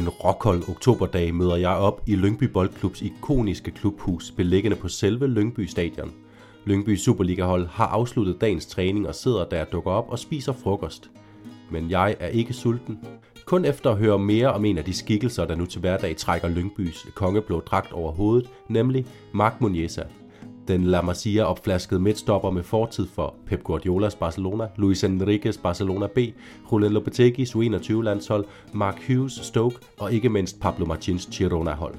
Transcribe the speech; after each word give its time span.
En 0.00 0.08
rockhold 0.08 0.68
oktoberdag 0.68 1.34
møder 1.34 1.56
jeg 1.56 1.70
op 1.70 2.02
i 2.06 2.16
Lyngby 2.16 2.44
Boldklubs 2.44 3.02
ikoniske 3.02 3.70
klubhus, 3.70 4.30
beliggende 4.30 4.76
på 4.76 4.88
selve 4.88 5.26
Lyngby 5.26 5.66
Stadion. 5.66 6.12
Lyngby 6.64 6.96
Superliga-hold 6.96 7.66
har 7.66 7.86
afsluttet 7.86 8.40
dagens 8.40 8.66
træning 8.66 9.08
og 9.08 9.14
sidder 9.14 9.44
der, 9.44 9.64
dukker 9.64 9.90
op 9.90 10.08
og 10.08 10.18
spiser 10.18 10.52
frokost. 10.52 11.10
Men 11.70 11.90
jeg 11.90 12.16
er 12.20 12.28
ikke 12.28 12.52
sulten. 12.52 12.98
Kun 13.44 13.64
efter 13.64 13.90
at 13.90 13.98
høre 13.98 14.18
mere 14.18 14.52
om 14.52 14.64
en 14.64 14.78
af 14.78 14.84
de 14.84 14.94
skikkelser, 14.94 15.44
der 15.44 15.54
nu 15.54 15.66
til 15.66 15.80
hverdag 15.80 16.16
trækker 16.16 16.48
Lyngbys 16.48 17.06
kongeblå 17.14 17.60
dragt 17.60 17.92
over 17.92 18.12
hovedet, 18.12 18.50
nemlig 18.68 19.06
Mark 19.32 19.60
Muniesa. 19.60 20.02
Den 20.70 20.84
La 20.84 21.02
Masia 21.02 21.44
opflaskede 21.44 22.00
midtstopper 22.00 22.50
med 22.50 22.62
fortid 22.62 23.06
for 23.06 23.34
Pep 23.46 23.62
Guardiolas 23.62 24.14
Barcelona, 24.14 24.66
Luis 24.76 25.04
Enrique's 25.04 25.62
Barcelona 25.62 26.06
B, 26.06 26.18
Julian 26.72 26.92
Lopetegui's 26.92 27.56
U21-landshold, 27.56 28.44
Mark 28.72 29.08
Hughes 29.08 29.32
Stoke 29.32 29.76
og 29.98 30.12
ikke 30.12 30.28
mindst 30.28 30.60
Pablo 30.60 30.86
Martins 30.86 31.28
Girona-hold. 31.32 31.94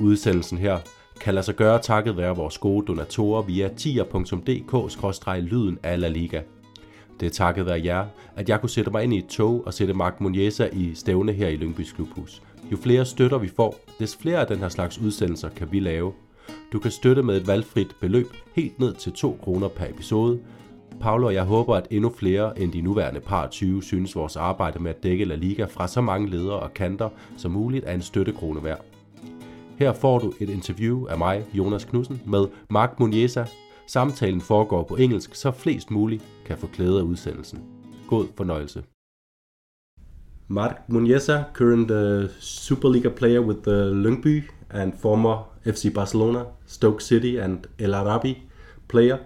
Udsendelsen 0.00 0.58
her 0.58 0.78
kan 1.20 1.34
lade 1.34 1.46
sig 1.46 1.56
gøre 1.56 1.78
takket 1.78 2.16
være 2.16 2.36
vores 2.36 2.58
gode 2.58 2.86
donatorer 2.86 3.42
via 3.42 3.68
tier.dk-lyden 3.76 5.78
af 5.82 6.00
La 6.00 6.08
Liga. 6.08 6.40
Det 7.20 7.26
er 7.26 7.30
takket 7.30 7.66
være 7.66 7.84
jer, 7.84 8.06
at 8.36 8.48
jeg 8.48 8.60
kunne 8.60 8.70
sætte 8.70 8.90
mig 8.90 9.04
ind 9.04 9.14
i 9.14 9.18
et 9.18 9.26
tog 9.26 9.62
og 9.66 9.74
sætte 9.74 9.94
Mark 9.94 10.20
Muniesa 10.20 10.68
i 10.72 10.94
stævne 10.94 11.32
her 11.32 11.48
i 11.48 11.56
Lyngbys 11.56 11.92
Klubhus. 11.92 12.42
Jo 12.72 12.76
flere 12.76 13.04
støtter 13.04 13.38
vi 13.38 13.48
får, 13.48 13.74
des 13.98 14.16
flere 14.16 14.40
af 14.40 14.46
den 14.46 14.58
her 14.58 14.68
slags 14.68 14.98
udsendelser 14.98 15.48
kan 15.48 15.72
vi 15.72 15.80
lave. 15.80 16.12
Du 16.72 16.78
kan 16.78 16.90
støtte 16.90 17.22
med 17.22 17.36
et 17.36 17.46
valgfrit 17.46 17.96
beløb 18.00 18.26
helt 18.54 18.78
ned 18.78 18.94
til 18.94 19.12
2 19.12 19.38
kroner 19.42 19.68
per 19.68 19.86
episode. 19.86 20.40
Paolo 21.00 21.26
og 21.26 21.34
jeg 21.34 21.44
håber, 21.44 21.74
at 21.74 21.86
endnu 21.90 22.10
flere 22.10 22.60
end 22.60 22.72
de 22.72 22.80
nuværende 22.80 23.20
par 23.20 23.48
20 23.48 23.82
synes 23.82 24.16
vores 24.16 24.36
arbejde 24.36 24.78
med 24.78 24.90
at 24.90 25.02
dække 25.02 25.24
La 25.24 25.34
Liga 25.34 25.64
fra 25.64 25.88
så 25.88 26.00
mange 26.00 26.30
ledere 26.30 26.58
og 26.58 26.74
kanter 26.74 27.08
som 27.36 27.50
muligt 27.50 27.84
er 27.84 27.92
en 27.92 28.02
støttekrone 28.02 28.64
værd. 28.64 28.84
Her 29.78 29.92
får 29.92 30.18
du 30.18 30.32
et 30.40 30.50
interview 30.50 31.06
af 31.06 31.18
mig, 31.18 31.44
Jonas 31.54 31.84
Knudsen, 31.84 32.22
med 32.26 32.46
Mark 32.70 33.00
Muniesa. 33.00 33.44
Samtalen 33.86 34.40
foregår 34.40 34.82
på 34.82 34.96
engelsk, 34.96 35.34
så 35.34 35.50
flest 35.50 35.90
muligt 35.90 36.24
kan 36.46 36.58
få 36.58 36.66
glæde 36.66 36.98
af 36.98 37.02
udsendelsen. 37.02 37.62
God 38.08 38.26
fornøjelse. 38.36 38.82
Mark 40.48 40.82
Muniesa, 40.88 41.42
current 41.54 41.90
uh, 41.90 42.30
Superliga 42.40 43.08
player 43.08 43.40
with 43.40 43.68
uh, 43.68 43.74
Lyngby 43.74 44.42
and 44.70 44.94
former 44.94 45.44
FC 45.64 45.92
Barcelona, 45.92 46.46
Stoke 46.66 47.00
City 47.00 47.38
and 47.38 47.66
Al 47.80 47.94
Arabi 47.94 48.42
player, 48.88 49.20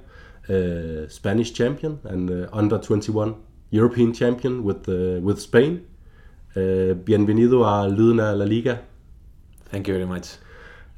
uh, 0.48 1.08
Spanish 1.08 1.52
champion 1.52 2.00
and 2.04 2.30
uh, 2.30 2.48
under 2.52 2.78
21 2.78 3.34
European 3.70 4.12
champion 4.12 4.64
with 4.64 4.88
uh, 4.88 5.20
with 5.22 5.40
Spain. 5.40 5.86
Uh, 6.56 6.94
bienvenido 6.94 7.64
a 7.64 7.86
af 7.86 8.36
La 8.36 8.44
Liga. 8.44 8.80
Thank 9.70 9.86
you 9.86 9.94
very 9.94 10.06
much. 10.06 10.38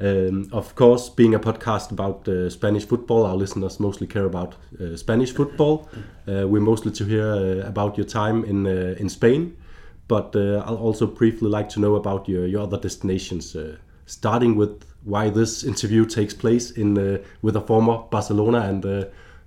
Um, 0.01 0.49
of 0.53 0.75
course, 0.75 1.11
being 1.11 1.35
a 1.35 1.39
podcast 1.39 1.93
about 1.93 2.27
uh, 2.27 2.51
Spanish 2.51 2.87
football, 2.87 3.25
our 3.27 3.37
listeners 3.37 3.79
mostly 3.79 4.07
care 4.07 4.25
about 4.25 4.57
uh, 4.81 4.97
Spanish 4.97 5.33
football. 5.33 5.89
Uh, 6.27 6.49
we're 6.49 6.61
mostly 6.63 6.91
to 6.93 7.05
hear 7.05 7.31
uh, 7.31 7.69
about 7.69 7.97
your 7.97 8.07
time 8.07 8.45
in 8.45 8.67
uh, 8.67 8.97
in 8.99 9.09
Spain, 9.09 9.57
but 10.09 10.35
I'll 10.35 10.79
also 10.79 11.07
briefly 11.07 11.49
like 11.49 11.69
to 11.71 11.81
know 11.81 11.95
about 11.95 12.29
your, 12.29 12.47
your 12.47 12.63
other 12.63 12.79
destinations. 12.79 13.57
Starting 14.07 14.57
with 14.57 14.85
why 15.05 15.31
this 15.31 15.65
interview 15.65 16.07
takes 16.07 16.35
place 16.35 16.71
in 16.71 17.21
with 17.43 17.57
a 17.57 17.61
former 17.61 17.99
Barcelona 18.11 18.61
and 18.61 18.83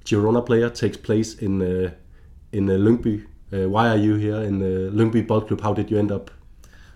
Girona 0.06 0.45
player 0.45 0.70
takes 0.70 0.97
place 0.97 1.36
in 1.36 1.62
in 2.52 2.67
Lyngby. 2.67 3.25
why 3.52 3.89
are 3.89 3.97
you 3.97 4.16
here 4.16 4.42
in 4.42 4.59
the 4.59 4.92
Lyngby 4.92 5.28
Ball 5.28 5.42
Club? 5.42 5.62
How 5.62 5.73
did 5.73 5.89
you 5.92 5.97
end 5.97 6.12
up 6.12 6.31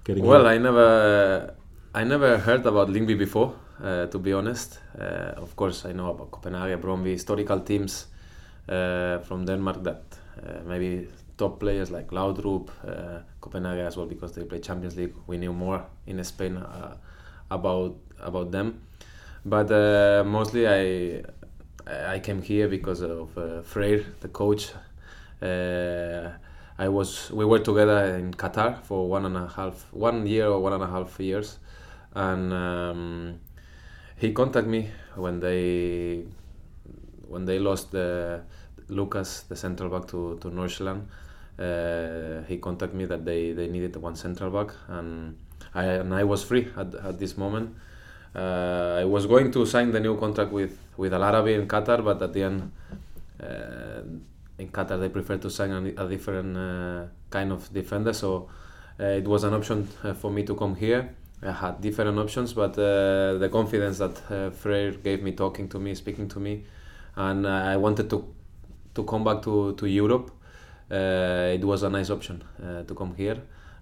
getting? 0.03 0.25
Well, 0.25 0.41
here? 0.41 0.49
I 0.49 0.57
never 0.57 1.53
I 1.93 2.03
never 2.03 2.37
heard 2.37 2.65
about 2.65 2.89
Lyngby 2.89 3.17
before, 3.17 3.55
uh, 3.83 4.05
to 4.07 4.19
be 4.19 4.31
honest. 4.31 4.79
Uh, 4.99 5.33
of 5.37 5.55
course, 5.55 5.85
I 5.85 5.91
know 5.91 6.11
about 6.11 6.29
Copenhagen, 6.29 6.79
Brøndby, 6.79 7.11
historical 7.11 7.61
teams 7.61 8.07
uh, 8.67 9.17
from 9.19 9.45
Denmark 9.45 9.83
that 9.83 10.03
uh, 10.37 10.59
maybe 10.67 11.07
top 11.35 11.59
players 11.59 11.89
like 11.89 12.11
Laudrup, 12.11 12.69
uh, 12.85 13.21
Copenhagen 13.41 13.87
as 13.87 13.97
well 13.97 14.05
because 14.05 14.33
they 14.33 14.43
play 14.43 14.59
Champions 14.59 14.95
League. 14.95 15.15
We 15.25 15.37
knew 15.37 15.53
more 15.53 15.83
in 16.05 16.23
Spain 16.23 16.57
uh, 16.57 16.97
about 17.51 17.95
about 18.19 18.51
them, 18.51 18.81
but 19.45 19.69
mostly 20.25 20.67
I 20.67 21.23
I 21.87 22.19
came 22.19 22.41
here 22.41 22.67
because 22.67 23.01
of 23.01 23.29
Freyr, 23.65 24.05
the 24.21 24.27
coach. 24.29 24.71
I 25.41 26.87
was 26.87 27.29
we 27.31 27.45
were 27.45 27.59
together 27.59 28.15
in 28.15 28.33
Qatar 28.33 28.81
for 28.83 29.09
one 29.09 29.25
and 29.25 29.35
a 29.35 29.47
half 29.47 29.91
one 29.91 30.25
year 30.25 30.47
or 30.47 30.59
one 30.61 30.73
and 30.73 30.83
a 30.83 30.87
half 30.87 31.19
years 31.19 31.59
and 32.15 32.53
um, 32.53 33.39
he 34.17 34.33
contacted 34.33 34.69
me 34.69 34.89
when 35.15 35.39
they 35.39 36.23
when 37.27 37.45
they 37.45 37.59
lost 37.59 37.91
the 37.91 38.41
Lucas, 38.87 39.41
the 39.41 39.55
central 39.55 39.89
back 39.89 40.07
to 40.09 40.37
to 40.41 40.49
Northland. 40.49 41.07
Uh, 41.57 42.41
he 42.47 42.57
contacted 42.57 42.97
me 42.97 43.05
that 43.05 43.25
they, 43.25 43.51
they 43.51 43.67
needed 43.67 43.95
one 43.97 44.15
central 44.15 44.49
back, 44.49 44.73
and 44.87 45.37
I 45.73 45.85
and 45.85 46.13
I 46.13 46.23
was 46.23 46.43
free 46.43 46.67
at, 46.77 46.93
at 46.95 47.19
this 47.19 47.37
moment. 47.37 47.75
Uh, 48.35 48.99
I 48.99 49.05
was 49.05 49.25
going 49.25 49.51
to 49.51 49.65
sign 49.65 49.91
the 49.91 49.99
new 49.99 50.17
contract 50.17 50.51
with 50.51 50.77
with 50.97 51.13
Al 51.13 51.23
Arabi 51.23 51.53
in 51.53 51.67
Qatar, 51.67 52.03
but 52.03 52.21
at 52.21 52.33
the 52.33 52.43
end, 52.43 52.71
uh, 53.41 54.01
in 54.57 54.69
Qatar 54.69 54.99
they 54.99 55.09
prefer 55.09 55.37
to 55.37 55.49
sign 55.49 55.71
a, 55.71 56.05
a 56.05 56.07
different 56.07 56.57
uh, 56.57 57.05
kind 57.29 57.51
of 57.51 57.71
defender. 57.73 58.13
So 58.13 58.49
uh, 58.99 59.03
it 59.03 59.27
was 59.27 59.43
an 59.43 59.53
option 59.53 59.87
uh, 60.03 60.13
for 60.13 60.31
me 60.31 60.43
to 60.43 60.55
come 60.55 60.75
here 60.75 61.09
I 61.41 61.51
had 61.51 61.79
different 61.79 62.19
options, 62.19 62.53
but 62.53 62.77
uh, 62.77 63.37
the 63.37 63.49
confidence 63.49 63.97
that 63.99 64.21
uh, 64.29 64.49
Freyr 64.49 64.91
gave 64.91 65.23
me, 65.23 65.31
talking 65.31 65.69
to 65.69 65.79
me, 65.79 65.95
speaking 65.95 66.27
to 66.29 66.39
me, 66.39 66.65
and 67.15 67.47
I 67.47 67.77
wanted 67.77 68.09
to 68.09 68.25
to 68.95 69.03
come 69.05 69.23
back 69.23 69.41
to 69.43 69.73
to 69.73 69.85
Europe. 69.85 70.31
It 70.89 71.63
was 71.63 71.83
a 71.83 71.89
nice 71.89 72.09
option 72.09 72.43
to 72.59 72.93
come 72.93 73.15
here, 73.15 73.37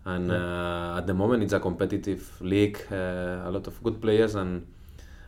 and 0.07 0.29
yeah. 0.29 0.35
Uh, 0.35 0.97
at 0.97 1.06
the 1.07 1.13
moment 1.13 1.44
it's 1.44 1.53
a 1.53 1.59
competitive 1.59 2.22
league, 2.41 2.79
a 2.91 3.50
lot 3.51 3.68
of 3.68 3.81
good 3.84 4.01
players, 4.01 4.35
and 4.35 4.66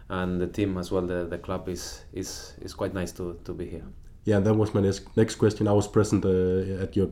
and 0.10 0.42
the 0.42 0.48
team 0.48 0.78
as 0.78 0.92
well. 0.92 1.06
The, 1.06 1.26
the 1.26 1.38
club 1.38 1.70
is 1.70 2.06
is 2.14 2.54
is 2.62 2.74
quite 2.74 2.94
nice 2.94 3.12
to 3.14 3.40
to 3.44 3.54
be 3.54 3.66
here. 3.66 3.86
Yeah, 4.26 4.40
that 4.40 4.54
was 4.54 4.74
my 4.74 4.82
next 4.82 5.16
next 5.18 5.36
question. 5.36 5.68
I 5.68 5.74
was 5.74 5.88
present 5.88 6.26
at 6.26 6.96
your 6.96 7.10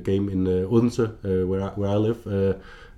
game 0.00 0.28
in 0.28 0.46
Odense, 0.46 1.06
where 1.48 1.62
I, 1.62 1.68
where 1.78 1.90
I 1.90 1.96
live 1.96 2.26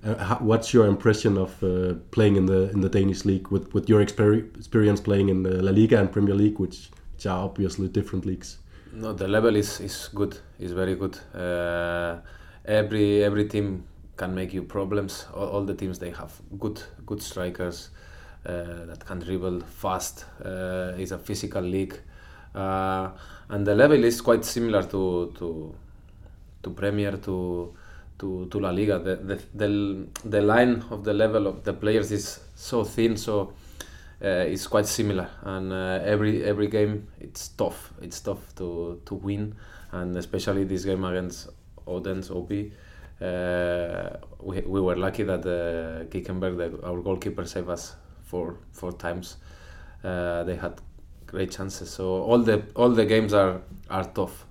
uh, 0.05 0.15
how, 0.17 0.35
what's 0.39 0.73
your 0.73 0.85
impression 0.87 1.37
of 1.37 1.63
uh, 1.63 1.93
playing 2.11 2.35
in 2.35 2.45
the 2.45 2.69
in 2.71 2.81
the 2.81 2.89
Danish 2.89 3.25
league 3.25 3.47
with 3.49 3.73
with 3.73 3.89
your 3.89 4.01
experience 4.01 5.01
playing 5.01 5.29
in 5.29 5.43
the 5.43 5.61
La 5.61 5.71
Liga 5.71 5.99
and 5.99 6.11
Premier 6.11 6.35
League, 6.35 6.59
which, 6.59 6.89
which 7.13 7.25
are 7.25 7.43
obviously 7.45 7.87
different 7.87 8.25
leagues? 8.25 8.57
No, 8.91 9.13
the 9.13 9.27
level 9.27 9.55
is 9.55 9.79
is 9.79 10.09
good. 10.13 10.37
is 10.59 10.73
very 10.73 10.95
good. 10.95 11.17
Uh, 11.33 12.19
every 12.65 13.23
every 13.23 13.45
team 13.47 13.83
can 14.17 14.33
make 14.35 14.53
you 14.53 14.63
problems. 14.63 15.25
All, 15.33 15.47
all, 15.47 15.63
the 15.63 15.73
teams 15.73 15.99
they 15.99 16.11
have 16.11 16.31
good 16.59 16.81
good 17.05 17.21
strikers 17.21 17.89
uh, 18.45 18.85
that 18.85 19.05
can 19.05 19.19
dribble 19.19 19.61
fast. 19.61 20.25
Uh, 20.43 20.93
it's 20.97 21.11
a 21.11 21.17
physical 21.17 21.61
league, 21.61 21.99
uh, 22.55 23.09
and 23.49 23.65
the 23.65 23.75
level 23.75 24.03
is 24.03 24.21
quite 24.21 24.45
similar 24.45 24.83
to 24.83 25.33
to 25.37 25.75
to 26.63 26.69
Premier 26.69 27.17
to 27.17 27.73
to, 28.19 28.47
to 28.49 28.59
La 28.59 28.69
Liga. 28.71 28.99
The, 28.99 29.15
the, 29.15 29.41
the, 29.53 30.07
the 30.23 30.41
line 30.41 30.83
of 30.89 31.03
the 31.03 31.13
level 31.13 31.47
of 31.47 31.63
the 31.63 31.73
players 31.73 32.11
is 32.11 32.39
so 32.55 32.83
thin, 32.83 33.17
so 33.17 33.53
uh, 34.23 34.27
it's 34.27 34.67
quite 34.67 34.85
similar. 34.85 35.29
And 35.41 35.73
uh, 35.73 35.99
every 36.03 36.43
every 36.43 36.67
game 36.67 37.07
it's 37.19 37.49
tough. 37.49 37.91
It's 38.01 38.21
tough 38.21 38.55
to, 38.55 39.01
to 39.05 39.15
win, 39.15 39.55
and 39.91 40.15
especially 40.15 40.63
this 40.63 40.85
game 40.85 41.03
against 41.03 41.49
Odense 41.85 42.31
OB. 42.31 42.51
Uh, 43.21 44.17
we, 44.41 44.61
we 44.61 44.81
were 44.81 44.95
lucky 44.95 45.23
that 45.23 45.45
uh, 45.45 46.05
Kikkenborg, 46.05 46.57
the, 46.57 46.85
our 46.85 47.01
goalkeeper, 47.01 47.45
saved 47.45 47.69
us 47.69 47.95
four 48.23 48.57
four 48.71 48.91
times. 48.91 49.37
Uh, 50.03 50.43
they 50.43 50.55
had 50.55 50.73
great 51.25 51.51
chances. 51.51 51.89
So 51.89 52.23
all 52.23 52.39
the 52.39 52.63
all 52.75 52.89
the 52.89 53.05
games 53.05 53.33
are 53.33 53.61
are 53.89 54.05
tough. 54.05 54.45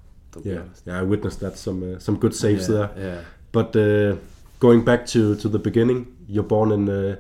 yeah, 0.44 0.62
yeah, 0.86 1.00
I 1.00 1.02
witnessed 1.02 1.40
that 1.40 1.58
some 1.58 1.96
uh, 1.96 1.98
some 1.98 2.18
good 2.18 2.34
saves 2.34 2.68
yeah, 2.68 2.74
there. 2.74 2.90
Yeah. 2.96 3.20
But 3.52 3.76
uh, 3.76 4.16
going 4.58 4.84
back 4.84 5.06
to, 5.06 5.36
to 5.36 5.48
the 5.48 5.58
beginning, 5.58 6.06
you're 6.26 6.42
born 6.44 6.72
in 6.72 6.88
uh, 6.88 7.16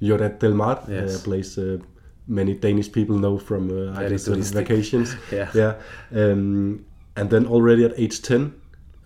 Lloret 0.00 0.38
del 0.38 0.54
Mar, 0.54 0.82
yes. 0.88 1.20
a 1.20 1.24
place 1.24 1.58
uh, 1.58 1.78
many 2.26 2.54
Danish 2.54 2.90
people 2.90 3.18
know 3.18 3.38
from 3.38 3.70
uh, 3.70 3.92
vacations. 3.92 5.16
yeah. 5.32 5.50
yeah. 5.54 5.74
Um, 6.14 6.84
and 7.16 7.30
then 7.30 7.46
already 7.46 7.84
at 7.84 7.92
age 7.98 8.22
10, 8.22 8.40
uh, 8.40 8.50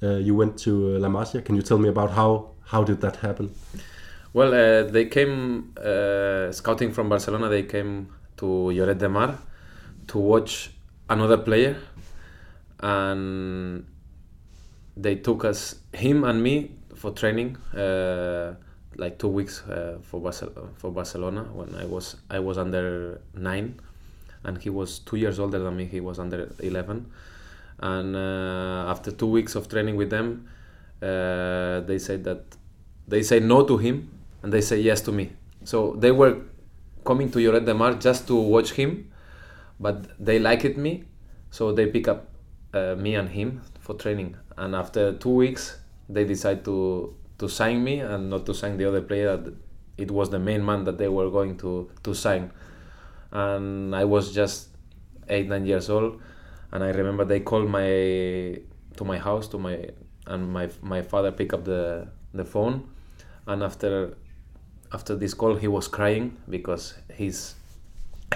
you 0.00 0.34
went 0.34 0.58
to 0.58 0.98
La 0.98 1.08
Masia. 1.08 1.42
Can 1.44 1.56
you 1.56 1.62
tell 1.62 1.78
me 1.78 1.88
about 1.88 2.10
how 2.10 2.50
how 2.64 2.84
did 2.84 3.00
that 3.00 3.16
happen? 3.16 3.50
Well, 4.32 4.50
they 4.90 5.06
came 5.06 5.72
scouting 6.52 6.92
from 6.92 7.08
Barcelona. 7.08 7.48
They 7.48 7.62
came 7.64 8.08
to 8.36 8.46
Lloret 8.46 8.98
del 8.98 9.10
Mar 9.10 9.38
to 10.08 10.18
watch 10.18 10.70
another 11.08 11.38
player, 11.38 11.76
and 12.80 13.84
they 14.96 15.16
took 15.16 15.44
us 15.44 15.76
him 15.92 16.24
and 16.24 16.42
me 16.42 16.72
for 16.94 17.12
training 17.12 17.56
uh, 17.74 18.54
like 18.96 19.18
two 19.18 19.28
weeks 19.28 19.62
uh, 19.68 19.98
for 20.02 20.20
for 20.76 20.90
Barcelona 20.90 21.44
when 21.52 21.74
I 21.74 21.84
was 21.84 22.16
I 22.30 22.38
was 22.38 22.58
under 22.58 23.20
nine, 23.34 23.80
and 24.44 24.58
he 24.58 24.70
was 24.70 24.98
two 24.98 25.16
years 25.16 25.38
older 25.38 25.58
than 25.58 25.76
me. 25.76 25.86
He 25.86 26.00
was 26.00 26.18
under 26.18 26.52
eleven, 26.60 27.10
and 27.80 28.16
uh, 28.16 28.90
after 28.90 29.10
two 29.10 29.26
weeks 29.26 29.54
of 29.54 29.68
training 29.68 29.96
with 29.96 30.10
them, 30.10 30.48
uh, 31.02 31.80
they 31.80 31.98
said 31.98 32.24
that 32.24 32.56
they 33.06 33.22
say 33.22 33.40
no 33.40 33.64
to 33.64 33.78
him 33.78 34.10
and 34.42 34.52
they 34.52 34.60
say 34.60 34.80
yes 34.80 35.00
to 35.02 35.12
me. 35.12 35.32
So 35.64 35.94
they 35.98 36.12
were 36.12 36.38
coming 37.04 37.30
to 37.30 37.38
Lloret 37.38 37.64
de 37.64 37.74
Mar 37.74 37.94
just 37.94 38.26
to 38.28 38.34
watch 38.36 38.72
him, 38.72 39.10
but 39.80 40.06
they 40.24 40.38
liked 40.38 40.76
me, 40.76 41.04
so 41.50 41.72
they 41.72 41.86
pick 41.86 42.08
up 42.08 42.28
uh, 42.74 42.94
me 42.96 43.14
and 43.14 43.28
him 43.28 43.62
for 43.80 43.94
training. 43.94 44.36
And 44.56 44.74
after 44.74 45.12
two 45.14 45.30
weeks, 45.30 45.78
they 46.08 46.24
decide 46.24 46.64
to 46.64 47.14
to 47.38 47.48
sign 47.48 47.84
me 47.84 48.00
and 48.00 48.28
not 48.30 48.44
to 48.46 48.54
sign 48.54 48.76
the 48.76 48.84
other 48.84 49.00
player. 49.00 49.52
It 49.96 50.10
was 50.10 50.30
the 50.30 50.38
main 50.38 50.64
man 50.64 50.84
that 50.84 50.98
they 50.98 51.08
were 51.08 51.30
going 51.30 51.56
to 51.58 51.90
to 52.02 52.14
sign, 52.14 52.50
and 53.32 53.94
I 53.94 54.04
was 54.04 54.34
just 54.34 54.68
eight 55.28 55.48
nine 55.48 55.66
years 55.66 55.90
old, 55.90 56.20
and 56.72 56.84
I 56.84 56.90
remember 56.90 57.24
they 57.24 57.40
called 57.40 57.68
my 57.68 58.58
to 58.96 59.04
my 59.04 59.18
house 59.18 59.48
to 59.48 59.58
my 59.58 59.88
and 60.26 60.52
my 60.52 60.68
my 60.82 61.02
father 61.02 61.32
picked 61.32 61.54
up 61.54 61.64
the 61.64 62.08
the 62.34 62.44
phone, 62.44 62.88
and 63.46 63.62
after 63.62 64.16
after 64.92 65.16
this 65.16 65.34
call 65.34 65.56
he 65.56 65.68
was 65.68 65.88
crying 65.88 66.36
because 66.48 66.94
he's 67.14 67.54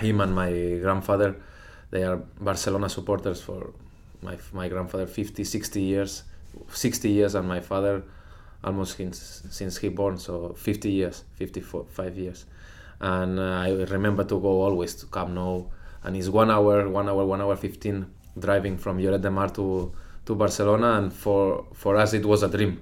him 0.00 0.20
and 0.20 0.34
my 0.34 0.50
grandfather 0.80 1.36
they 1.90 2.02
are 2.04 2.16
Barcelona 2.40 2.88
supporters 2.88 3.40
for 3.40 3.72
my 4.22 4.36
my 4.52 4.68
grandfather 4.68 5.06
50 5.06 5.44
60 5.44 5.82
years 5.82 6.22
60 6.68 7.10
years 7.10 7.34
and 7.34 7.48
my 7.48 7.60
father 7.60 8.02
almost 8.64 8.96
since 8.96 9.42
since 9.50 9.78
he 9.78 9.88
born 9.88 10.18
so 10.18 10.54
50 10.54 10.90
years 10.90 11.24
54 11.34 11.86
5 11.86 12.18
years. 12.18 12.46
And 13.00 13.38
uh, 13.38 13.42
I 13.42 13.70
remember 13.90 14.24
to 14.24 14.40
go 14.40 14.62
always 14.62 14.94
to 14.96 15.06
Camp 15.06 15.30
Nou. 15.30 15.66
And 16.04 16.16
it's 16.16 16.28
one 16.28 16.50
hour 16.50 16.88
one 16.88 17.08
hour 17.08 17.24
one 17.24 17.40
hour 17.40 17.56
15 17.56 18.06
driving 18.38 18.78
from 18.78 18.98
Lloret 18.98 19.20
de 19.20 19.30
Mar 19.30 19.50
to 19.50 19.92
to 20.24 20.34
Barcelona 20.34 20.98
and 20.98 21.12
for 21.12 21.66
for 21.74 21.96
us 21.96 22.14
it 22.14 22.24
was 22.24 22.42
a 22.42 22.48
dream 22.48 22.80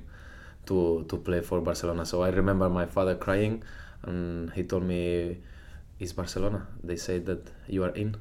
to 0.67 1.05
to 1.09 1.17
play 1.17 1.41
for 1.41 1.61
Barcelona. 1.61 2.05
So 2.05 2.23
I 2.23 2.31
remember 2.31 2.69
my 2.69 2.87
father 2.87 3.15
crying 3.15 3.63
and 4.03 4.51
he 4.53 4.65
told 4.65 4.85
me 4.85 5.39
it's 5.99 6.13
Barcelona. 6.13 6.67
They 6.83 6.97
said 6.97 7.27
that 7.27 7.51
you 7.69 7.85
are 7.85 7.95
in. 7.95 8.17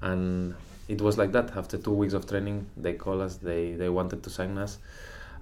And 0.00 0.54
it 0.88 1.00
was 1.00 1.18
like 1.18 1.32
that. 1.32 1.56
After 1.56 1.78
two 1.78 1.92
weeks 1.92 2.14
of 2.14 2.26
training 2.26 2.66
they 2.76 2.94
called 2.94 3.20
us 3.20 3.36
they 3.36 3.72
they 3.74 3.88
wanted 3.88 4.22
to 4.22 4.30
sign 4.30 4.58
us. 4.58 4.78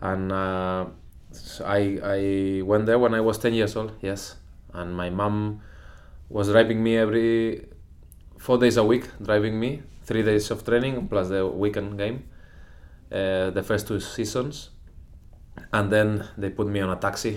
And 0.00 0.30
uh, 0.30 0.86
so 1.32 1.64
I 1.64 1.98
I 2.02 2.62
went 2.62 2.86
there 2.86 2.98
when 2.98 3.14
I 3.14 3.20
was 3.20 3.38
10 3.38 3.54
years 3.54 3.76
old 3.76 3.92
yes. 4.00 4.36
And 4.72 4.94
my 4.96 5.10
mom 5.10 5.62
was 6.28 6.48
driving 6.48 6.82
me 6.82 6.96
every 6.96 7.66
four 8.36 8.58
days 8.58 8.76
a 8.76 8.84
week 8.84 9.04
driving 9.20 9.58
me 9.58 9.82
three 10.08 10.22
days 10.30 10.50
of 10.54 10.58
training 10.68 10.94
plus 11.10 11.26
the 11.34 11.42
weekend 11.62 11.90
game 12.02 12.16
uh, 13.12 13.50
the 13.56 13.62
first 13.68 13.84
two 13.88 14.00
seasons 14.00 14.70
and 15.76 15.86
then 15.94 16.08
they 16.40 16.50
put 16.58 16.66
me 16.74 16.80
on 16.80 16.90
a 16.90 16.96
taxi 17.06 17.34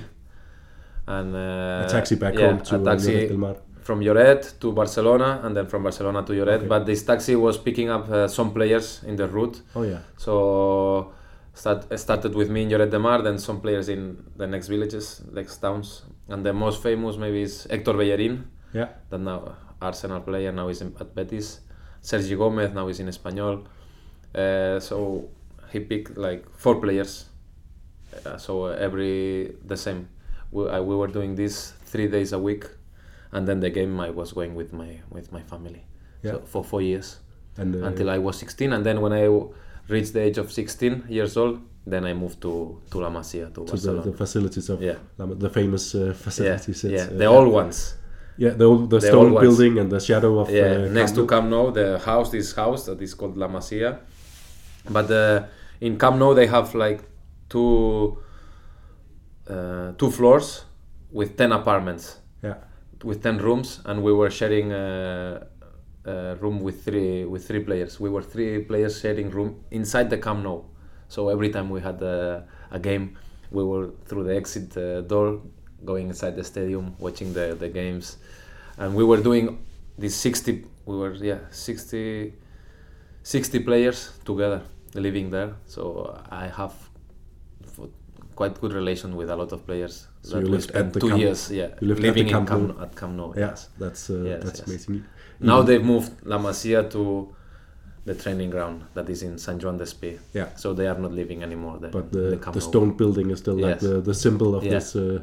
and 1.07 1.35
uh, 1.35 1.85
a 1.85 1.87
taxi 1.89 2.15
back 2.15 2.33
yeah, 2.35 2.47
home 2.47 2.59
to 2.69 2.75
taxi 2.83 3.11
Lloret 3.13 3.27
del 3.29 3.37
Mar. 3.37 3.55
from 3.87 3.99
Lloret 4.01 4.41
to 4.59 4.71
Barcelona 4.71 5.29
and 5.43 5.55
then 5.57 5.65
from 5.67 5.81
Barcelona 5.83 6.21
to 6.23 6.33
Lloret 6.33 6.59
Okay. 6.59 6.67
but 6.67 6.85
this 6.85 7.03
taxi 7.03 7.35
was 7.35 7.57
picking 7.57 7.89
up 7.89 8.05
uh, 8.09 8.27
some 8.27 8.49
players 8.53 9.03
in 9.09 9.15
the 9.15 9.27
route 9.27 9.57
Oh 9.75 9.83
yeah. 9.83 9.99
so 10.17 10.33
start, 11.53 11.79
started 11.99 12.33
with 12.35 12.49
me 12.49 12.61
in 12.63 12.69
Lloret 12.69 12.89
de 12.91 12.99
Mar 12.99 13.21
then 13.23 13.37
some 13.39 13.59
players 13.59 13.89
in 13.89 14.01
the 14.37 14.47
next 14.47 14.67
villages 14.67 15.05
next 15.33 15.57
towns 15.57 16.03
and 16.29 16.45
the 16.45 16.53
most 16.53 16.81
famous 16.83 17.17
maybe 17.17 17.41
is 17.41 17.67
Hector 17.69 17.93
Bellerin 17.93 18.35
Yeah. 18.73 18.89
that 19.09 19.19
now 19.19 19.39
Arsenal 19.81 20.21
player 20.21 20.51
now 20.51 20.69
is 20.69 20.81
in, 20.81 20.93
at 20.99 21.09
Betis 21.15 21.59
Sergi 22.01 22.35
Gomez 22.35 22.71
now 22.73 22.87
is 22.87 22.99
in 22.99 23.07
Espanyol. 23.07 23.63
Uh, 24.33 24.79
so 24.79 25.29
he 25.71 25.79
picked 25.79 26.17
like 26.17 26.45
four 26.57 26.79
players. 26.81 27.25
Uh, 28.25 28.37
so 28.37 28.65
every 28.67 29.55
the 29.65 29.77
same. 29.77 30.07
We, 30.51 30.67
I, 30.69 30.79
we 30.81 30.95
were 30.95 31.07
doing 31.07 31.35
this 31.35 31.73
three 31.85 32.07
days 32.07 32.33
a 32.33 32.39
week 32.39 32.65
and 33.31 33.47
then 33.47 33.59
the 33.61 33.69
game 33.69 33.99
I 33.99 34.09
was 34.09 34.33
going 34.33 34.55
with 34.55 34.73
my 34.73 34.99
with 35.09 35.31
my 35.31 35.41
family. 35.41 35.83
Yeah. 36.23 36.31
so 36.31 36.39
for 36.45 36.63
four 36.63 36.81
years. 36.81 37.19
And 37.57 37.75
uh, 37.75 37.85
until 37.87 38.09
I 38.09 38.17
was 38.17 38.37
16 38.37 38.71
and 38.73 38.85
then 38.85 39.01
when 39.01 39.11
I 39.13 39.27
reached 39.89 40.13
the 40.13 40.21
age 40.21 40.37
of 40.37 40.51
16 40.51 41.05
years 41.09 41.35
old 41.35 41.59
then 41.85 42.05
I 42.05 42.13
moved 42.13 42.39
to 42.41 42.79
to 42.91 42.99
La 42.99 43.09
Masia 43.09 43.47
to, 43.47 43.53
to 43.53 43.61
the, 43.65 43.71
Barcelona. 43.71 44.01
the 44.03 44.13
facilities 44.13 44.69
of 44.69 44.81
Yeah. 44.81 44.95
Lam- 45.17 45.37
the 45.39 45.49
famous 45.49 45.93
uh, 45.95 45.99
yeah, 45.99 46.13
facilities. 46.13 46.83
yeah, 46.83 46.91
it's, 46.91 47.11
uh, 47.11 47.17
the 47.17 47.25
old 47.25 47.49
ones 47.51 47.95
Yeah, 48.37 48.51
the 48.51 48.65
old, 48.65 48.89
the, 48.89 48.99
the 48.99 49.07
stone 49.07 49.31
old 49.33 49.41
building 49.41 49.77
and 49.77 49.91
the 49.91 49.99
shadow 49.99 50.39
of 50.39 50.49
yeah, 50.49 50.63
uh, 50.63 50.87
next 50.91 51.13
to 51.15 51.27
Camp 51.27 51.49
Nou, 51.49 51.71
the 51.71 51.99
house, 51.99 52.31
this 52.31 52.53
house 52.53 52.85
that 52.85 53.01
is 53.01 53.13
called 53.13 53.37
La 53.37 53.47
Masia. 53.47 53.99
But 54.89 55.11
uh, 55.11 55.43
in 55.79 55.97
Camp 55.97 56.17
Nou, 56.17 56.33
they 56.33 56.47
have 56.47 56.73
like 56.73 57.03
two 57.49 58.17
uh, 59.49 59.91
two 59.97 60.09
floors 60.11 60.65
with 61.11 61.35
ten 61.37 61.51
apartments, 61.51 62.19
Yeah. 62.43 62.55
with 63.03 63.21
ten 63.21 63.37
rooms, 63.37 63.81
and 63.85 64.01
we 64.01 64.13
were 64.13 64.29
sharing 64.31 64.71
a, 64.71 65.45
a 66.05 66.35
room 66.35 66.61
with 66.61 66.83
three 66.85 67.25
with 67.25 67.45
three 67.47 67.59
players. 67.63 67.99
We 67.99 68.09
were 68.09 68.23
three 68.23 68.59
players 68.63 68.99
sharing 69.01 69.29
room 69.29 69.63
inside 69.71 70.09
the 70.09 70.17
Camp 70.17 70.43
Nou. 70.43 70.63
So 71.09 71.29
every 71.29 71.49
time 71.49 71.69
we 71.69 71.81
had 71.81 72.01
a, 72.01 72.45
a 72.71 72.79
game, 72.79 73.17
we 73.51 73.63
were 73.63 73.89
through 74.05 74.23
the 74.23 74.35
exit 74.35 74.77
uh, 74.77 75.01
door, 75.01 75.41
going 75.85 76.09
inside 76.09 76.35
the 76.35 76.43
stadium, 76.43 76.95
watching 76.99 77.33
the, 77.33 77.55
the 77.59 77.69
games, 77.69 78.17
and 78.77 78.95
we 78.95 79.03
were 79.03 79.17
doing 79.21 79.57
these 79.97 80.15
60. 80.15 80.65
We 80.85 80.97
were 80.97 81.13
yeah 81.13 81.39
60, 81.51 82.33
60 83.23 83.59
players 83.59 84.11
together 84.25 84.61
living 84.95 85.29
there. 85.29 85.53
So 85.67 86.19
I 86.29 86.47
have 86.47 86.73
quite 88.35 88.59
good 88.59 88.73
relation 88.73 89.15
with 89.15 89.29
a 89.29 89.35
lot 89.35 89.51
of 89.51 89.65
players. 89.65 90.07
So 90.23 90.35
that 90.37 90.45
you 90.45 90.51
lived 90.51 90.71
at 90.71 90.93
the 90.93 90.99
two 90.99 91.09
Camp- 91.09 91.21
years, 91.21 91.51
yeah, 91.51 91.69
you 91.81 91.87
lived 91.87 91.99
at 91.99 92.05
living 92.07 92.27
the 92.27 92.37
in 92.37 92.45
Camp 92.45 92.79
at 92.81 92.95
Camp 92.95 93.13
Nou. 93.15 93.33
Yeah, 93.35 93.49
yes. 93.49 93.69
that's 93.77 94.09
uh, 94.09 94.21
Yes, 94.25 94.43
that's 94.43 94.59
yes. 94.59 94.67
amazing. 94.67 95.03
Now 95.39 95.55
Even- 95.61 95.65
they've 95.67 95.85
moved 95.85 96.11
La 96.25 96.37
Masia 96.37 96.89
to 96.91 97.35
the 98.05 98.15
training 98.15 98.49
ground 98.49 98.83
that 98.95 99.09
is 99.09 99.21
in 99.23 99.37
San 99.37 99.59
Juan 99.59 99.77
de 99.77 99.83
Espí. 99.83 100.19
Yeah. 100.33 100.49
So 100.55 100.73
they 100.73 100.87
are 100.87 100.97
not 100.97 101.11
living 101.11 101.43
anymore 101.43 101.77
there. 101.79 101.91
but 101.91 102.05
in 102.13 102.39
the, 102.39 102.51
the 102.51 102.61
stone 102.61 102.91
building 102.97 103.29
is 103.29 103.39
still 103.39 103.57
like 103.59 103.79
the, 103.79 104.01
the 104.01 104.13
symbol 104.13 104.55
of 104.55 104.63
Yeah. 104.63 104.71
this 104.71 104.95
uh, 104.95 105.21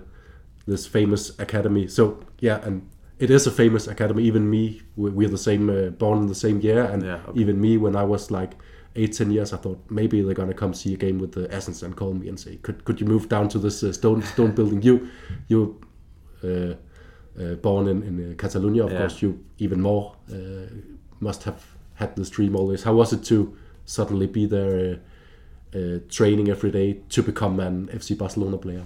this 0.68 0.87
famous 0.87 1.38
academy. 1.38 1.88
So 1.88 2.02
yeah, 2.40 2.60
and 2.66 2.82
it 3.18 3.30
is 3.30 3.46
a 3.46 3.50
famous 3.50 3.88
academy. 3.88 4.22
Even 4.25 4.48
me, 4.50 4.62
we- 4.96 5.10
we're 5.18 5.28
the 5.38 5.44
same, 5.50 5.68
uh, 5.70 5.90
born 5.98 6.18
in 6.22 6.26
the 6.28 6.34
same 6.46 6.60
year, 6.60 6.82
and 6.92 7.02
Yeah, 7.02 7.20
okay. 7.28 7.40
even 7.40 7.60
me, 7.60 7.76
when 7.78 7.96
I 7.96 8.04
was 8.04 8.30
like 8.30 8.52
eight, 8.94 9.12
ten 9.16 9.30
years, 9.30 9.52
I 9.52 9.56
thought 9.56 9.78
maybe 9.90 10.22
they're 10.22 10.34
gonna 10.42 10.54
come 10.62 10.75
see 10.75 10.94
a 10.94 10.96
game 10.96 11.18
with 11.18 11.32
the 11.32 11.46
Essence 11.58 11.82
and 11.87 11.94
call 11.96 12.12
me 12.14 12.28
and 12.28 12.38
say, 12.38 12.56
could 12.62 12.84
could 12.84 13.00
you 13.00 13.06
move 13.08 13.26
down 13.28 13.48
to 13.48 13.58
this 13.58 13.82
uh, 13.82 13.92
stone 13.92 14.22
stone 14.22 14.52
building? 14.52 14.82
You 14.82 15.08
you. 15.48 15.76
Uh, 16.44 16.75
uh, 17.40 17.54
born 17.62 17.87
in, 17.88 18.02
in 18.02 18.14
uh, 18.30 18.34
Catalonia, 18.37 18.84
of 18.84 18.90
Yeah. 18.92 18.98
course, 18.98 19.22
you 19.22 19.38
even 19.58 19.80
more 19.80 20.12
uh, 20.32 20.66
must 21.20 21.44
have 21.44 21.60
had 21.94 22.14
this 22.16 22.30
dream 22.30 22.56
always. 22.56 22.82
How 22.84 22.94
was 22.96 23.12
it 23.12 23.22
to 23.26 23.37
suddenly 23.84 24.26
be 24.26 24.46
there 24.46 24.98
uh, 25.75 25.78
uh, 25.78 25.98
training 26.08 26.48
every 26.48 26.70
day 26.72 26.98
to 27.10 27.22
become 27.22 27.60
an 27.60 27.88
FC 27.92 28.14
Barcelona 28.18 28.56
player? 28.58 28.84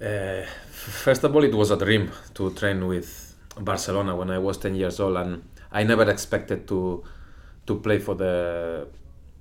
Uh, 0.00 0.42
first 0.70 1.22
of 1.24 1.34
all, 1.34 1.44
it 1.44 1.54
was 1.54 1.70
a 1.70 1.76
dream 1.76 2.10
to 2.34 2.50
train 2.54 2.86
with 2.86 3.34
Barcelona 3.60 4.16
when 4.16 4.30
I 4.30 4.38
was 4.38 4.58
10 4.58 4.74
years 4.74 4.98
old, 5.00 5.16
and 5.16 5.42
I 5.70 5.84
never 5.84 6.08
expected 6.10 6.66
to 6.68 7.04
to 7.66 7.80
play 7.80 7.98
for 7.98 8.14
the 8.14 8.86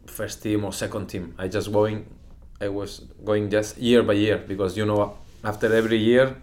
first 0.05 0.41
team 0.41 0.63
or 0.63 0.71
second 0.71 1.07
team. 1.07 1.35
I 1.37 1.47
just 1.47 1.71
going, 1.71 2.05
I 2.61 2.69
was 2.69 2.99
going 3.25 3.49
just 3.49 3.77
year 3.77 4.03
by 4.03 4.13
year 4.13 4.37
because 4.37 4.77
you 4.77 4.85
know 4.85 5.17
after 5.43 5.73
every 5.75 5.97
year 5.97 6.35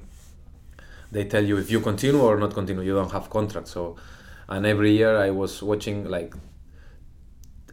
they 1.11 1.25
tell 1.25 1.43
you 1.45 1.57
if 1.57 1.71
you 1.71 1.81
continue 1.81 2.21
or 2.21 2.37
not 2.37 2.52
continue. 2.52 2.83
You 2.83 2.95
don't 2.95 3.12
have 3.12 3.31
contract, 3.31 3.69
so 3.69 3.97
and 4.49 4.67
every 4.67 4.93
year 4.93 5.17
I 5.17 5.31
was 5.31 5.62
watching 5.62 6.09
like 6.09 6.35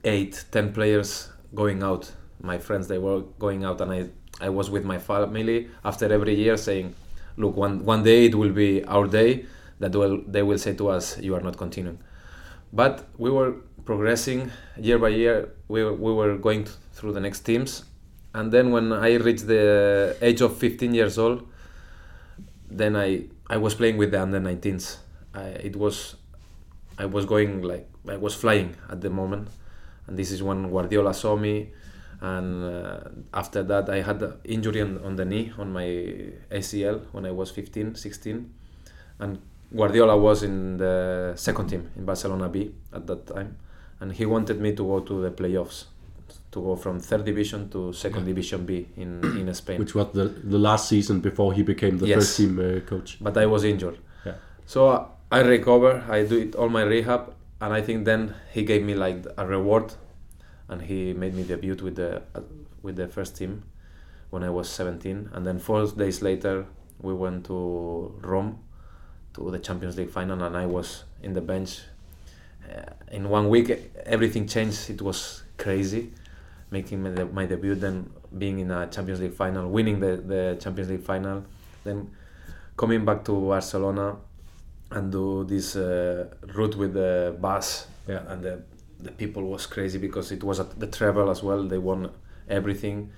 eight, 0.03 0.45
ten 0.51 0.73
players 0.73 1.29
going 1.53 1.83
out. 1.83 2.11
My 2.41 2.59
friends 2.59 2.87
they 2.87 2.99
were 2.99 3.21
going 3.39 3.65
out, 3.65 3.81
and 3.81 3.91
I 3.91 4.09
I 4.39 4.49
was 4.49 4.69
with 4.69 4.85
my 4.85 4.99
family 4.99 5.69
after 5.83 6.11
every 6.11 6.35
year 6.35 6.57
saying, 6.57 6.93
look, 7.37 7.55
one 7.55 7.85
one 7.85 8.03
day 8.03 8.25
it 8.25 8.35
will 8.35 8.51
be 8.51 8.83
our 8.85 9.07
day 9.07 9.45
that 9.79 9.95
will 9.95 10.21
they 10.27 10.43
will 10.43 10.57
say 10.57 10.73
to 10.73 10.89
us 10.89 11.17
you 11.19 11.35
are 11.35 11.41
not 11.41 11.57
continuing. 11.57 11.99
But 12.73 13.07
we 13.17 13.29
were 13.29 13.53
progressing 13.85 14.51
year 14.79 14.99
by 14.99 15.09
year. 15.09 15.53
We 15.67 15.83
we 15.83 16.11
were 16.13 16.37
going 16.37 16.65
th- 16.65 16.75
through 16.93 17.13
the 17.13 17.19
next 17.19 17.41
teams, 17.41 17.83
and 18.33 18.51
then 18.51 18.71
when 18.71 18.91
I 18.91 19.15
reached 19.15 19.47
the 19.47 20.15
age 20.21 20.41
of 20.41 20.57
15 20.57 20.93
years 20.93 21.17
old, 21.17 21.47
then 22.69 22.95
I 22.95 23.25
I 23.49 23.57
was 23.57 23.73
playing 23.75 23.97
with 23.97 24.11
the 24.11 24.21
under 24.21 24.39
19s. 24.39 24.97
I, 25.33 25.43
it 25.69 25.75
was 25.75 26.15
I 26.97 27.05
was 27.05 27.25
going 27.25 27.61
like 27.61 27.87
I 28.09 28.17
was 28.17 28.35
flying 28.35 28.75
at 28.89 29.01
the 29.01 29.09
moment, 29.09 29.49
and 30.07 30.17
this 30.17 30.31
is 30.31 30.43
when 30.43 30.69
Guardiola 30.69 31.13
saw 31.13 31.35
me, 31.35 31.71
and 32.21 32.63
uh, 32.63 32.99
after 33.33 33.63
that 33.63 33.89
I 33.89 34.01
had 34.01 34.19
the 34.19 34.37
injury 34.43 34.81
on, 34.81 34.99
on 35.03 35.15
the 35.15 35.25
knee 35.25 35.51
on 35.57 35.71
my 35.71 35.85
ACL 36.51 37.01
when 37.11 37.25
I 37.25 37.31
was 37.31 37.51
15, 37.51 37.95
16, 37.95 38.49
and 39.19 39.39
Guardiola 39.75 40.17
was 40.17 40.43
in 40.43 40.77
the 40.77 41.33
second 41.35 41.67
team 41.67 41.89
in 41.95 42.05
Barcelona 42.05 42.47
B 42.49 42.71
at 42.93 43.05
that 43.07 43.27
time, 43.27 43.57
and 43.99 44.11
he 44.13 44.25
wanted 44.25 44.59
me 44.61 44.73
to 44.75 44.83
go 44.83 44.99
to 45.01 45.21
the 45.21 45.31
playoffs, 45.31 45.85
to 46.51 46.61
go 46.61 46.75
from 46.75 46.99
third 46.99 47.25
division 47.25 47.69
to 47.69 47.91
second 47.93 48.25
division 48.25 48.65
B 48.65 48.87
in 48.95 49.21
in 49.39 49.53
Spain. 49.61 49.77
Which 49.79 49.93
was 49.93 50.07
the, 50.13 50.25
the 50.25 50.57
last 50.57 50.87
season 50.87 51.19
before 51.19 51.53
he 51.53 51.63
became 51.63 51.97
the 51.97 52.07
Yes. 52.07 52.15
first 52.17 52.37
team 52.37 52.59
uh, 52.59 52.79
coach. 52.89 53.17
but 53.21 53.37
I 53.37 53.45
was 53.45 53.63
injured. 53.63 53.97
Yeah. 54.25 54.35
So 54.65 55.09
I 55.31 55.41
recover, 55.41 56.03
I 56.09 56.23
do 56.23 56.37
it 56.39 56.55
all 56.55 56.69
my 56.69 56.83
rehab, 56.83 57.33
and 57.59 57.73
I 57.73 57.81
think 57.81 58.05
then 58.05 58.33
he 58.53 58.63
gave 58.63 58.83
me 58.83 58.95
like 58.95 59.25
a 59.37 59.45
reward, 59.45 59.93
and 60.69 60.81
he 60.81 61.13
made 61.13 61.33
me 61.35 61.43
debut 61.43 61.75
with 61.75 61.95
the 61.95 62.21
uh, 62.35 62.41
with 62.81 62.95
the 62.95 63.07
first 63.07 63.35
team 63.37 63.63
when 64.29 64.43
I 64.43 64.49
was 64.49 64.69
17, 64.69 65.29
and 65.33 65.45
then 65.47 65.57
four 65.59 65.85
days 65.87 66.21
later 66.21 66.65
we 67.01 67.13
went 67.13 67.45
to 67.45 68.13
Rome 68.21 68.59
to 69.33 69.49
the 69.51 69.59
Champions 69.59 69.97
League 69.97 70.09
final, 70.11 70.43
and 70.43 70.57
I 70.57 70.65
was 70.65 71.03
in 71.23 71.33
the 71.33 71.41
bench. 71.41 71.81
Uh, 72.69 72.81
in 73.11 73.29
one 73.29 73.47
week, 73.49 73.71
everything 74.05 74.45
changed. 74.47 74.89
It 74.89 75.01
was 75.01 75.43
crazy, 75.57 76.11
making 76.71 77.01
my, 77.03 77.09
my 77.23 77.45
debut, 77.45 77.75
then 77.75 78.09
being 78.37 78.59
in 78.59 78.71
a 78.71 78.87
Champions 78.87 79.21
League 79.21 79.33
final, 79.33 79.69
winning 79.69 79.99
the, 80.01 80.17
the 80.17 80.57
Champions 80.59 80.89
League 80.89 81.03
final, 81.03 81.45
then 81.85 82.11
coming 82.75 83.05
back 83.05 83.23
to 83.25 83.31
Barcelona 83.47 84.17
and 84.91 85.11
do 85.11 85.45
this 85.45 85.75
uh, 85.77 86.27
route 86.53 86.75
with 86.75 86.93
the 86.93 87.35
bus 87.39 87.87
Yeah. 88.07 88.23
and 88.27 88.43
the, 88.43 88.63
the 88.99 89.11
people 89.11 89.43
was 89.43 89.65
crazy 89.65 89.99
because 89.99 90.31
it 90.31 90.43
was 90.43 90.59
at 90.59 90.79
the 90.79 90.87
travel 90.87 91.29
as 91.29 91.43
well. 91.43 91.63
They 91.63 91.77
won 91.77 92.11
everything. 92.49 93.11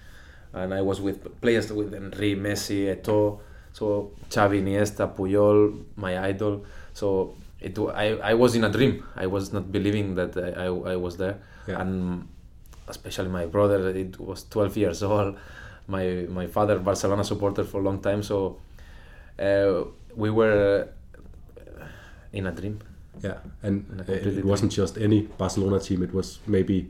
And 0.54 0.74
I 0.74 0.82
was 0.82 1.00
with 1.00 1.42
players 1.42 1.72
with 1.72 1.94
Henry, 1.94 2.36
Messi, 2.36 2.88
Eto'o 2.96 3.40
so 3.74 4.12
Xavi, 4.30 4.62
Iniesta, 4.62 5.08
Puyol 5.16 5.86
my 5.96 6.18
idol. 6.30 6.66
So 6.94 7.36
it 7.60 7.78
I, 7.78 8.18
I 8.32 8.34
was 8.34 8.56
in 8.56 8.64
a 8.64 8.70
dream. 8.70 9.06
I 9.16 9.28
was 9.28 9.54
not 9.54 9.72
believing 9.72 10.16
that 10.16 10.38
I, 10.38 10.66
I, 10.66 10.94
I 10.94 10.96
was 10.96 11.18
there. 11.18 11.40
Yeah. 11.68 11.82
and 11.82 12.28
especially 12.88 13.30
my 13.30 13.46
brother 13.46 13.90
it 13.90 14.20
was 14.20 14.44
12 14.50 14.78
years 14.78 15.04
old. 15.10 15.38
My 15.88 16.26
my 16.30 16.48
father 16.48 16.80
Barcelona 16.80 17.24
supporter 17.24 17.64
for 17.64 17.80
a 17.82 17.84
long 17.84 18.02
time. 18.02 18.24
So 18.24 18.58
uh, 19.40 19.84
we 20.16 20.30
were 20.30 20.90
in 22.34 22.48
a 22.48 22.52
dream. 22.52 22.80
Yeah, 23.24 23.38
and 23.64 23.86
In 23.92 24.00
a 24.00 24.04
completely 24.04 24.38
it 24.40 24.46
wasn't 24.46 24.72
just 24.72 24.98
any 24.98 25.22
Barcelona 25.38 25.80
team. 25.80 26.04
It 26.04 26.14
was 26.14 26.40
maybe 26.48 26.90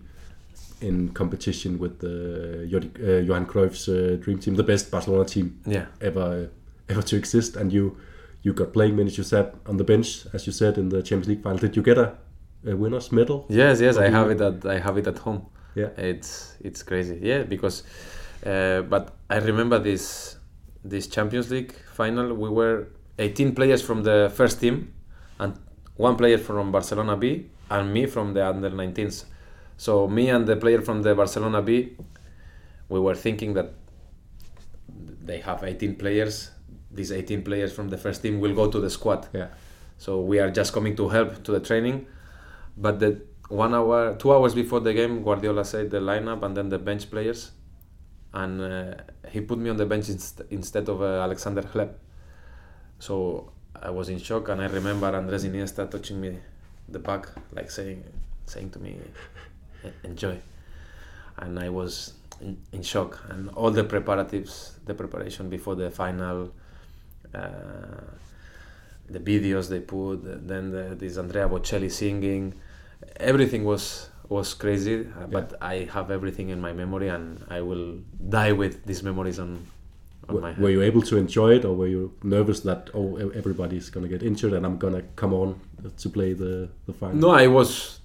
in 0.82 1.10
competition 1.10 1.78
with 1.80 2.00
the 2.00 2.64
uh, 2.64 3.22
Johan 3.28 3.46
Cruyff's 3.46 3.88
uh, 3.90 4.18
dream 4.22 4.40
team, 4.40 4.56
the 4.56 4.64
best 4.64 4.92
Barcelona 4.92 5.26
team 5.26 5.60
Yeah, 5.66 5.86
ever 6.02 6.50
ever 6.90 7.02
to 7.02 7.16
exist. 7.18 7.56
And 7.56 7.72
you 7.74 7.98
you 8.44 8.54
got 8.54 8.72
playing 8.74 8.96
minutes. 8.96 9.18
You 9.18 9.24
sat 9.24 9.54
on 9.66 9.78
the 9.78 9.84
bench, 9.84 10.26
as 10.34 10.46
you 10.48 10.54
said 10.54 10.78
in 10.78 10.90
the 10.90 11.02
Champions 11.02 11.28
League 11.28 11.42
final. 11.44 11.58
Did 11.60 11.76
you 11.76 11.84
get 11.84 11.98
a, 11.98 12.14
a 12.66 12.76
winners 12.76 13.12
medal? 13.12 13.46
yes, 13.50 13.82
yes. 13.82 13.98
I 13.98 14.10
have 14.10 14.28
you- 14.28 14.36
it 14.36 14.42
at 14.42 14.66
I 14.66 14.80
have 14.80 14.98
it 14.98 15.08
at 15.08 15.18
home. 15.20 15.42
Yeah. 15.76 15.90
It's 15.98 16.56
it's 16.62 16.84
crazy. 16.84 17.20
Yeah, 17.22 17.44
because 17.44 17.84
uh, 18.46 18.82
but 18.84 19.14
I 19.30 19.38
remember 19.40 19.80
this 19.80 20.38
this 20.86 21.08
Champions 21.08 21.50
League 21.52 21.74
final. 21.94 22.34
We 22.34 22.50
were 22.50 22.88
18 23.18 23.54
players 23.54 23.82
from 23.82 24.04
the 24.04 24.32
first 24.34 24.60
team, 24.62 24.94
one 26.00 26.16
player 26.16 26.38
from 26.38 26.72
Barcelona 26.72 27.18
B, 27.18 27.50
and 27.70 27.94
me 27.94 28.06
from 28.06 28.34
the 28.34 28.48
under 28.48 28.70
19s. 28.70 29.26
So 29.76 30.08
me 30.08 30.30
and 30.30 30.48
the 30.48 30.56
player 30.56 30.82
from 30.82 31.02
the 31.02 31.14
Barcelona 31.14 31.62
B, 31.62 31.98
we 32.88 33.00
were 33.02 33.16
thinking 33.16 33.54
that 33.56 33.74
they 35.22 35.40
have 35.40 35.62
18 35.62 35.96
players. 35.96 36.52
These 36.90 37.12
18 37.12 37.44
players 37.44 37.74
from 37.74 37.90
the 37.90 37.98
first 37.98 38.22
team 38.22 38.40
will 38.40 38.56
go 38.56 38.72
to 38.72 38.80
the 38.80 38.90
squad. 38.90 39.28
Yeah. 39.34 39.50
So 39.98 40.22
we 40.22 40.40
are 40.40 40.50
just 40.50 40.72
coming 40.72 40.96
to 40.96 41.10
help 41.10 41.44
to 41.44 41.52
the 41.52 41.60
training. 41.60 42.08
But 42.78 43.02
the 43.02 43.22
one 43.50 43.76
hour, 43.76 44.16
two 44.16 44.32
hours 44.32 44.56
before 44.56 44.80
the 44.80 44.94
game, 44.94 45.22
Guardiola 45.22 45.66
said 45.66 45.92
the 45.92 46.00
lineup 46.00 46.44
and 46.44 46.56
then 46.56 46.70
the 46.70 46.80
bench 46.80 47.12
players, 47.12 47.52
and 48.34 48.62
uh, 48.62 48.94
he 49.28 49.42
put 49.42 49.60
me 49.60 49.70
on 49.70 49.76
the 49.76 49.86
bench 49.86 50.08
inst- 50.08 50.44
instead 50.50 50.88
of 50.88 51.02
uh, 51.02 51.24
Alexander 51.24 51.64
Hleb. 51.64 51.90
So 53.00 53.52
I 53.82 53.90
was 53.90 54.10
in 54.10 54.20
shock, 54.20 54.50
and 54.50 54.62
I 54.62 54.68
remember 54.68 55.08
Andres 55.08 55.46
Iniesta 55.46 55.90
touching 55.90 56.20
me 56.22 56.38
the 56.88 57.00
back, 57.00 57.28
like 57.54 57.70
saying, 57.72 58.04
saying 58.46 58.70
to 58.72 58.80
me, 58.80 58.98
"Enjoy," 60.04 60.40
and 61.38 61.60
I 61.60 61.70
was 61.70 62.14
in, 62.42 62.58
in 62.72 62.84
shock. 62.84 63.20
And 63.30 63.50
all 63.52 63.72
the 63.72 63.84
preparatives, 63.84 64.72
the 64.86 64.94
preparation 64.94 65.50
before 65.50 65.76
the 65.76 65.90
final. 65.92 66.52
Uh, 67.34 68.02
the 69.12 69.20
videos 69.20 69.70
they 69.70 69.80
put, 69.80 70.22
then 70.48 70.70
the, 70.70 70.96
this 70.96 71.18
Andrea 71.18 71.50
Bocelli 71.50 71.90
singing, 71.92 72.54
everything 73.18 73.64
was 73.66 74.10
was 74.28 74.54
crazy. 74.54 75.08
uh, 75.20 75.26
But 75.26 75.56
I 75.62 75.90
have 75.92 76.12
everything 76.12 76.50
in 76.50 76.62
my 76.62 76.74
memory, 76.74 77.08
and 77.10 77.44
I 77.50 77.62
will 77.62 77.98
die 78.30 78.52
with 78.52 78.86
these 78.86 79.02
memories 79.02 79.40
on 79.40 79.66
W- 80.34 80.56
were 80.62 80.70
you 80.70 80.82
able 80.82 81.02
to 81.04 81.18
enjoy 81.18 81.56
it, 81.58 81.66
or 81.66 81.74
were 81.76 81.88
you 81.88 82.12
nervous 82.24 82.60
that 82.62 82.90
oh 82.94 83.18
everybody's 83.36 83.90
gonna 83.90 84.08
get 84.08 84.22
injured 84.24 84.54
and 84.54 84.66
I'm 84.66 84.78
gonna 84.78 85.04
come 85.16 85.34
on 85.34 85.60
to 85.98 86.10
play 86.10 86.34
the 86.34 86.70
the 86.88 86.94
final? 86.94 87.18
No, 87.18 87.30
I 87.32 87.48
was, 87.48 88.00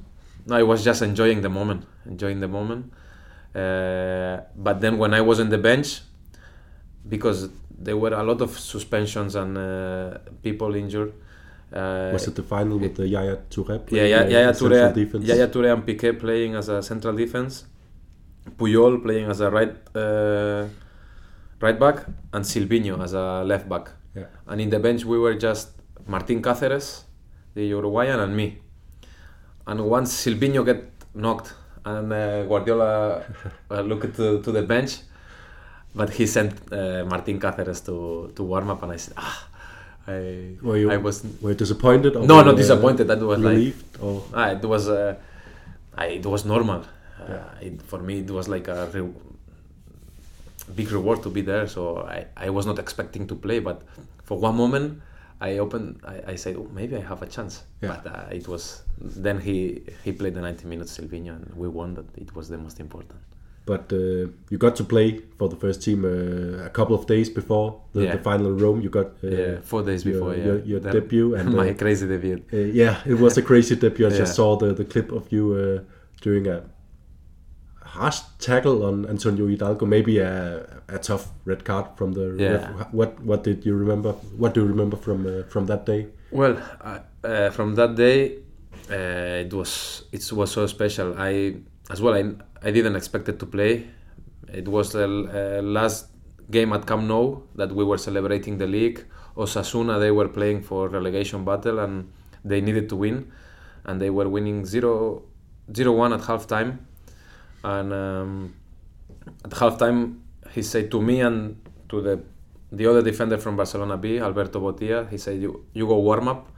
no, 0.47 0.57
I 0.57 0.62
was 0.62 0.85
just 0.85 1.02
enjoying 1.02 1.43
the 1.43 1.49
moment, 1.49 1.85
enjoying 2.07 2.40
the 2.40 2.49
moment. 2.49 2.93
Uh, 3.54 4.40
but 4.57 4.81
then 4.81 4.99
when 4.99 5.12
I 5.14 5.21
was 5.21 5.38
on 5.40 5.49
the 5.50 5.59
bench, 5.59 6.00
because 7.09 7.49
there 7.78 7.97
were 7.97 8.14
a 8.14 8.23
lot 8.23 8.40
of 8.40 8.50
suspensions 8.59 9.35
and 9.37 9.57
uh, 9.59 10.19
people 10.43 10.75
injured. 10.75 11.12
Uh, 11.73 12.11
Was 12.12 12.28
it 12.28 12.35
the 12.37 12.43
final 12.43 12.78
with 12.78 12.95
the 12.97 13.07
Yaya 13.09 13.38
Touré? 13.50 13.81
Yeah, 13.90 14.02
uh, 14.02 14.28
Yaya 14.28 14.54
central 14.54 14.71
Touré, 14.71 14.95
defense? 14.95 15.25
Yaya 15.26 15.49
Touré 15.49 15.73
and 15.73 15.83
Piqué 15.85 16.19
playing 16.19 16.54
as 16.54 16.69
a 16.69 16.81
central 16.83 17.14
defense, 17.16 17.64
Puyol 18.59 19.02
playing 19.02 19.28
as 19.31 19.40
a 19.40 19.50
right 19.50 19.75
uh, 19.97 20.66
right 21.66 21.78
back, 21.87 21.97
and 22.35 22.44
Silvinho 22.44 22.94
as 23.02 23.12
a 23.14 23.42
left 23.44 23.66
back. 23.68 23.87
Yeah. 24.14 24.26
And 24.47 24.61
in 24.61 24.71
the 24.71 24.78
bench 24.87 25.04
we 25.04 25.18
were 25.25 25.35
just 25.49 25.68
Martin 26.06 26.40
Cáceres, 26.47 26.87
the 27.54 27.64
Uruguayan, 27.76 28.21
and 28.21 28.33
me. 28.37 28.47
And 29.66 29.78
once 29.97 30.11
Silvinho 30.25 30.62
get 30.64 30.80
knocked, 31.14 31.54
and 31.85 32.12
uh, 32.12 32.42
Guardiola 32.44 33.25
uh, 33.71 33.80
looked 33.80 34.14
to, 34.16 34.40
to 34.42 34.50
the 34.52 34.62
bench, 34.62 34.92
but 35.94 36.11
he 36.11 36.26
sent 36.26 36.52
uh, 36.73 37.04
Martin 37.12 37.38
Cáceres 37.40 37.80
to, 37.87 38.30
to 38.37 38.42
warm 38.42 38.68
up, 38.71 38.83
and 38.83 38.92
I 38.92 38.97
said, 38.97 39.14
ah, 39.16 39.49
I, 40.06 40.56
Were 40.62 40.76
you 40.76 40.90
I 40.90 40.99
was 40.99 41.25
were 41.40 41.50
you 41.50 41.56
disappointed? 41.56 42.14
Or 42.16 42.26
No, 42.26 42.42
not 42.42 42.49
uh, 42.49 42.52
disappointed, 42.62 43.04
that 43.09 43.21
was 43.21 43.38
like- 43.40 43.52
relieved, 43.56 43.85
or 44.00 44.23
Ah, 44.35 44.50
it 44.50 44.62
was 44.64 44.88
uh, 44.88 45.14
I, 45.97 46.06
it 46.21 46.26
was 46.26 46.44
normal. 46.44 46.80
Uh, 47.21 47.33
Yeah. 47.35 47.66
it, 47.66 47.83
for 47.90 48.00
me, 48.00 48.14
it 48.21 48.30
was 48.30 48.47
like 48.54 48.68
a 48.68 48.87
big 50.76 50.90
reward 50.92 51.23
to 51.23 51.30
be 51.30 51.42
there. 51.42 51.66
So 51.66 51.99
I, 51.99 52.26
I 52.37 52.50
was 52.50 52.66
not 52.66 52.78
expecting 52.78 53.26
to 53.28 53.35
play, 53.35 53.59
but 53.61 53.83
for 54.25 54.38
one 54.38 54.56
moment, 54.56 55.00
I 55.40 55.59
opened. 55.59 56.00
I, 56.04 56.33
I 56.33 56.37
said, 56.37 56.56
oh, 56.56 56.68
maybe 56.73 56.97
I 56.97 57.00
have 57.00 57.23
a 57.23 57.26
chance. 57.26 57.64
Yeah. 57.83 57.88
But 57.88 58.06
uh, 58.06 58.26
it 58.38 58.49
was 58.49 58.83
then 59.00 59.40
he 59.40 59.83
he 60.04 60.12
played 60.12 60.35
the 60.35 60.40
90 60.40 60.66
minutes, 60.66 60.97
Silvinho, 60.99 61.33
and 61.37 61.52
we 61.56 61.68
won. 61.68 61.94
That 61.94 62.06
it 62.16 62.35
was 62.35 62.49
the 62.49 62.59
most 62.59 62.80
important. 62.80 63.18
but 63.66 63.90
uh, 63.92 64.26
you 64.50 64.59
got 64.59 64.76
to 64.76 64.85
play 64.85 65.09
for 65.38 65.49
the 65.49 65.56
first 65.56 65.80
team 65.83 66.04
uh, 66.04 66.66
a 66.66 66.71
couple 66.71 66.94
of 66.94 67.06
days 67.06 67.30
before 67.30 67.68
the, 67.94 68.02
Yeah. 68.02 68.16
the 68.16 68.23
final 68.23 68.47
in 68.52 68.59
Rome. 68.59 68.80
You 68.85 68.90
got 68.90 69.06
uh, 69.25 69.28
yeah, 69.28 69.61
four 69.62 69.83
days 69.83 70.04
your- 70.04 70.12
before. 70.14 70.35
yeah, 70.37 70.44
your- 70.47 70.62
your 70.71 70.80
debut 70.80 71.35
and, 71.38 71.47
my 71.54 71.71
uh, 71.71 71.75
crazy 71.75 72.06
debut. 72.06 72.38
Uh, 72.52 72.56
yeah, 72.83 72.94
it 73.12 73.18
was 73.25 73.38
a 73.38 73.42
crazy 73.42 73.75
debut. 73.76 74.06
I 74.06 74.11
just 74.11 74.35
saw 74.35 74.56
the, 74.62 74.75
the 74.75 74.85
clip 74.85 75.09
of 75.12 75.25
you 75.33 75.44
uh, 75.54 75.78
doing 76.26 76.47
a 76.47 76.56
harsh 77.95 78.21
tackle 78.39 78.85
on 78.85 79.07
Antonio 79.07 79.47
Hidalgo, 79.47 79.87
maybe 79.87 80.19
a, 80.19 80.67
a 80.89 80.99
tough 80.99 81.29
red 81.45 81.65
card 81.65 81.87
from 81.97 82.13
the 82.13 82.37
Yeah. 82.39 82.51
ref. 82.53 82.93
What 82.93 83.11
what 83.31 83.41
did 83.45 83.65
you 83.67 83.75
remember? 83.85 84.13
What 84.37 84.55
do 84.55 84.61
you 84.63 84.67
remember 84.75 84.97
from 84.97 85.27
uh, 85.27 85.31
from 85.53 85.67
that 85.67 85.87
day? 85.87 86.07
Well, 86.31 86.55
uh, 86.81 86.99
uh, 87.25 87.51
from 87.51 87.75
that 87.77 87.95
day, 87.95 88.19
uh, 88.91 89.45
it 89.47 89.53
was 89.53 90.05
it 90.13 90.23
was 90.33 90.51
so 90.51 90.67
special. 90.67 91.15
I 91.19 91.57
as 91.91 92.01
well. 92.03 92.15
I 92.15 92.23
I 92.69 92.71
didn't 92.77 92.97
expect 92.97 93.29
it 93.29 93.39
to 93.39 93.47
play. 93.47 93.73
It 94.53 94.69
was 94.69 94.93
the 94.93 95.05
uh, 95.07 95.63
last 95.63 96.07
game 96.51 96.73
at 96.77 96.87
Camp 96.87 97.05
Nou 97.05 97.43
that 97.57 97.71
we 97.73 97.85
were 97.85 97.99
celebrating 97.99 98.59
the 98.59 98.67
league. 98.67 98.99
Osasuna 99.37 99.99
they 99.99 100.11
were 100.11 100.29
playing 100.29 100.63
for 100.63 100.89
relegation 100.89 101.45
battle 101.45 101.79
and 101.85 101.95
they 102.45 102.61
needed 102.61 102.89
to 102.89 102.97
win, 102.97 103.17
and 103.87 104.01
they 104.01 104.11
were 104.11 104.29
winning 104.29 104.65
0 104.67 105.23
0-1 105.73 106.15
at 106.15 106.21
halftime. 106.29 106.79
And 107.64 107.92
um, 107.92 108.54
at 109.42 109.50
halftime, 109.52 110.21
he 110.52 110.62
said 110.62 110.90
to 110.90 111.00
me 111.00 111.21
and 111.23 111.56
to 111.88 112.02
the 112.02 112.23
the 112.71 112.87
other 112.87 113.02
defender 113.02 113.38
from 113.38 113.56
Barcelona 113.56 113.97
B, 113.97 114.18
Alberto 114.18 114.61
Botia, 114.61 115.09
he 115.09 115.16
said, 115.16 115.40
"You 115.40 115.64
you 115.73 115.87
go 115.87 115.99
warm 115.99 116.28
up," 116.28 116.50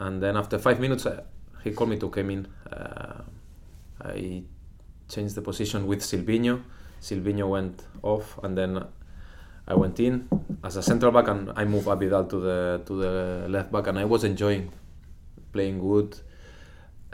and 0.00 0.20
then 0.20 0.36
after 0.36 0.58
five 0.58 0.80
minutes, 0.80 1.06
uh, 1.06 1.22
he 1.62 1.70
called 1.70 1.90
me 1.90 1.98
to 1.98 2.08
come 2.08 2.30
in. 2.30 2.48
Uh, 2.70 3.22
I 4.02 4.42
changed 5.08 5.36
the 5.36 5.42
position 5.42 5.86
with 5.86 6.00
Silvinho. 6.00 6.62
Silvinho 7.00 7.48
went 7.48 7.84
off, 8.02 8.38
and 8.42 8.58
then 8.58 8.84
I 9.68 9.74
went 9.74 10.00
in 10.00 10.28
as 10.64 10.76
a 10.76 10.82
central 10.82 11.12
back, 11.12 11.28
and 11.28 11.52
I 11.54 11.64
moved 11.64 11.86
Abidal 11.86 12.28
to 12.30 12.40
the 12.40 12.82
to 12.86 12.96
the 12.96 13.46
left 13.48 13.70
back, 13.70 13.86
and 13.86 13.98
I 13.98 14.04
was 14.04 14.24
enjoying 14.24 14.72
playing 15.52 15.78
good. 15.78 16.18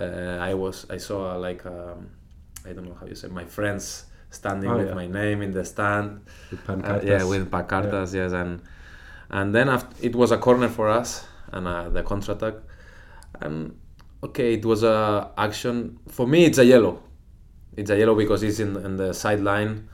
Uh, 0.01 0.39
I 0.41 0.55
was 0.55 0.87
I 0.89 0.97
saw 0.97 1.37
like 1.37 1.67
um, 1.67 2.18
I 2.69 2.73
don't 2.75 2.85
know 2.89 2.97
how 3.01 3.07
you 3.07 3.15
say 3.15 3.29
my 3.29 3.45
friends 3.45 4.05
standing 4.31 4.71
Oh, 4.71 4.77
with 4.79 4.89
yeah. 4.89 4.95
my 4.95 5.07
name 5.07 5.43
in 5.43 5.53
the 5.53 5.65
stand. 5.65 6.21
With 6.51 6.69
Uh, 6.69 7.01
yeah, 7.03 7.25
with 7.25 7.51
pancartas, 7.51 8.15
yes, 8.15 8.33
and 8.33 8.61
and 9.31 9.55
then 9.55 9.69
after, 9.69 9.95
it 10.09 10.15
was 10.15 10.31
a 10.33 10.39
corner 10.39 10.69
for 10.69 10.89
us 10.89 11.27
and 11.53 11.67
uh, 11.67 11.89
the 11.89 12.03
counter 12.03 12.33
attack, 12.33 12.55
and 13.41 13.75
okay, 14.23 14.55
it 14.55 14.65
was 14.65 14.83
a 14.83 15.31
action 15.37 15.99
for 16.09 16.27
me. 16.27 16.45
It's 16.45 16.59
a 16.59 16.65
yellow. 16.65 17.03
It's 17.77 17.91
a 17.91 17.97
yellow 17.99 18.15
because 18.15 18.43
it's 18.43 18.59
in, 18.59 18.77
in 18.77 18.97
the 18.97 19.13
sideline. 19.15 19.89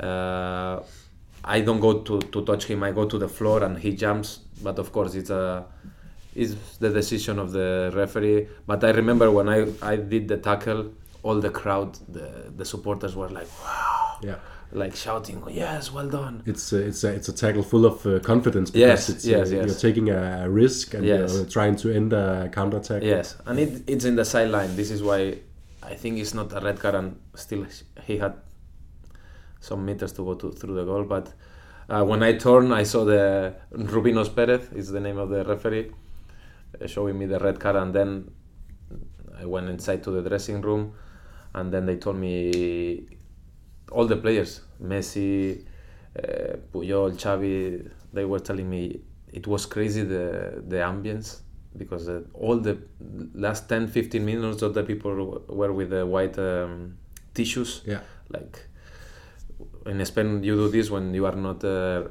Uh, 0.00 0.80
I 1.44 1.60
don't 1.60 1.80
go 1.80 2.00
to, 2.00 2.18
to 2.20 2.44
touch 2.44 2.64
him. 2.64 2.82
I 2.82 2.90
go 2.92 3.04
to 3.06 3.18
the 3.18 3.28
floor 3.28 3.62
and 3.62 3.78
he 3.78 3.94
jumps. 3.94 4.40
But 4.62 4.78
of 4.78 4.90
course, 4.92 5.14
it's 5.14 5.30
a 5.30 5.66
it's 6.34 6.54
the 6.78 6.90
decision 6.90 7.38
of 7.38 7.52
the 7.52 7.92
referee. 7.94 8.48
But 8.66 8.82
I 8.82 8.90
remember 8.90 9.30
when 9.30 9.48
I, 9.48 9.66
I 9.82 9.96
did 9.96 10.26
the 10.28 10.38
tackle, 10.38 10.92
all 11.24 11.40
the 11.40 11.50
crowd, 11.60 11.90
the 12.16 12.28
the 12.60 12.64
supporters 12.64 13.12
were 13.16 13.30
like, 13.38 13.48
wow, 13.64 14.18
Yeah. 14.28 14.38
like 14.82 14.94
shouting, 15.04 15.38
yes, 15.50 15.82
well 15.96 16.08
done. 16.20 16.42
It's 16.46 16.72
a, 16.72 16.80
it's 16.88 17.02
a, 17.04 17.10
it's 17.18 17.28
a 17.28 17.32
tackle 17.42 17.62
full 17.72 17.84
of 17.86 17.96
uh, 18.06 18.18
confidence 18.32 18.68
Yes, 18.74 19.08
it's, 19.08 19.24
yes, 19.24 19.50
uh, 19.50 19.56
yes. 19.56 19.66
you're 19.66 19.82
taking 19.88 20.06
a 20.10 20.48
risk 20.62 20.94
and 20.94 21.04
Yes. 21.12 21.32
you're 21.34 21.46
trying 21.58 21.76
to 21.82 21.86
end 21.98 22.12
a 22.12 22.50
counter 22.56 22.78
attack. 22.82 23.02
Yes, 23.02 23.36
and 23.46 23.58
it, 23.58 23.70
it's 23.92 24.04
in 24.04 24.16
the 24.20 24.24
sideline. 24.34 24.70
This 24.80 24.90
is 24.96 25.00
why 25.08 25.20
I 25.92 25.94
think 25.94 26.12
it's 26.22 26.34
not 26.40 26.48
a 26.52 26.60
red 26.68 26.78
card, 26.82 26.94
and 27.00 27.08
still 27.44 27.62
he 28.08 28.14
had 28.24 28.34
some 29.60 29.80
meters 29.88 30.12
to 30.16 30.22
go 30.28 30.34
to, 30.34 30.50
through 30.52 30.74
the 30.80 30.84
goal. 30.84 31.04
But 31.04 31.26
uh, 31.88 32.04
when 32.04 32.22
I 32.22 32.32
turned, 32.46 32.70
I 32.74 32.84
saw 32.84 33.04
the 33.04 33.54
Rubinos 33.72 34.28
Perez 34.36 34.62
is 34.72 34.86
the 34.96 35.00
name 35.00 35.18
of 35.24 35.28
the 35.30 35.42
referee, 35.44 35.90
uh, 36.82 36.86
showing 36.86 37.18
me 37.18 37.26
the 37.26 37.38
red 37.38 37.58
card, 37.60 37.76
and 37.76 37.94
then 37.94 38.30
I 39.42 39.44
went 39.46 39.68
inside 39.68 40.02
to 40.04 40.10
the 40.10 40.22
dressing 40.28 40.60
room, 40.60 40.92
and 41.54 41.72
then 41.72 41.86
they 41.86 41.96
told 41.96 42.16
me 42.16 43.06
all 43.92 44.06
the 44.06 44.16
players, 44.16 44.60
Messi, 44.82 45.64
uh, 46.18 46.56
Puyol, 46.72 47.12
Xavi, 47.12 47.88
they 48.12 48.24
were 48.24 48.40
telling 48.40 48.68
me 48.68 49.00
it 49.32 49.46
was 49.46 49.66
crazy 49.66 50.02
the 50.02 50.62
the 50.68 50.76
ambience 50.76 51.40
because 51.76 52.08
uh, 52.08 52.20
all 52.34 52.56
the 52.58 52.78
last 53.34 53.68
10 53.68 53.88
15 53.88 54.24
minutes 54.24 54.62
of 54.62 54.74
the 54.74 54.82
people 54.84 55.42
were 55.48 55.72
with 55.72 55.90
the 55.90 56.06
white 56.06 56.38
um, 56.38 56.96
tissues 57.34 57.82
Yeah. 57.84 58.00
like 58.30 58.60
in 59.86 60.04
Spain 60.04 60.42
you 60.44 60.54
do 60.54 60.68
this 60.68 60.88
when 60.90 61.12
you 61.12 61.26
are 61.26 61.34
not 61.36 61.64
uh, 61.64 62.04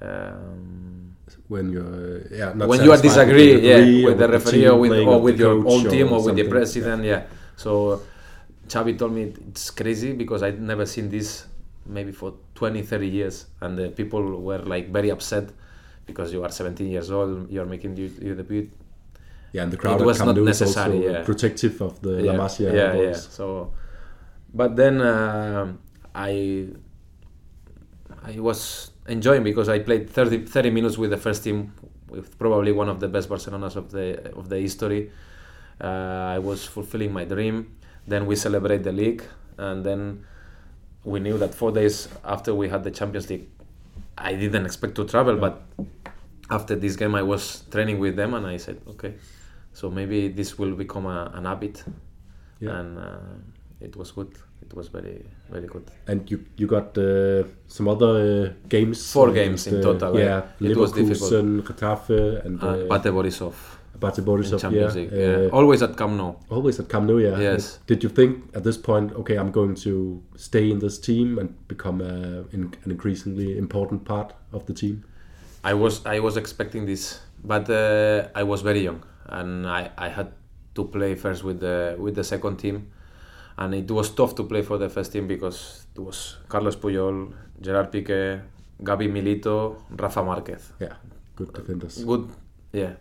um, 0.00 1.16
When 1.48 1.70
you're 1.72 2.22
yeah 2.30 2.52
not 2.54 2.68
when 2.68 2.82
you 2.84 2.92
are 2.92 3.00
disagree, 3.00 3.54
with 3.54 3.62
the 3.62 3.68
yeah, 3.68 4.04
or 4.04 4.10
with 4.10 4.18
the 4.18 4.28
referee 4.28 4.66
or 4.68 4.76
with, 4.78 4.92
or 4.92 5.20
with 5.20 5.38
your 5.40 5.56
own 5.66 5.88
team 5.88 6.12
or 6.12 6.22
with 6.24 6.36
the 6.36 6.44
president, 6.48 7.04
yeah. 7.04 7.22
So 7.58 8.02
Xavi 8.68 8.96
told 8.96 9.12
me 9.12 9.34
it's 9.48 9.70
crazy 9.70 10.12
because 10.12 10.44
I'd 10.44 10.62
never 10.62 10.86
seen 10.86 11.10
this 11.10 11.46
maybe 11.84 12.12
for 12.12 12.34
20, 12.54 12.82
30 12.82 13.08
years, 13.08 13.46
and 13.60 13.76
the 13.76 13.88
people 13.88 14.22
were 14.40 14.58
like 14.58 14.90
very 14.90 15.10
upset 15.10 15.50
because 16.06 16.32
you 16.32 16.44
are 16.44 16.50
17 16.50 16.88
years 16.88 17.10
old, 17.10 17.50
you 17.50 17.60
are 17.60 17.66
making 17.66 17.96
your, 17.96 18.36
debut. 18.36 18.70
Yeah, 19.52 19.64
and 19.64 19.72
the 19.72 19.76
crowd 19.76 20.00
was 20.02 20.20
at 20.20 20.26
not 20.26 20.36
necessary, 20.36 21.04
yeah. 21.04 21.24
protective 21.24 21.80
of 21.80 22.00
the 22.00 22.22
La 22.22 22.34
Masia 22.34 22.72
yeah, 22.72 22.72
yeah. 22.72 22.92
boys. 22.92 23.28
So, 23.28 23.72
but 24.54 24.76
then 24.76 25.00
um 25.00 25.80
I 26.14 26.68
I 28.22 28.38
was 28.38 28.92
enjoying 29.08 29.42
because 29.42 29.68
I 29.68 29.78
played 29.80 30.10
30, 30.10 30.44
30 30.46 30.70
minutes 30.70 30.98
with 30.98 31.10
the 31.10 31.16
first 31.16 31.42
team, 31.42 31.72
with 32.08 32.38
probably 32.38 32.72
one 32.72 32.88
of 32.88 33.00
the 33.00 33.08
best 33.08 33.28
Barcelonas 33.28 33.74
of 33.74 33.90
the 33.90 34.32
of 34.36 34.48
the 34.48 34.60
history. 34.60 35.10
Uh, 35.80 36.34
I 36.36 36.38
was 36.38 36.64
fulfilling 36.64 37.12
my 37.12 37.24
dream. 37.24 37.76
Then 38.06 38.26
we 38.26 38.36
celebrate 38.36 38.82
the 38.82 38.92
league, 38.92 39.22
and 39.58 39.84
then 39.84 40.24
we 41.04 41.20
knew 41.20 41.38
that 41.38 41.54
four 41.54 41.70
days 41.72 42.08
after 42.24 42.54
we 42.54 42.68
had 42.68 42.82
the 42.84 42.90
Champions 42.90 43.28
League, 43.30 43.48
I 44.16 44.34
didn't 44.34 44.64
expect 44.66 44.94
to 44.96 45.04
travel, 45.04 45.36
but 45.36 45.62
after 46.50 46.74
this 46.74 46.96
game, 46.96 47.14
I 47.14 47.22
was 47.22 47.62
training 47.70 47.98
with 48.00 48.16
them, 48.16 48.34
and 48.34 48.46
I 48.46 48.56
said, 48.56 48.80
okay, 48.88 49.14
so 49.72 49.90
maybe 49.90 50.28
this 50.28 50.58
will 50.58 50.74
become 50.74 51.06
a, 51.06 51.30
an 51.34 51.44
habit, 51.44 51.84
Yeah. 52.60 52.78
and 52.80 52.98
uh, 52.98 53.18
it 53.80 53.94
was 53.94 54.10
good. 54.12 54.32
It 54.60 54.74
was 54.74 54.88
very 54.88 55.24
very 55.50 55.66
good. 55.68 55.84
And 56.08 56.28
you 56.30 56.44
you 56.56 56.66
got 56.66 56.98
uh, 56.98 57.44
some 57.68 57.86
other 57.88 58.14
uh, 58.16 58.68
games. 58.68 59.12
Four 59.12 59.30
games 59.30 59.66
in 59.68 59.76
uh, 59.76 59.82
total, 59.82 60.18
Yeah, 60.18 60.42
yeah. 60.60 60.70
It 60.70 60.76
was 60.76 60.92
Leverkusen, 60.92 61.62
Getafe, 61.62 62.44
and 62.44 62.60
Uh, 62.62 62.66
uh, 62.66 62.88
Bate 62.98 63.12
Borisov 63.14 63.54
Bate 64.00 64.22
Borisov. 64.24 64.60
Champions 64.60 64.94
Yeah, 64.94 65.00
League. 65.02 65.12
yeah. 65.12 65.48
Uh, 65.52 65.56
Always 65.56 65.82
at 65.82 65.96
Camp 65.96 66.12
Nou. 66.16 66.34
always 66.50 66.78
at 66.80 66.88
Camp 66.88 67.06
Nou. 67.06 67.18
Yeah. 67.18 67.38
Yes. 67.40 67.78
Did 67.86 68.02
you 68.02 68.08
think 68.10 68.44
at 68.56 68.62
this 68.64 68.76
point, 68.78 69.12
okay, 69.14 69.36
I'm 69.36 69.50
going 69.50 69.74
to 69.76 70.22
stay 70.36 70.70
in 70.70 70.78
this 70.78 70.98
team 70.98 71.38
and 71.38 71.48
become 71.68 72.00
a, 72.00 72.44
in, 72.52 72.72
an 72.84 72.90
increasingly 72.90 73.56
important 73.58 74.04
part 74.04 74.32
of 74.52 74.64
the 74.66 74.72
team? 74.74 75.04
I 75.64 75.74
was 75.74 76.04
I 76.06 76.20
was 76.20 76.36
expecting 76.36 76.86
this, 76.86 77.20
but 77.44 77.68
uh, 77.68 78.28
I 78.34 78.42
was 78.44 78.62
very 78.62 78.80
young, 78.84 79.02
and 79.26 79.66
I, 79.66 79.90
I 79.98 80.08
had 80.08 80.28
to 80.74 80.84
play 80.84 81.14
first 81.16 81.42
with 81.44 81.58
the 81.60 81.96
with 81.98 82.14
the 82.14 82.22
second 82.24 82.56
team, 82.58 82.76
and 83.56 83.74
it 83.74 83.90
was 83.90 84.10
tough 84.10 84.34
to 84.36 84.44
play 84.44 84.62
for 84.62 84.78
the 84.78 84.88
first 84.88 85.12
team 85.12 85.26
because 85.26 85.86
it 85.96 86.00
was 86.00 86.36
Carlos 86.48 86.76
Puyol, 86.76 87.32
Gerard 87.60 87.90
Piqué, 87.92 88.40
Gabi 88.82 89.08
Milito, 89.10 89.76
Rafa 89.90 90.22
Marquez. 90.22 90.72
Yeah, 90.80 90.94
good 91.36 91.52
defenders. 91.52 92.04
Good, 92.04 92.28
yeah. 92.72 92.92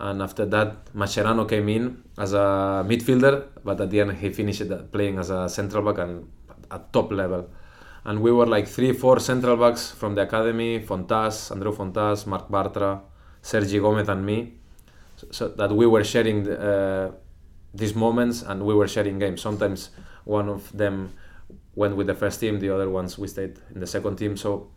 And 0.00 0.22
after 0.22 0.44
that, 0.46 0.92
Mascherano 0.92 1.48
came 1.48 1.68
in 1.68 2.02
as 2.18 2.32
a 2.32 2.84
midfielder, 2.86 3.46
but 3.64 3.80
at 3.80 3.90
the 3.90 4.00
end 4.00 4.12
he 4.12 4.30
finished 4.30 4.62
playing 4.90 5.18
as 5.18 5.30
a 5.30 5.48
central 5.48 5.84
back 5.84 5.98
and 6.04 6.28
at 6.70 6.92
top 6.92 7.12
level. 7.12 7.48
And 8.04 8.20
we 8.20 8.32
were 8.32 8.46
like 8.46 8.66
three, 8.66 8.92
four 8.92 9.20
central 9.20 9.56
backs 9.56 9.90
from 9.90 10.14
the 10.14 10.22
academy: 10.22 10.80
Fontas, 10.80 11.50
Andreu 11.52 11.74
Fontas, 11.74 12.26
Marc 12.26 12.48
Bartra, 12.48 13.00
Sergi 13.40 13.78
Gomez, 13.78 14.08
and 14.08 14.26
me. 14.26 14.54
So, 15.16 15.26
so 15.30 15.48
that 15.48 15.70
we 15.70 15.86
were 15.86 16.02
sharing 16.02 16.50
uh, 16.50 17.12
these 17.72 17.94
moments 17.94 18.42
and 18.42 18.66
we 18.66 18.74
were 18.74 18.88
sharing 18.88 19.18
games. 19.18 19.40
Sometimes 19.40 19.90
one 20.24 20.48
of 20.48 20.76
them 20.76 21.12
went 21.76 21.96
with 21.96 22.08
the 22.08 22.14
first 22.14 22.40
team, 22.40 22.58
the 22.58 22.70
other 22.70 22.90
ones 22.90 23.16
we 23.16 23.28
stayed 23.28 23.58
in 23.72 23.80
the 23.80 23.86
second 23.86 24.16
team. 24.16 24.36
So 24.36 24.70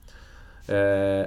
uh, 0.69 1.25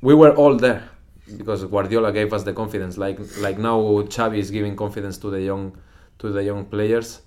we 0.00 0.14
were 0.14 0.34
all 0.34 0.56
there 0.56 0.88
because 1.36 1.64
Guardiola 1.64 2.12
gave 2.12 2.32
us 2.32 2.42
the 2.42 2.52
confidence. 2.52 2.98
Like 2.98 3.18
like 3.38 3.58
now, 3.58 3.80
Xavi 3.80 4.38
is 4.38 4.50
giving 4.50 4.76
confidence 4.76 5.18
to 5.18 5.30
the 5.30 5.40
young 5.40 5.76
to 6.18 6.30
the 6.30 6.42
young 6.42 6.64
players, 6.66 7.22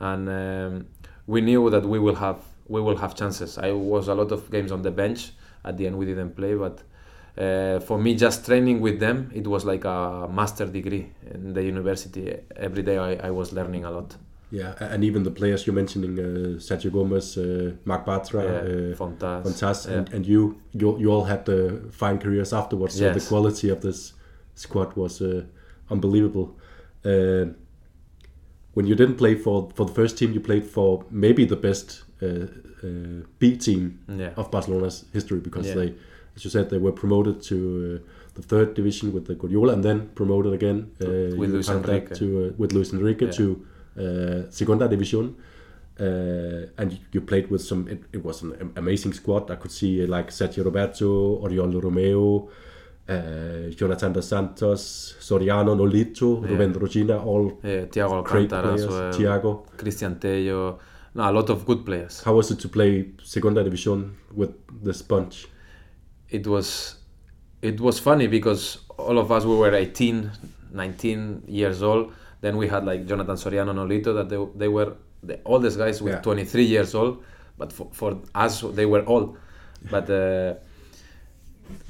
and 0.00 0.28
um, 0.28 0.86
we 1.26 1.40
knew 1.40 1.70
that 1.70 1.84
we 1.84 1.98
will 1.98 2.16
have 2.16 2.38
we 2.68 2.80
will 2.80 2.96
have 2.96 3.14
chances. 3.14 3.58
I 3.58 3.72
was 3.72 4.08
a 4.08 4.14
lot 4.14 4.32
of 4.32 4.50
games 4.50 4.72
on 4.72 4.82
the 4.82 4.90
bench. 4.90 5.32
At 5.64 5.76
the 5.76 5.86
end, 5.86 5.96
we 5.96 6.06
didn't 6.06 6.34
play, 6.34 6.54
but 6.54 6.82
uh, 7.38 7.78
for 7.80 7.98
me, 7.98 8.14
just 8.14 8.44
training 8.44 8.80
with 8.80 8.98
them, 8.98 9.30
it 9.34 9.46
was 9.46 9.64
like 9.64 9.84
a 9.84 10.28
master 10.30 10.66
degree 10.66 11.12
in 11.30 11.52
the 11.52 11.62
university. 11.62 12.36
Every 12.56 12.82
day, 12.82 12.98
I, 12.98 13.28
I 13.28 13.30
was 13.30 13.52
learning 13.52 13.84
a 13.84 13.90
lot. 13.90 14.16
Yeah, 14.52 14.74
and 14.92 15.02
even 15.02 15.22
the 15.22 15.30
players 15.30 15.66
you're 15.66 15.74
mentioning, 15.74 16.18
uh, 16.18 16.58
Sergio 16.60 16.90
Gomez, 16.92 17.38
uh, 17.38 17.72
Marc 17.86 18.04
Bartra, 18.04 18.42
Yeah, 18.44 18.92
uh, 18.92 18.96
Fontas, 18.96 19.42
Fontas, 19.44 19.86
yeah. 19.86 19.96
and, 19.98 20.12
and 20.14 20.26
you, 20.26 20.60
you, 20.72 20.98
you 20.98 21.10
all 21.10 21.24
had 21.24 21.48
uh, 21.48 21.88
fine 21.90 22.18
careers 22.18 22.52
afterwards. 22.52 22.94
So 22.98 23.12
the 23.14 23.20
quality 23.28 23.70
of 23.70 23.80
this 23.80 24.12
squad 24.54 24.94
was 24.94 25.22
uh, 25.22 25.44
unbelievable. 25.90 26.48
Uh, 27.04 27.46
when 28.74 28.86
you 28.86 28.94
didn't 28.94 29.16
play 29.16 29.34
for 29.34 29.70
for 29.74 29.86
the 29.86 29.92
first 29.94 30.18
team, 30.18 30.32
you 30.32 30.40
played 30.40 30.64
for 30.66 31.04
maybe 31.10 31.44
the 31.46 31.56
best 31.56 32.04
uh, 32.22 32.26
uh, 32.26 33.22
B 33.38 33.56
team 33.56 34.00
Yeah. 34.08 34.32
of 34.36 34.50
Barcelona's 34.50 35.04
history 35.12 35.40
because 35.40 35.72
they, 35.74 35.94
as 36.36 36.44
you 36.44 36.50
said, 36.50 36.68
they 36.68 36.78
were 36.78 36.92
promoted 36.92 37.42
to 37.50 37.56
uh, 37.56 38.08
the 38.34 38.42
third 38.42 38.74
division 38.74 39.12
with 39.14 39.24
the 39.26 39.34
Guardiola, 39.34 39.72
and 39.72 39.82
then 39.82 40.08
promoted 40.14 40.52
again 40.52 40.90
uh, 41.00 41.36
With 41.36 41.50
Luis 41.52 41.68
Enrique. 41.68 42.14
to 42.14 42.24
uh, 42.24 42.52
with 42.58 42.72
Luis 42.72 42.92
Enrique 42.92 43.30
to 43.32 43.44
uh, 43.98 44.50
Segunda 44.50 44.88
Division. 44.88 45.34
Uh, 46.00 46.66
and 46.78 46.98
you, 47.12 47.20
played 47.20 47.50
with 47.50 47.60
some. 47.62 47.86
It, 47.88 48.02
it 48.12 48.24
was 48.24 48.42
an 48.42 48.72
amazing 48.76 49.12
squad. 49.12 49.50
I 49.50 49.56
could 49.56 49.70
see 49.70 50.06
like 50.06 50.30
Sergio 50.30 50.64
Roberto, 50.64 51.38
Oriol 51.42 51.80
Romeu, 51.80 52.48
uh, 53.08 53.70
Jonathan 53.76 54.12
dos 54.12 54.26
Santos, 54.26 55.16
Soriano, 55.20 55.74
Nolito, 55.76 56.40
Yeah. 56.42 56.48
Ruben 56.48 56.72
Rochina, 56.72 57.24
all 57.24 57.58
Yeah, 57.62 57.84
Thiago 57.86 58.24
great 58.24 58.48
players. 58.48 58.86
well. 58.86 59.12
Thiago. 59.12 59.66
Cristian 59.76 60.18
Tello. 60.18 60.78
No, 61.14 61.30
a 61.30 61.32
lot 61.32 61.50
of 61.50 61.66
good 61.66 61.84
players. 61.84 62.22
How 62.24 62.34
was 62.34 62.50
it 62.50 62.58
to 62.60 62.68
play 62.68 63.10
Segunda 63.22 63.62
Division 63.62 64.16
with 64.34 64.54
this 64.82 65.02
bunch? 65.02 65.46
it 66.30 66.46
was 66.46 66.96
it 67.60 67.78
was 67.78 67.98
funny 67.98 68.26
because 68.26 68.78
all 68.96 69.18
of 69.18 69.30
us 69.30 69.44
we 69.44 69.54
were 69.54 69.74
18 69.74 70.30
19 70.72 71.42
years 71.46 71.82
old 71.82 72.12
Then 72.42 72.56
we 72.58 72.68
had 72.68 72.84
like 72.84 73.06
Jonathan 73.06 73.36
Soriano, 73.36 73.72
Nolito, 73.72 74.12
that 74.14 74.28
they, 74.28 74.38
they 74.58 74.68
were 74.68 74.92
the 75.22 75.40
oldest 75.44 75.78
guys 75.78 76.02
with 76.02 76.14
Yeah. 76.14 76.20
23 76.20 76.64
years 76.64 76.94
old, 76.94 77.24
but 77.56 77.72
for, 77.72 77.88
for 77.92 78.18
us 78.34 78.60
they 78.60 78.84
were 78.84 79.04
old. 79.06 79.38
But 79.90 80.10
uh, 80.10 80.54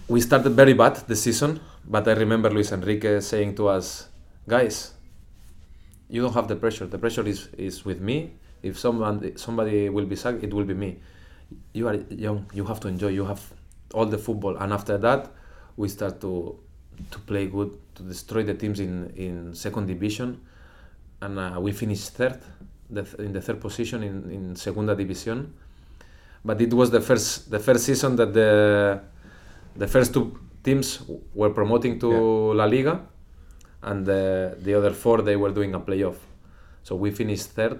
we 0.08 0.20
started 0.20 0.50
very 0.50 0.74
bad 0.74 0.96
the 1.08 1.16
season. 1.16 1.58
But 1.84 2.06
I 2.06 2.12
remember 2.12 2.48
Luis 2.50 2.70
Enrique 2.70 3.20
saying 3.20 3.56
to 3.56 3.68
us, 3.68 4.08
guys, 4.46 4.92
you 6.08 6.22
don't 6.22 6.34
have 6.34 6.46
the 6.48 6.56
pressure. 6.56 6.86
The 6.86 6.98
pressure 6.98 7.26
is, 7.26 7.48
is 7.58 7.84
with 7.84 8.00
me. 8.00 8.34
If 8.62 8.78
someone 8.78 9.36
somebody 9.36 9.88
will 9.88 10.04
be 10.06 10.14
sacked, 10.16 10.44
it 10.44 10.52
will 10.54 10.64
be 10.64 10.74
me. 10.74 11.00
You 11.72 11.88
are 11.88 11.96
young. 12.10 12.46
You 12.54 12.64
have 12.66 12.78
to 12.80 12.88
enjoy. 12.88 13.08
You 13.08 13.24
have 13.24 13.42
all 13.92 14.06
the 14.06 14.18
football, 14.18 14.56
and 14.56 14.72
after 14.72 14.96
that, 14.98 15.30
we 15.76 15.88
start 15.88 16.20
to 16.20 16.58
to 17.10 17.18
play 17.20 17.46
good, 17.46 17.70
to 17.94 18.02
destroy 18.02 18.42
the 18.44 18.54
teams 18.54 18.80
in 18.80 19.12
in 19.16 19.54
second 19.54 19.86
division, 19.86 20.40
and 21.20 21.38
uh, 21.38 21.58
we 21.60 21.72
finished 21.72 22.10
third, 22.16 22.40
the, 22.90 23.02
th- 23.02 23.14
in 23.20 23.32
the 23.32 23.40
third 23.40 23.60
position 23.60 24.02
in 24.02 24.30
in 24.30 24.56
Segunda 24.56 24.94
División. 24.96 25.46
But 26.44 26.60
it 26.60 26.72
was 26.74 26.90
the 26.90 27.00
first 27.00 27.50
the 27.50 27.58
first 27.58 27.84
season 27.84 28.16
that 28.16 28.32
the 28.32 29.00
the 29.76 29.86
first 29.86 30.12
two 30.12 30.38
teams 30.64 31.02
were 31.34 31.50
promoting 31.50 31.98
to 32.00 32.52
La 32.54 32.64
Liga, 32.66 33.00
and 33.82 34.04
the, 34.06 34.56
the 34.60 34.74
other 34.74 34.90
four 34.92 35.22
they 35.22 35.36
were 35.36 35.50
doing 35.50 35.74
a 35.74 35.80
playoff. 35.80 36.16
So 36.82 36.96
we 36.96 37.10
finished 37.12 37.46
third, 37.54 37.78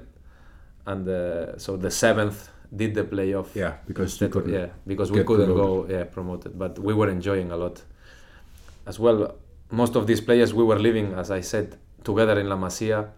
and 0.86 1.08
uh, 1.08 1.58
so 1.58 1.76
the 1.76 1.90
seventh 1.90 2.48
did 2.74 2.94
the 2.94 3.04
playoff. 3.04 3.54
Yeah, 3.54 3.74
because 3.86 4.20
Instead- 4.22 4.48
yeah, 4.48 4.66
because 4.86 5.10
we 5.10 5.24
couldn't 5.24 5.46
promoted. 5.52 5.88
go 5.90 5.94
yeah 5.98 6.04
promoted, 6.04 6.58
but 6.58 6.78
we 6.78 6.94
were 6.94 7.08
enjoying 7.10 7.50
a 7.50 7.56
lot. 7.56 7.82
As 8.86 8.98
well, 8.98 9.34
most 9.72 9.96
of 9.96 10.06
these 10.06 10.20
players 10.20 10.54
we 10.54 10.62
were 10.62 10.78
living, 10.78 11.14
as 11.14 11.30
I 11.30 11.40
said, 11.40 11.78
together 12.04 12.38
in 12.38 12.48
La 12.48 12.56
Masia 12.56 13.08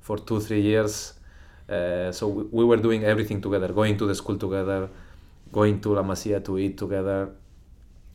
for 0.00 0.18
two 0.18 0.40
three 0.40 0.60
years. 0.60 1.14
Uh, 1.68 2.10
so 2.10 2.26
we, 2.28 2.42
we 2.50 2.64
were 2.64 2.76
doing 2.76 3.04
everything 3.04 3.40
together, 3.40 3.68
going 3.68 3.96
to 3.96 4.06
the 4.06 4.14
school 4.14 4.36
together, 4.36 4.90
going 5.52 5.80
to 5.80 5.94
La 5.94 6.02
Masia 6.02 6.44
to 6.44 6.58
eat 6.58 6.76
together, 6.76 7.30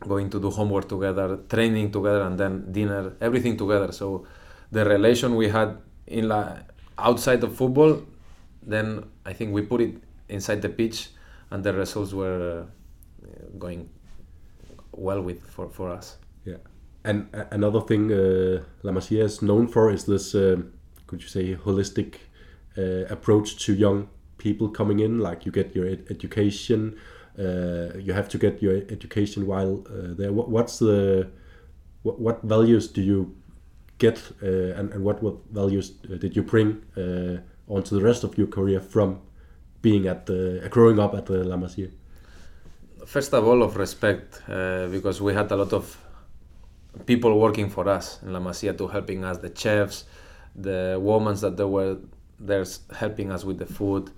going 0.01 0.29
to 0.29 0.39
do 0.39 0.49
homework 0.49 0.89
together, 0.89 1.39
training 1.49 1.89
together, 1.91 2.23
and 2.23 2.38
then 2.38 2.71
dinner, 2.71 3.13
everything 3.21 3.55
together. 3.58 3.91
So 3.91 4.27
the 4.71 4.84
relation 4.86 5.36
we 5.36 5.47
had 5.47 5.77
in 6.08 6.27
la 6.27 6.58
outside 6.97 7.43
of 7.43 7.55
football, 7.55 8.03
then 8.62 9.05
I 9.25 9.34
think 9.34 9.53
we 9.53 9.62
put 9.62 9.81
it 9.81 9.95
inside 10.27 10.62
the 10.62 10.69
pitch, 10.69 11.10
and 11.51 11.63
the 11.63 11.73
results 11.73 12.12
were 12.13 12.65
uh, 12.65 13.58
going 13.58 13.89
well 14.91 15.21
with 15.21 15.41
for, 15.47 15.69
for 15.69 15.91
us. 15.91 16.17
Yeah, 16.45 16.58
and 17.05 17.27
another 17.51 17.81
thing 17.81 18.11
uh, 18.11 18.63
La 18.83 18.91
Masia 18.91 19.23
is 19.23 19.41
known 19.41 19.67
for 19.67 19.91
is 19.91 20.05
this, 20.05 20.35
um, 20.35 20.73
could 21.07 21.21
you 21.21 21.27
say, 21.27 21.55
holistic 21.55 22.15
uh, 22.77 23.05
approach 23.09 23.57
to 23.65 23.73
young 23.73 24.09
people 24.37 24.69
coming 24.69 24.99
in. 24.99 25.19
Like 25.19 25.45
you 25.45 25.51
get 25.51 25.75
your 25.75 25.87
ed- 25.87 26.05
education, 26.09 26.97
uh, 27.39 27.97
you 27.97 28.13
have 28.13 28.27
to 28.29 28.37
get 28.37 28.61
your 28.61 28.75
education 28.89 29.45
while 29.47 29.83
uh, 29.87 30.13
there. 30.17 30.33
What, 30.33 30.49
what's 30.49 30.79
the 30.79 31.29
what, 32.03 32.19
what 32.19 32.43
values 32.43 32.87
do 32.87 33.01
you 33.01 33.35
get, 33.97 34.17
uh, 34.43 34.47
and, 34.77 34.91
and 34.91 35.03
what, 35.03 35.23
what 35.23 35.37
values 35.51 35.93
uh, 36.11 36.17
did 36.17 36.35
you 36.35 36.43
bring 36.43 36.83
uh, 36.97 37.37
onto 37.73 37.95
the 37.95 38.01
rest 38.01 38.23
of 38.23 38.37
your 38.37 38.47
career 38.47 38.79
from 38.79 39.21
being 39.81 40.07
at 40.07 40.25
the 40.25 40.63
uh, 40.63 40.67
growing 40.67 40.99
up 40.99 41.13
at 41.15 41.25
the 41.25 41.43
La 41.43 41.55
Masia? 41.55 41.89
First 43.05 43.33
of 43.33 43.47
all, 43.47 43.61
of 43.63 43.77
respect, 43.77 44.41
uh, 44.49 44.87
because 44.87 45.21
we 45.21 45.33
had 45.33 45.51
a 45.51 45.55
lot 45.55 45.73
of 45.73 45.97
people 47.05 47.39
working 47.39 47.69
for 47.69 47.88
us 47.88 48.21
in 48.23 48.34
La 48.34 48.39
Masia 48.39 48.77
to 48.77 48.88
helping 48.88 49.23
us, 49.23 49.38
the 49.38 49.51
chefs, 49.55 50.05
the 50.55 50.97
women 51.01 51.36
that 51.36 51.58
they 51.58 51.63
were 51.63 51.97
there 52.39 52.65
helping 52.95 53.31
us 53.31 53.43
with 53.43 53.58
the 53.58 53.65
food. 53.65 54.12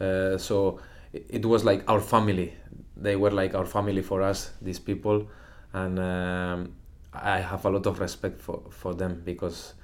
Uh, 0.00 0.36
so 0.36 0.80
it, 1.12 1.44
was 1.44 1.64
like 1.64 1.88
our 1.88 2.00
family. 2.00 2.54
They 2.96 3.16
were 3.16 3.30
like 3.30 3.54
our 3.54 3.66
family 3.66 4.02
for 4.02 4.22
us, 4.22 4.52
these 4.60 4.78
people, 4.78 5.28
and 5.72 5.98
um, 5.98 6.74
I 7.12 7.40
have 7.40 7.64
a 7.64 7.70
lot 7.70 7.86
of 7.86 8.00
respect 8.00 8.40
for, 8.40 8.62
for 8.70 8.94
them 8.94 9.22
because 9.24 9.74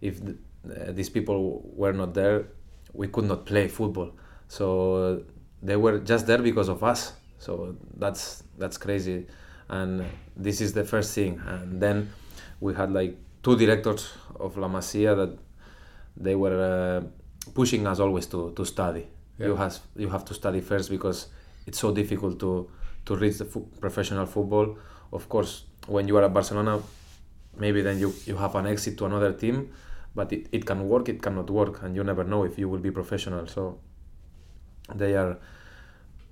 if 0.00 0.20
th- 0.24 0.36
uh, 0.66 0.92
these 0.92 1.08
people 1.10 1.62
were 1.74 1.92
not 1.92 2.14
there, 2.14 2.46
we 2.92 3.08
could 3.08 3.24
not 3.24 3.46
play 3.46 3.68
football. 3.68 4.12
So 4.48 5.22
they 5.62 5.76
were 5.76 5.98
just 5.98 6.26
there 6.26 6.38
because 6.38 6.68
of 6.68 6.82
us. 6.82 7.12
So 7.38 7.76
that's 7.96 8.42
that's 8.58 8.76
crazy, 8.76 9.26
and 9.68 10.04
this 10.36 10.60
is 10.60 10.72
the 10.72 10.84
first 10.84 11.14
thing. 11.14 11.40
And 11.46 11.80
then 11.80 12.10
we 12.60 12.74
had 12.74 12.92
like 12.92 13.16
two 13.42 13.56
directors 13.56 14.10
of 14.38 14.56
La 14.56 14.68
Masia 14.68 15.14
that 15.16 15.38
they 16.16 16.34
were 16.34 17.02
uh, 17.04 17.50
pushing 17.54 17.86
us 17.86 18.00
always 18.00 18.26
to, 18.26 18.52
to 18.56 18.64
study. 18.64 19.06
You 19.38 19.52
Yeah. 19.52 19.58
has 19.64 19.80
you 19.96 20.08
have 20.08 20.24
to 20.24 20.34
study 20.34 20.60
first 20.60 20.90
because 20.90 21.28
it's 21.66 21.78
so 21.78 21.92
difficult 21.94 22.38
to 22.40 22.68
to 23.06 23.16
reach 23.16 23.38
the 23.38 23.44
fo- 23.44 23.66
professional 23.80 24.26
football. 24.26 24.76
Of 25.12 25.28
course, 25.28 25.64
when 25.86 26.08
you 26.08 26.16
are 26.18 26.24
at 26.24 26.32
Barcelona, 26.34 26.80
maybe 27.56 27.80
then 27.82 27.98
you, 27.98 28.12
you 28.26 28.36
have 28.36 28.54
an 28.56 28.66
exit 28.66 28.98
to 28.98 29.06
another 29.06 29.32
team, 29.32 29.70
but 30.14 30.32
it, 30.32 30.46
it 30.52 30.66
can 30.66 30.88
work, 30.88 31.08
it 31.08 31.22
cannot 31.22 31.48
work, 31.50 31.82
and 31.82 31.94
you 31.96 32.04
never 32.04 32.24
know 32.24 32.44
if 32.44 32.58
you 32.58 32.68
will 32.68 32.80
be 32.80 32.90
professional. 32.90 33.46
So 33.46 33.78
they 34.94 35.14
are 35.16 35.38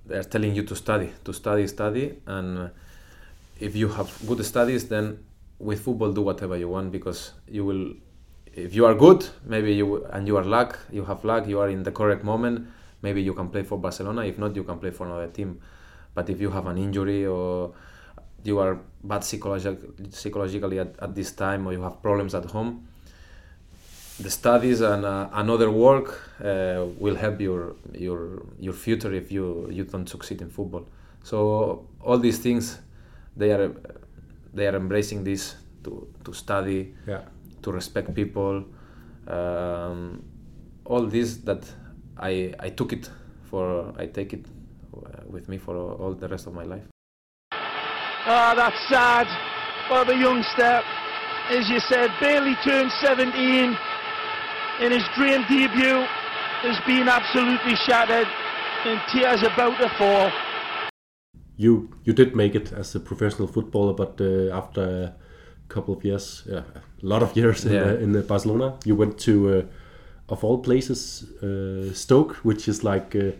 they 0.05 0.17
are 0.17 0.23
telling 0.23 0.53
you 0.55 0.63
to 0.63 0.75
study, 0.75 1.11
to 1.23 1.33
study, 1.33 1.65
study, 1.67 2.19
and 2.27 2.69
if 3.59 3.75
you 3.75 3.87
have 3.89 4.11
good 4.27 4.43
studies, 4.45 4.87
then 4.87 5.23
with 5.59 5.83
football 5.83 6.11
do 6.11 6.21
whatever 6.21 6.57
you 6.57 6.69
want 6.69 6.91
because 6.91 7.33
you 7.47 7.65
will. 7.65 7.93
If 8.53 8.73
you 8.73 8.85
are 8.87 8.95
good, 8.95 9.27
maybe 9.45 9.73
you 9.75 10.05
and 10.05 10.27
you 10.27 10.35
are 10.37 10.43
luck, 10.43 10.79
you 10.91 11.05
have 11.05 11.23
luck, 11.23 11.47
you 11.47 11.59
are 11.59 11.69
in 11.69 11.83
the 11.83 11.91
correct 11.91 12.23
moment. 12.23 12.67
Maybe 13.03 13.21
you 13.21 13.33
can 13.33 13.49
play 13.49 13.61
for 13.63 13.77
Barcelona. 13.77 14.25
If 14.25 14.39
not, 14.39 14.55
you 14.55 14.63
can 14.63 14.79
play 14.79 14.89
for 14.89 15.05
another 15.05 15.27
team. 15.27 15.59
But 16.15 16.29
if 16.31 16.41
you 16.41 16.49
have 16.49 16.65
an 16.65 16.79
injury 16.79 17.27
or 17.27 17.73
you 18.43 18.57
are 18.57 18.79
bad 19.03 19.21
psychologi- 19.21 20.13
psychologically 20.13 20.79
at, 20.79 20.95
at 20.99 21.13
this 21.13 21.31
time 21.33 21.67
or 21.67 21.73
you 21.73 21.81
have 21.83 22.01
problems 22.01 22.33
at 22.33 22.45
home, 22.45 22.87
the 24.19 24.31
studies 24.31 24.81
and 24.81 25.05
uh, 25.05 25.29
another 25.33 25.69
work 25.69 26.19
uh, 26.43 26.85
will 26.97 27.15
help 27.15 27.39
your 27.39 27.75
your 27.93 28.41
your 28.59 28.73
future 28.73 29.13
if 29.13 29.31
you 29.31 29.67
you 29.69 29.83
don't 29.83 30.09
succeed 30.09 30.41
in 30.41 30.49
football. 30.49 30.87
So 31.23 31.85
all 32.01 32.17
these 32.17 32.39
things, 32.39 32.79
they 33.37 33.51
are 33.51 33.71
they 34.53 34.67
are 34.67 34.75
embracing 34.75 35.23
this 35.23 35.55
to 35.83 36.07
to 36.25 36.33
study, 36.33 36.93
Yeah. 37.07 37.21
to 37.61 37.71
respect 37.71 38.13
people, 38.13 38.63
um, 39.27 40.23
all 40.85 41.05
this 41.05 41.37
that 41.45 41.63
I 42.17 42.53
I 42.59 42.69
took 42.69 42.93
it 42.93 43.09
for 43.49 43.93
I 43.97 44.07
take 44.07 44.33
it 44.33 44.45
uh, 44.93 45.23
with 45.29 45.47
me 45.49 45.57
for 45.57 45.75
all 45.77 46.13
the 46.13 46.27
rest 46.27 46.47
of 46.47 46.53
my 46.53 46.63
life. 46.63 46.85
Ah, 48.29 48.53
that's 48.55 48.81
sad. 48.89 49.27
What 49.89 50.09
a 50.09 50.15
youngster. 50.15 50.81
As 51.49 51.69
you 51.69 51.79
said, 51.79 52.11
barely 52.19 52.55
turned 52.65 52.91
17 52.99 53.77
in 54.83 54.91
his 54.91 55.03
dream 55.15 55.41
debut 55.47 56.03
has 56.67 56.77
been 56.85 57.07
absolutely 57.07 57.75
shattered 57.87 58.27
and 58.85 58.99
tears 59.13 59.41
about 59.43 59.79
to 59.79 59.87
fall. 59.97 60.29
You 61.57 61.89
you 62.05 62.13
did 62.13 62.35
make 62.35 62.55
it 62.55 62.71
as 62.73 62.95
a 62.95 62.99
professional 62.99 63.47
footballer, 63.47 63.93
but 63.93 64.21
uh, 64.21 64.55
after 64.57 64.81
a 64.81 65.73
couple 65.73 65.93
of 65.93 66.05
years, 66.05 66.43
yeah, 66.49 66.63
a 67.03 67.05
lot 67.05 67.21
of 67.23 67.35
years 67.35 67.65
in, 67.65 67.71
Yeah. 67.73 67.91
uh, 67.91 68.03
in 68.03 68.15
uh, 68.15 68.21
Barcelona, 68.21 68.73
you 68.85 68.95
went 68.95 69.17
to, 69.19 69.31
uh, 69.49 69.61
of 70.29 70.43
all 70.43 70.59
places, 70.59 71.23
uh, 71.43 71.93
Stoke, 71.93 72.35
which 72.43 72.67
is 72.67 72.83
like 72.83 73.15
uh, 73.15 73.31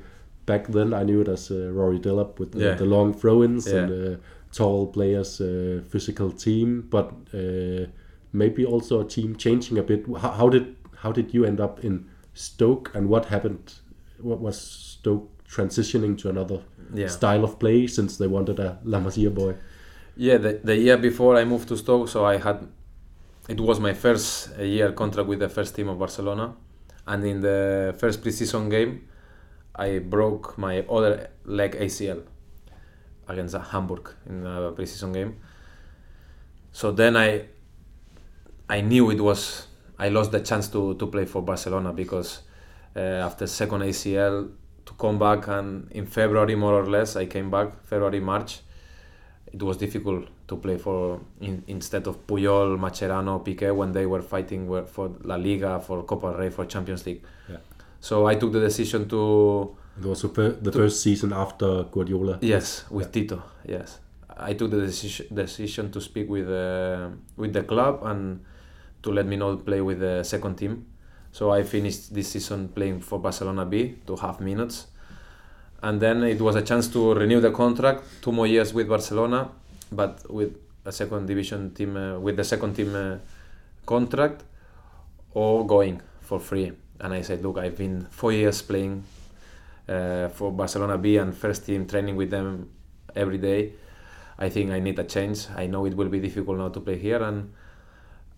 back 0.46 0.68
then 0.68 0.94
I 0.94 1.04
knew 1.04 1.22
it 1.22 1.28
as 1.28 1.52
uh, 1.52 1.72
Rory 1.74 2.00
Delap 2.00 2.40
with 2.40 2.52
the, 2.52 2.60
Yeah. 2.60 2.76
the 2.78 2.86
long 2.86 3.14
throw-ins 3.14 3.68
Yeah. 3.68 3.78
and 3.84 3.92
uh, 3.92 4.18
tall 4.52 4.88
players, 4.88 5.40
uh, 5.42 5.82
physical 5.90 6.32
team, 6.32 6.88
but 6.90 7.12
uh, 7.34 7.86
maybe 8.34 8.66
also 8.66 9.00
a 9.02 9.06
team 9.06 9.36
changing 9.36 9.78
a 9.78 9.84
bit. 9.84 10.06
How, 10.22 10.32
how 10.32 10.50
did 10.50 10.76
how 11.04 11.12
did 11.14 11.34
you 11.34 11.46
end 11.46 11.60
up 11.60 11.84
in 11.84 12.06
Stoke, 12.34 12.92
and 12.96 13.08
what 13.10 13.26
happened? 13.26 13.74
What 14.22 14.40
was 14.42 14.58
Stoke 14.60 15.28
transitioning 15.50 16.18
to 16.18 16.30
another 16.30 16.60
Yeah. 16.94 17.08
style 17.08 17.44
of 17.44 17.58
play 17.60 17.88
since 17.88 18.18
they 18.18 18.28
wanted 18.28 18.60
a 18.60 18.78
La 18.84 19.00
Masia 19.00 19.30
boy. 19.34 19.56
Yeah, 20.16 20.38
the, 20.38 20.60
the 20.64 20.76
year 20.76 20.98
before 20.98 21.36
I 21.36 21.46
moved 21.46 21.68
to 21.70 21.78
Stoke, 21.78 22.08
so 22.10 22.26
I 22.26 22.38
had 22.38 22.68
it 23.50 23.60
was 23.60 23.80
my 23.80 23.94
first 23.94 24.50
uh, 24.60 24.64
year 24.64 24.92
contract 24.92 25.28
with 25.30 25.40
the 25.40 25.50
first 25.50 25.76
team 25.76 25.88
of 25.90 25.98
Barcelona, 26.00 26.54
and 27.06 27.24
in 27.26 27.42
the 27.42 27.96
first 27.98 28.22
preseason 28.24 28.70
game, 28.70 29.08
I 29.76 30.00
broke 30.00 30.58
my 30.58 30.80
other 30.90 31.30
leg 31.46 31.76
ACL 31.80 32.24
against 33.28 33.56
Hamburg 33.56 34.10
in 34.30 34.46
a 34.46 34.72
preseason 34.72 35.14
game. 35.14 35.36
So 36.72 36.92
then 36.92 37.16
I 37.16 37.46
I 38.70 38.82
knew 38.82 39.12
it 39.12 39.22
was 39.22 39.68
I 40.00 40.10
lost 40.10 40.32
the 40.32 40.40
chance 40.42 40.68
to, 40.70 40.94
to 40.96 41.08
play 41.08 41.26
for 41.26 41.42
Barcelona 41.42 41.94
because 41.94 42.42
uh, 42.96 43.00
after 43.00 43.48
second 43.48 43.82
ACL 43.82 44.50
to 44.88 44.94
come 45.04 45.18
back 45.20 45.48
and 45.48 45.70
in 45.92 46.06
February 46.08 46.56
more 46.56 46.74
or 46.82 46.86
less 46.88 47.16
I 47.16 47.26
came 47.28 47.50
back 47.52 47.68
February 47.86 48.20
March 48.22 48.62
it 49.54 49.62
was 49.64 49.78
difficult 49.78 50.26
to 50.48 50.56
play 50.58 50.78
for 50.78 51.20
in, 51.42 51.64
instead 51.68 52.06
of 52.08 52.16
Puyol, 52.28 52.78
Mascherano, 52.78 53.34
Piqué 53.46 53.74
when 53.74 53.92
they 53.94 54.06
were 54.06 54.22
fighting 54.22 54.68
for 54.86 55.12
La 55.24 55.36
Liga, 55.36 55.80
for 55.80 56.04
Copa 56.04 56.32
del 56.32 56.40
Rey, 56.40 56.50
for 56.50 56.66
Champions 56.66 57.06
League. 57.06 57.22
Yeah. 57.50 57.58
So 58.02 58.28
I 58.28 58.36
took 58.36 58.52
the 58.52 58.60
decision 58.60 59.08
to 59.10 59.76
It 60.00 60.06
was 60.06 60.22
the 60.22 60.58
the 60.62 60.72
first 60.72 61.02
season 61.02 61.32
after 61.34 61.84
Guardiola. 61.94 62.38
yes 62.42 62.86
with 62.90 63.08
Yeah. 63.08 63.12
Tito. 63.22 63.38
Yes, 63.66 64.00
I 64.50 64.54
took 64.54 64.70
the 64.72 64.82
decision 64.82 65.26
decision 65.34 65.92
to 65.92 66.00
speak 66.02 66.30
with 66.30 66.48
uh, 66.50 67.10
with 67.38 67.52
the 67.54 67.64
club 67.64 68.02
and 68.04 68.40
to 69.04 69.12
let 69.12 69.26
me 69.26 69.36
know 69.38 69.58
play 69.58 69.82
with 69.82 70.00
the 70.00 70.24
second 70.24 70.56
team. 70.58 70.86
So 71.38 71.52
I 71.52 71.62
finished 71.62 72.16
this 72.16 72.30
season 72.30 72.70
playing 72.70 73.02
for 73.02 73.20
Barcelona 73.20 73.64
B 73.64 73.98
two 74.08 74.16
half 74.16 74.40
minutes, 74.40 74.88
and 75.84 76.02
then 76.02 76.24
it 76.24 76.42
was 76.42 76.56
a 76.56 76.64
chance 76.64 76.88
to 76.94 77.14
renew 77.14 77.40
the 77.40 77.52
contract 77.52 78.02
two 78.24 78.32
more 78.32 78.48
years 78.48 78.74
with 78.74 78.90
Barcelona, 78.90 79.52
but 79.92 80.26
with 80.34 80.58
a 80.84 80.92
second 80.92 81.28
division 81.28 81.76
team 81.76 81.96
uh, 81.96 82.18
with 82.18 82.38
the 82.38 82.44
second 82.44 82.74
team 82.74 82.96
uh, 82.96 83.18
contract, 83.86 84.46
or 85.36 85.64
going 85.68 86.02
for 86.22 86.40
free. 86.40 86.72
And 87.00 87.14
I 87.14 87.22
said, 87.22 87.44
look, 87.44 87.60
I've 87.60 87.78
been 87.78 88.08
four 88.10 88.32
years 88.32 88.64
playing 88.64 89.04
uh, 89.88 90.30
for 90.30 90.52
Barcelona 90.52 90.98
B 90.98 91.18
and 91.18 91.38
first 91.38 91.68
team 91.68 91.86
training 91.86 92.16
with 92.16 92.32
them 92.32 92.68
every 93.16 93.38
day. 93.38 93.74
I 94.40 94.50
think 94.50 94.72
I 94.72 94.80
need 94.80 94.98
a 94.98 95.04
change. 95.04 95.46
I 95.56 95.68
know 95.68 95.86
it 95.86 95.94
will 95.94 96.10
be 96.10 96.20
difficult 96.20 96.58
now 96.58 96.70
to 96.70 96.80
play 96.80 96.98
here, 96.98 97.22
and 97.22 97.54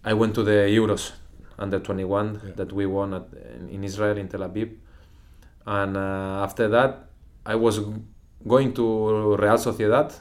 I 0.03 0.11
went 0.11 0.35
to 0.35 0.43
the 0.43 0.67
Euros 0.67 1.13
under 1.59 1.79
21 1.79 2.41
Yeah. 2.43 2.51
that 2.55 2.71
we 2.73 2.85
won 2.85 3.13
at, 3.13 3.27
in, 3.59 3.69
in 3.69 3.83
Israel 3.83 4.17
in 4.17 4.27
Tel 4.27 4.41
Aviv, 4.41 4.69
and 5.67 5.97
uh, 5.97 6.43
after 6.47 6.67
that 6.69 6.91
I 7.45 7.55
was 7.55 7.79
going 8.47 8.73
to 8.73 9.35
Real 9.35 9.57
Sociedad, 9.57 10.13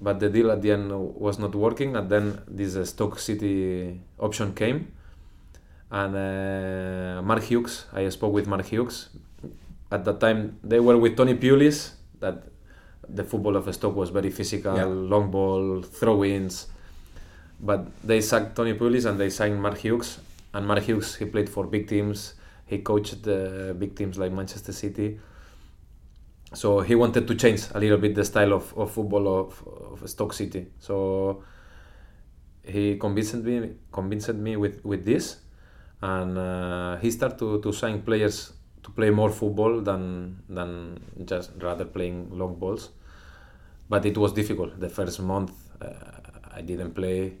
but 0.00 0.18
the 0.20 0.28
deal 0.30 0.50
at 0.50 0.62
the 0.62 0.72
end 0.72 0.90
was 0.92 1.38
not 1.38 1.54
working, 1.54 1.96
and 1.96 2.08
then 2.08 2.40
this 2.48 2.76
uh, 2.76 2.84
Stoke 2.84 3.18
City 3.18 4.00
option 4.18 4.54
came, 4.54 4.78
and 5.90 6.14
uh, 6.16 7.22
Mark 7.22 7.42
Hughes. 7.42 7.86
I 7.92 8.08
spoke 8.08 8.32
with 8.32 8.46
Mark 8.46 8.66
Hughes. 8.66 9.08
At 9.90 10.04
that 10.04 10.20
time, 10.20 10.58
they 10.62 10.80
were 10.80 10.96
with 10.98 11.16
Tony 11.16 11.34
Pulis. 11.34 11.92
That 12.20 12.42
the 13.08 13.24
football 13.24 13.56
of 13.56 13.72
Stoke 13.74 13.96
was 13.96 14.10
very 14.10 14.30
physical, 14.30 14.76
Yeah. 14.76 14.84
long 14.84 15.30
ball, 15.30 15.82
throw-ins. 15.82 16.66
But 17.60 17.80
they 18.04 18.20
sacked 18.20 18.54
Tony 18.54 18.74
Pulis 18.74 19.04
and 19.08 19.18
they 19.18 19.30
signed 19.30 19.60
Mark 19.60 19.78
Hughes. 19.78 20.18
And 20.58 20.66
Mark 20.66 20.82
Hughes, 20.82 21.14
he 21.14 21.24
played 21.24 21.48
for 21.48 21.68
big 21.68 21.86
teams. 21.86 22.34
He 22.66 22.78
coached 22.78 23.22
the 23.22 23.76
big 23.78 23.94
teams 23.94 24.18
like 24.18 24.32
Manchester 24.32 24.72
City. 24.72 25.20
So 26.52 26.80
he 26.80 26.96
wanted 26.96 27.28
to 27.28 27.36
change 27.36 27.62
a 27.72 27.78
little 27.78 27.98
bit 27.98 28.16
the 28.16 28.24
style 28.24 28.52
of, 28.52 28.76
of 28.76 28.90
football 28.90 29.28
of, 29.38 29.62
of 29.92 30.10
Stoke 30.10 30.32
City. 30.32 30.66
So 30.80 31.44
he 32.64 32.96
convinced 32.96 33.36
me 33.36 33.70
convinced 33.92 34.34
me 34.34 34.56
with, 34.56 34.84
with 34.84 35.04
this 35.04 35.36
and 36.02 36.36
uh, 36.36 36.96
he 36.96 37.12
started 37.12 37.38
to, 37.38 37.60
to 37.60 37.72
sign 37.72 38.02
players 38.02 38.52
to 38.82 38.90
play 38.90 39.10
more 39.10 39.30
football 39.30 39.80
than 39.80 40.42
than 40.48 40.98
just 41.24 41.52
rather 41.60 41.84
playing 41.84 42.36
long 42.36 42.56
balls 42.56 42.90
but 43.88 44.04
it 44.04 44.18
was 44.18 44.32
difficult 44.32 44.78
the 44.80 44.88
first 44.88 45.20
month 45.20 45.52
uh, 45.80 45.94
I 46.52 46.62
didn't 46.62 46.94
play 46.94 47.38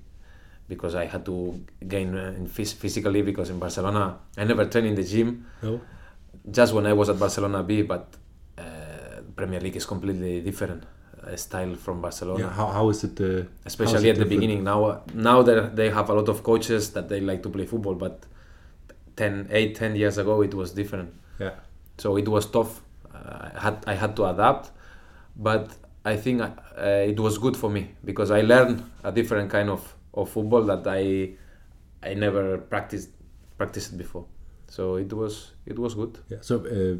because 0.68 0.94
I 0.94 1.06
had 1.06 1.24
to 1.26 1.36
gain 1.86 2.14
uh, 2.16 2.34
in 2.38 2.46
phys- 2.46 2.74
physically 2.74 3.22
because 3.22 3.50
in 3.50 3.58
Barcelona 3.58 4.18
I 4.36 4.44
never 4.44 4.64
trained 4.66 4.86
in 4.88 4.94
the 4.94 5.04
gym 5.04 5.46
No. 5.62 5.80
just 6.50 6.72
when 6.74 6.86
I 6.86 6.92
was 6.92 7.08
at 7.08 7.18
Barcelona 7.18 7.62
B 7.62 7.82
but 7.82 8.04
uh, 8.58 8.62
Premier 9.36 9.60
League 9.60 9.76
is 9.76 9.86
completely 9.86 10.40
different 10.40 10.84
uh, 11.22 11.36
style 11.36 11.74
from 11.74 12.00
Barcelona 12.02 12.40
Yeah. 12.44 12.50
How, 12.50 12.66
how 12.66 12.88
is 12.90 13.02
it? 13.04 13.20
Uh, 13.20 13.44
especially 13.64 14.08
it 14.08 14.12
at 14.12 14.18
the 14.18 14.24
beginning. 14.34 14.62
Now, 14.64 15.02
now 15.14 15.42
that 15.42 15.74
they 15.76 15.90
have 15.90 16.10
a 16.10 16.14
lot 16.14 16.28
of 16.28 16.42
coaches 16.42 16.90
that 16.92 17.08
they 17.08 17.20
like 17.20 17.42
to 17.42 17.48
play 17.50 17.66
football, 17.66 17.94
but 17.94 18.24
10, 19.16 19.48
8, 19.50 19.74
10 19.74 19.96
years 19.96 20.18
ago 20.18 20.42
it 20.42 20.54
was 20.54 20.72
different. 20.72 21.12
Yeah. 21.40 21.52
So 21.98 22.16
it 22.16 22.28
was 22.28 22.46
tough. 22.46 22.80
Uh, 23.14 23.50
I 23.56 23.60
had 23.60 23.76
I 23.86 23.94
had 23.94 24.14
to 24.16 24.26
adapt, 24.26 24.70
but 25.36 25.70
I 26.04 26.16
think 26.16 26.40
uh, 26.40 26.50
it 27.12 27.18
was 27.18 27.38
good 27.38 27.56
for 27.56 27.68
me 27.70 27.90
because 28.04 28.30
I 28.30 28.42
learned 28.42 28.82
a 29.02 29.10
different 29.10 29.50
kind 29.50 29.68
of, 29.68 29.94
of 30.14 30.30
football 30.30 30.62
that 30.64 30.86
I 30.86 31.34
I 32.02 32.14
never 32.14 32.58
practiced 32.58 33.10
practiced 33.56 33.96
before. 33.98 34.26
So 34.68 34.96
it 34.96 35.12
was 35.12 35.52
it 35.66 35.78
was 35.78 35.94
good. 35.94 36.18
Yeah. 36.28 36.38
So 36.40 36.56
uh, 36.64 36.96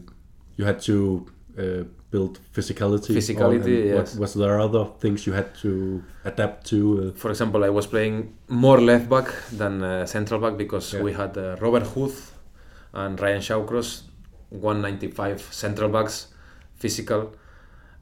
you 0.56 0.64
had 0.64 0.80
to 0.82 1.26
uh, 1.58 1.84
build 2.10 2.38
physicality. 2.52 3.14
Physicality, 3.14 3.80
on, 3.82 3.86
yes. 3.86 3.98
Was, 4.14 4.18
was 4.18 4.34
there 4.34 4.58
other 4.60 4.84
things 5.00 5.26
you 5.26 5.32
had 5.34 5.54
to 5.62 6.02
adapt 6.24 6.66
to? 6.68 7.12
For 7.16 7.30
example, 7.30 7.64
I 7.64 7.68
was 7.68 7.86
playing 7.86 8.34
more 8.48 8.80
left 8.80 9.08
back 9.08 9.26
than 9.52 9.82
uh, 9.82 10.06
central 10.06 10.40
back 10.40 10.56
because 10.56 10.94
Yeah. 10.94 11.02
we 11.02 11.12
had 11.12 11.36
uh, 11.36 11.56
Robert 11.60 11.86
Huth 11.94 12.32
and 12.92 13.20
Ryan 13.20 13.40
Shawcross, 13.40 14.02
195 14.50 15.40
central 15.52 15.90
backs, 15.90 16.28
physical. 16.74 17.32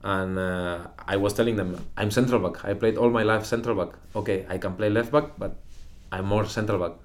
And 0.07 0.39
uh, 0.39 0.87
I 1.09 1.17
was 1.17 1.33
telling 1.33 1.57
them, 1.57 1.71
I'm 1.97 2.13
central 2.13 2.39
back. 2.39 2.65
I 2.65 2.75
played 2.75 2.97
all 2.97 3.11
my 3.11 3.25
life 3.25 3.45
central 3.45 3.75
back. 3.75 3.99
Okay, 4.15 4.47
I 4.49 4.57
can 4.57 4.75
play 4.75 4.89
left 4.89 5.11
back, 5.11 5.37
but 5.37 5.57
I'm 6.13 6.27
more 6.27 6.47
central 6.47 6.79
back. 6.79 6.97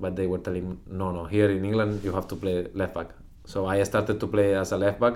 But 0.00 0.16
they 0.16 0.26
were 0.26 0.38
telling 0.38 0.80
no, 0.86 1.12
no, 1.12 1.24
here 1.26 1.50
in 1.50 1.64
England 1.66 2.00
you 2.02 2.12
have 2.12 2.26
to 2.28 2.36
play 2.36 2.66
left 2.72 2.94
back. 2.94 3.08
So 3.44 3.66
I 3.66 3.82
started 3.82 4.20
to 4.20 4.26
play 4.26 4.54
as 4.54 4.72
a 4.72 4.78
left 4.78 4.98
back. 4.98 5.14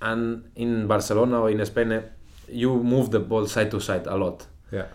And 0.00 0.50
in 0.54 0.86
Barcelona 0.86 1.40
or 1.40 1.50
in 1.50 1.64
Spain, 1.66 1.90
eh, 1.90 2.02
you 2.48 2.70
move 2.82 3.10
the 3.10 3.20
ball 3.20 3.46
side 3.46 3.70
to 3.72 3.80
side 3.80 4.06
a 4.06 4.16
lot. 4.16 4.46
yeah. 4.70 4.86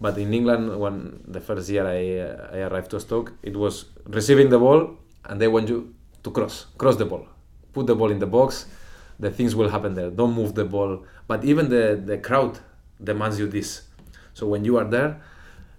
But 0.00 0.16
in 0.18 0.32
England, 0.34 0.80
when 0.80 1.20
the 1.28 1.40
first 1.40 1.68
year 1.68 1.86
I, 1.86 2.00
uh, 2.18 2.56
I 2.56 2.58
arrived 2.68 2.90
to 2.92 2.98
Stoke, 2.98 3.34
it 3.42 3.54
was 3.56 3.86
receiving 4.06 4.48
the 4.48 4.58
ball 4.58 4.96
and 5.26 5.40
they 5.40 5.48
want 5.48 5.68
you 5.68 5.94
to 6.24 6.30
cross, 6.30 6.66
cross 6.76 6.96
the 6.96 7.04
ball, 7.04 7.26
put 7.72 7.86
the 7.86 7.94
ball 7.94 8.10
in 8.10 8.18
the 8.18 8.26
box. 8.26 8.66
The 9.18 9.30
things 9.30 9.54
will 9.54 9.68
happen 9.68 9.94
there. 9.94 10.10
Don't 10.10 10.34
move 10.34 10.54
the 10.54 10.64
ball. 10.64 11.04
But 11.26 11.44
even 11.44 11.68
the, 11.68 12.00
the 12.04 12.18
crowd 12.18 12.58
demands 13.02 13.38
you 13.38 13.46
this. 13.46 13.82
So 14.34 14.46
when 14.46 14.64
you 14.64 14.78
are 14.78 14.84
there, 14.84 15.20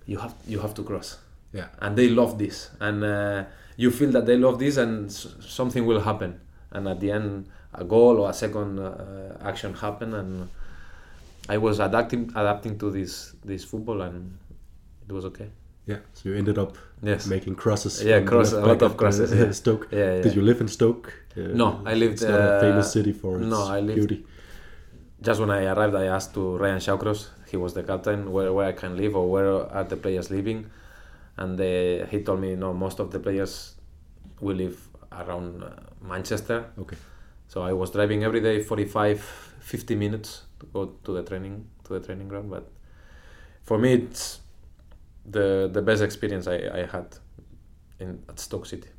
you 0.06 0.18
have 0.20 0.36
you 0.48 0.60
have 0.60 0.74
to 0.76 0.84
cross, 0.84 1.18
Yeah. 1.54 1.68
and 1.80 1.96
they 1.98 2.10
love 2.10 2.38
this, 2.38 2.70
and 2.80 3.04
uh, 3.04 3.46
you 3.78 3.90
feel 3.90 4.12
that 4.12 4.26
they 4.26 4.36
love 4.38 4.60
this, 4.60 4.78
and 4.78 5.06
s- 5.08 5.28
something 5.40 5.86
will 5.86 6.02
happen. 6.02 6.40
And 6.72 6.88
at 6.88 7.00
the 7.00 7.12
end, 7.12 7.48
a 7.74 7.84
goal 7.86 8.20
or 8.20 8.30
a 8.30 8.34
second 8.34 8.80
uh, 8.80 9.38
action 9.42 9.74
happen, 9.74 10.14
and 10.14 10.50
I 11.50 11.58
was 11.58 11.80
adapting 11.80 12.30
adapting 12.36 12.78
to 12.80 12.92
this 12.92 13.34
this 13.46 13.64
football, 13.64 14.02
and 14.02 14.38
it 15.08 15.14
was 15.14 15.26
okay. 15.26 15.50
Yeah. 15.86 15.98
So 16.14 16.30
you 16.30 16.36
ended 16.36 16.58
up 16.58 16.78
Yes. 17.02 17.28
making 17.28 17.56
crosses. 17.56 18.02
Yeah, 18.04 18.22
cross- 18.22 18.54
a 18.54 18.62
lot 18.62 18.82
of 18.82 18.96
crosses, 18.96 19.32
uh, 19.34 19.36
yeah. 19.36 19.52
Stoke. 19.52 19.88
Yeah, 19.92 20.16
yeah. 20.16 20.22
Did 20.22 20.36
you 20.36 20.42
live 20.42 20.62
in 20.62 20.68
Stoke? 20.68 21.14
Uh, 21.36 21.42
No, 21.54 21.82
I 21.86 21.94
lived, 21.96 22.14
It's 22.14 22.24
not 22.24 22.40
a 22.40 22.60
famous 22.62 22.86
uh, 22.88 22.90
city 22.90 23.12
for 23.12 23.38
its 23.40 23.48
no, 23.48 23.62
I 23.68 23.80
lived- 23.82 23.96
beauty. 24.08 24.26
Just 25.22 25.40
when 25.40 25.50
I 25.52 25.66
arrived, 25.66 25.96
I 25.96 26.06
asked 26.06 26.34
to 26.34 26.58
Ryan 26.58 26.80
Shawcross, 26.80 27.28
he 27.50 27.58
was 27.58 27.74
the 27.74 27.84
captain, 27.84 28.32
where, 28.32 28.52
where 28.54 28.68
I 28.68 28.72
can 28.74 28.98
live 28.98 29.16
or 29.16 29.30
where 29.32 29.50
are 29.72 29.84
the 29.86 29.96
players 29.98 30.30
living, 30.30 30.66
and 31.38 31.58
they, 31.58 32.06
he 32.12 32.22
told 32.24 32.40
me 32.42 32.56
no, 32.56 32.74
most 32.74 33.00
of 33.00 33.12
the 33.12 33.20
players 33.20 33.76
will 34.42 34.56
live 34.58 34.78
around 35.12 35.64
uh, 35.64 35.70
Manchester. 36.02 36.66
Okay. 36.80 36.98
So 37.48 37.62
I 37.62 37.72
was 37.74 37.92
driving 37.92 38.24
every 38.24 38.42
day 38.42 38.62
45, 38.64 39.22
50 39.60 39.96
minutes 39.96 40.44
to 40.60 40.66
go 40.68 40.86
to 41.06 41.14
the 41.14 41.24
training 41.24 41.68
to 41.86 41.94
the 41.94 42.00
training 42.06 42.28
ground. 42.28 42.50
But 42.50 42.70
for 43.64 43.78
me, 43.78 43.94
it's 43.94 44.40
the 45.26 45.70
the 45.72 45.82
best 45.82 46.02
experience 46.04 46.48
I, 46.48 46.56
I 46.82 46.86
had 46.86 47.18
in 48.00 48.24
at 48.30 48.40
Stoke 48.40 48.66
City. 48.66 48.90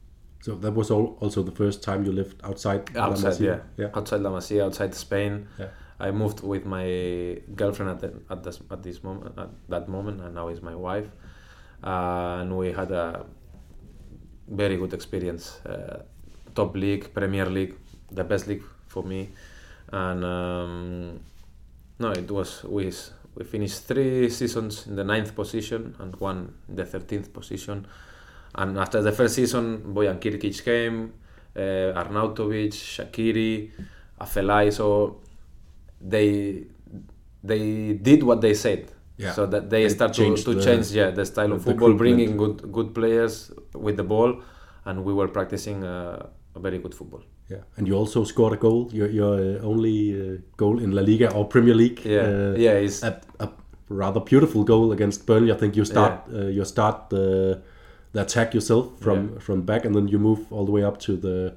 So 0.43 0.55
that 0.57 0.73
was 0.75 0.91
all, 0.91 1.17
also 1.21 1.43
the 1.43 1.53
first 1.53 1.83
time 1.83 2.05
you 2.05 2.13
lived 2.13 2.41
outside. 2.45 2.95
La 2.95 3.05
outside, 3.07 3.33
Masia? 3.33 3.41
yeah. 3.47 3.61
Yeah. 3.77 3.91
outside 3.95 4.21
La 4.21 4.31
Masia, 4.31 4.65
outside 4.65 4.95
Spain. 4.95 5.47
Yeah. 5.59 5.69
I 5.99 6.11
moved 6.11 6.41
with 6.43 6.67
my 6.67 7.41
girlfriend 7.55 7.91
at 7.93 8.01
the, 8.01 8.13
at 8.31 8.43
this 8.43 8.61
at 8.71 8.83
this 8.83 9.03
moment 9.03 9.39
at 9.39 9.49
that 9.69 9.89
moment, 9.89 10.21
and 10.21 10.35
now 10.35 10.49
is 10.49 10.61
my 10.61 10.75
wife. 10.75 11.09
Uh, 11.83 12.41
and 12.41 12.57
we 12.59 12.73
had 12.73 12.91
a 12.91 13.25
very 14.49 14.77
good 14.77 14.93
experience. 14.93 15.61
Uh, 15.65 16.03
top 16.55 16.75
league, 16.77 17.13
Premier 17.15 17.47
League, 17.47 17.75
the 18.11 18.25
best 18.25 18.47
league 18.47 18.63
for 18.89 19.03
me. 19.03 19.31
And 19.93 20.25
um, 20.25 21.21
no, 21.99 22.11
it 22.11 22.31
was 22.31 22.65
s- 22.89 23.13
we 23.35 23.45
finished 23.45 23.85
three 23.85 24.31
seasons 24.31 24.87
in 24.87 24.95
the 24.97 25.05
ninth 25.05 25.35
position 25.35 25.95
and 25.99 26.15
one 26.17 26.55
in 26.69 26.77
the 26.77 26.85
thirteenth 26.85 27.33
position. 27.33 27.87
And 28.55 28.79
after 28.79 29.03
the 29.03 29.11
first 29.13 29.35
season, 29.35 29.83
Bojan 29.95 30.21
Krkić 30.21 30.65
came, 30.65 31.13
uh, 31.57 31.61
Arnautovic, 32.01 32.73
Shaqiri, 32.73 33.71
Afellay. 34.21 34.73
So 34.73 35.21
they 36.01 36.65
they 37.43 37.95
did 37.95 38.23
what 38.23 38.41
they 38.41 38.55
said. 38.55 38.91
Yeah. 39.17 39.33
So 39.33 39.47
that 39.47 39.71
they, 39.71 39.83
They 39.85 39.89
start 39.91 40.13
to, 40.15 40.37
to 40.37 40.55
the- 40.55 40.63
change 40.63 40.91
yeah 40.91 41.11
the 41.11 41.25
style 41.25 41.53
of 41.53 41.65
the 41.65 41.71
football, 41.71 41.91
recruitment. 41.93 41.99
bringing 41.99 42.37
good 42.37 42.73
good 42.73 42.95
players 42.95 43.51
with 43.75 43.97
the 43.97 44.03
ball, 44.05 44.43
and 44.85 45.05
we 45.05 45.13
were 45.13 45.29
practicing 45.29 45.85
uh, 45.85 46.27
a 46.55 46.61
very 46.61 46.79
good 46.79 46.95
football. 46.95 47.23
Yeah, 47.51 47.59
and 47.77 47.87
you 47.87 47.95
also 47.99 48.25
scored 48.25 48.53
a 48.55 48.57
goal. 48.57 48.89
Your 48.93 49.09
your 49.11 49.35
uh, 49.35 49.63
only 49.67 50.15
uh, 50.15 50.39
goal 50.57 50.79
in 50.83 50.93
La 50.93 51.03
Liga 51.03 51.33
or 51.35 51.45
Premier 51.49 51.75
League. 51.75 52.01
Yeah, 52.05 52.21
uh, 52.23 52.55
yeah, 52.57 52.73
it's 52.85 53.03
a, 53.03 53.21
a 53.39 53.49
rather 53.91 54.21
beautiful 54.21 54.65
goal 54.65 54.93
against 54.93 55.27
Burnley. 55.27 55.53
I 55.53 55.57
think 55.57 55.77
you 55.77 55.85
start 55.85 56.13
uh, 56.33 56.47
you 56.47 56.65
start 56.65 57.11
the 57.11 57.61
the 58.13 58.21
attack 58.23 58.55
yourself 58.55 58.87
from 59.01 59.17
Yeah. 59.33 59.41
from 59.41 59.63
back, 59.63 59.85
and 59.85 59.95
then 59.95 60.09
you 60.09 60.19
move 60.19 60.41
all 60.51 60.65
the 60.65 60.73
way 60.73 60.85
up 60.85 60.99
to 61.01 61.17
the 61.17 61.53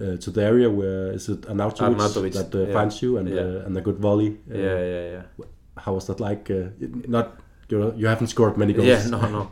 uh, 0.00 0.16
to 0.18 0.30
the 0.30 0.42
area 0.42 0.68
where 0.68 1.14
is 1.14 1.28
it 1.28 1.42
Arnautovic, 1.48 1.96
Arnautovic, 1.96 2.32
that 2.34 2.54
uh, 2.54 2.66
yeah. 2.66 2.72
finds 2.72 3.00
you 3.02 3.16
and 3.18 3.28
Yeah. 3.28 3.40
uh, 3.40 3.66
and 3.66 3.76
a 3.76 3.80
good 3.80 3.98
volley. 3.98 4.36
Uh, 4.50 4.58
yeah, 4.58 4.84
yeah, 4.84 5.10
yeah. 5.10 5.22
How 5.76 5.94
was 5.94 6.04
that 6.06 6.20
like? 6.20 6.50
Uh, 6.50 6.68
not 7.08 7.26
you 7.70 7.92
you 7.96 8.06
haven't 8.08 8.28
scored 8.28 8.56
many 8.58 8.72
goals. 8.74 8.88
Yeah, 8.88 9.06
no, 9.10 9.20
no. 9.30 9.48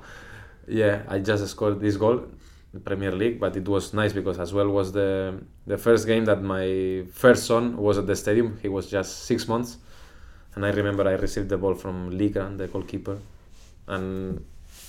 Yeah, 0.69 1.03
I 1.09 1.19
just 1.21 1.47
scored 1.49 1.81
this 1.81 1.97
goal 1.97 2.21
Premier 2.79 3.11
League, 3.11 3.41
but 3.41 3.57
it 3.57 3.67
was 3.67 3.93
nice 3.93 4.13
because 4.13 4.39
as 4.39 4.53
well 4.53 4.69
was 4.69 4.93
the 4.93 5.43
the 5.67 5.77
first 5.77 6.07
game 6.07 6.25
that 6.27 6.41
my 6.43 7.05
first 7.13 7.45
son 7.45 7.77
was 7.77 7.99
at 7.99 8.07
the 8.07 8.15
stadium. 8.15 8.59
He 8.63 8.69
was 8.69 8.89
just 8.89 9.25
six 9.25 9.49
months, 9.49 9.79
and 10.55 10.65
I 10.65 10.71
remember 10.71 11.09
I 11.09 11.13
received 11.13 11.49
the 11.49 11.59
ball 11.59 11.75
from 11.75 12.11
Lee 12.17 12.29
Grant, 12.29 12.59
the 12.59 12.69
goalkeeper, 12.69 13.19
and 13.89 14.45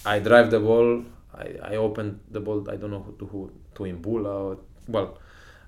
I 0.06 0.20
drive 0.20 0.52
the 0.52 0.60
ball. 0.60 1.04
I, 1.34 1.74
I 1.74 1.76
opened 1.78 2.20
the 2.30 2.40
ball. 2.40 2.70
I 2.70 2.76
don't 2.76 2.92
know 2.92 3.02
who 3.02 3.14
to 3.14 3.26
who 3.26 3.52
to 3.76 3.84
Imbula 3.84 4.34
or 4.48 4.58
well, 4.88 5.18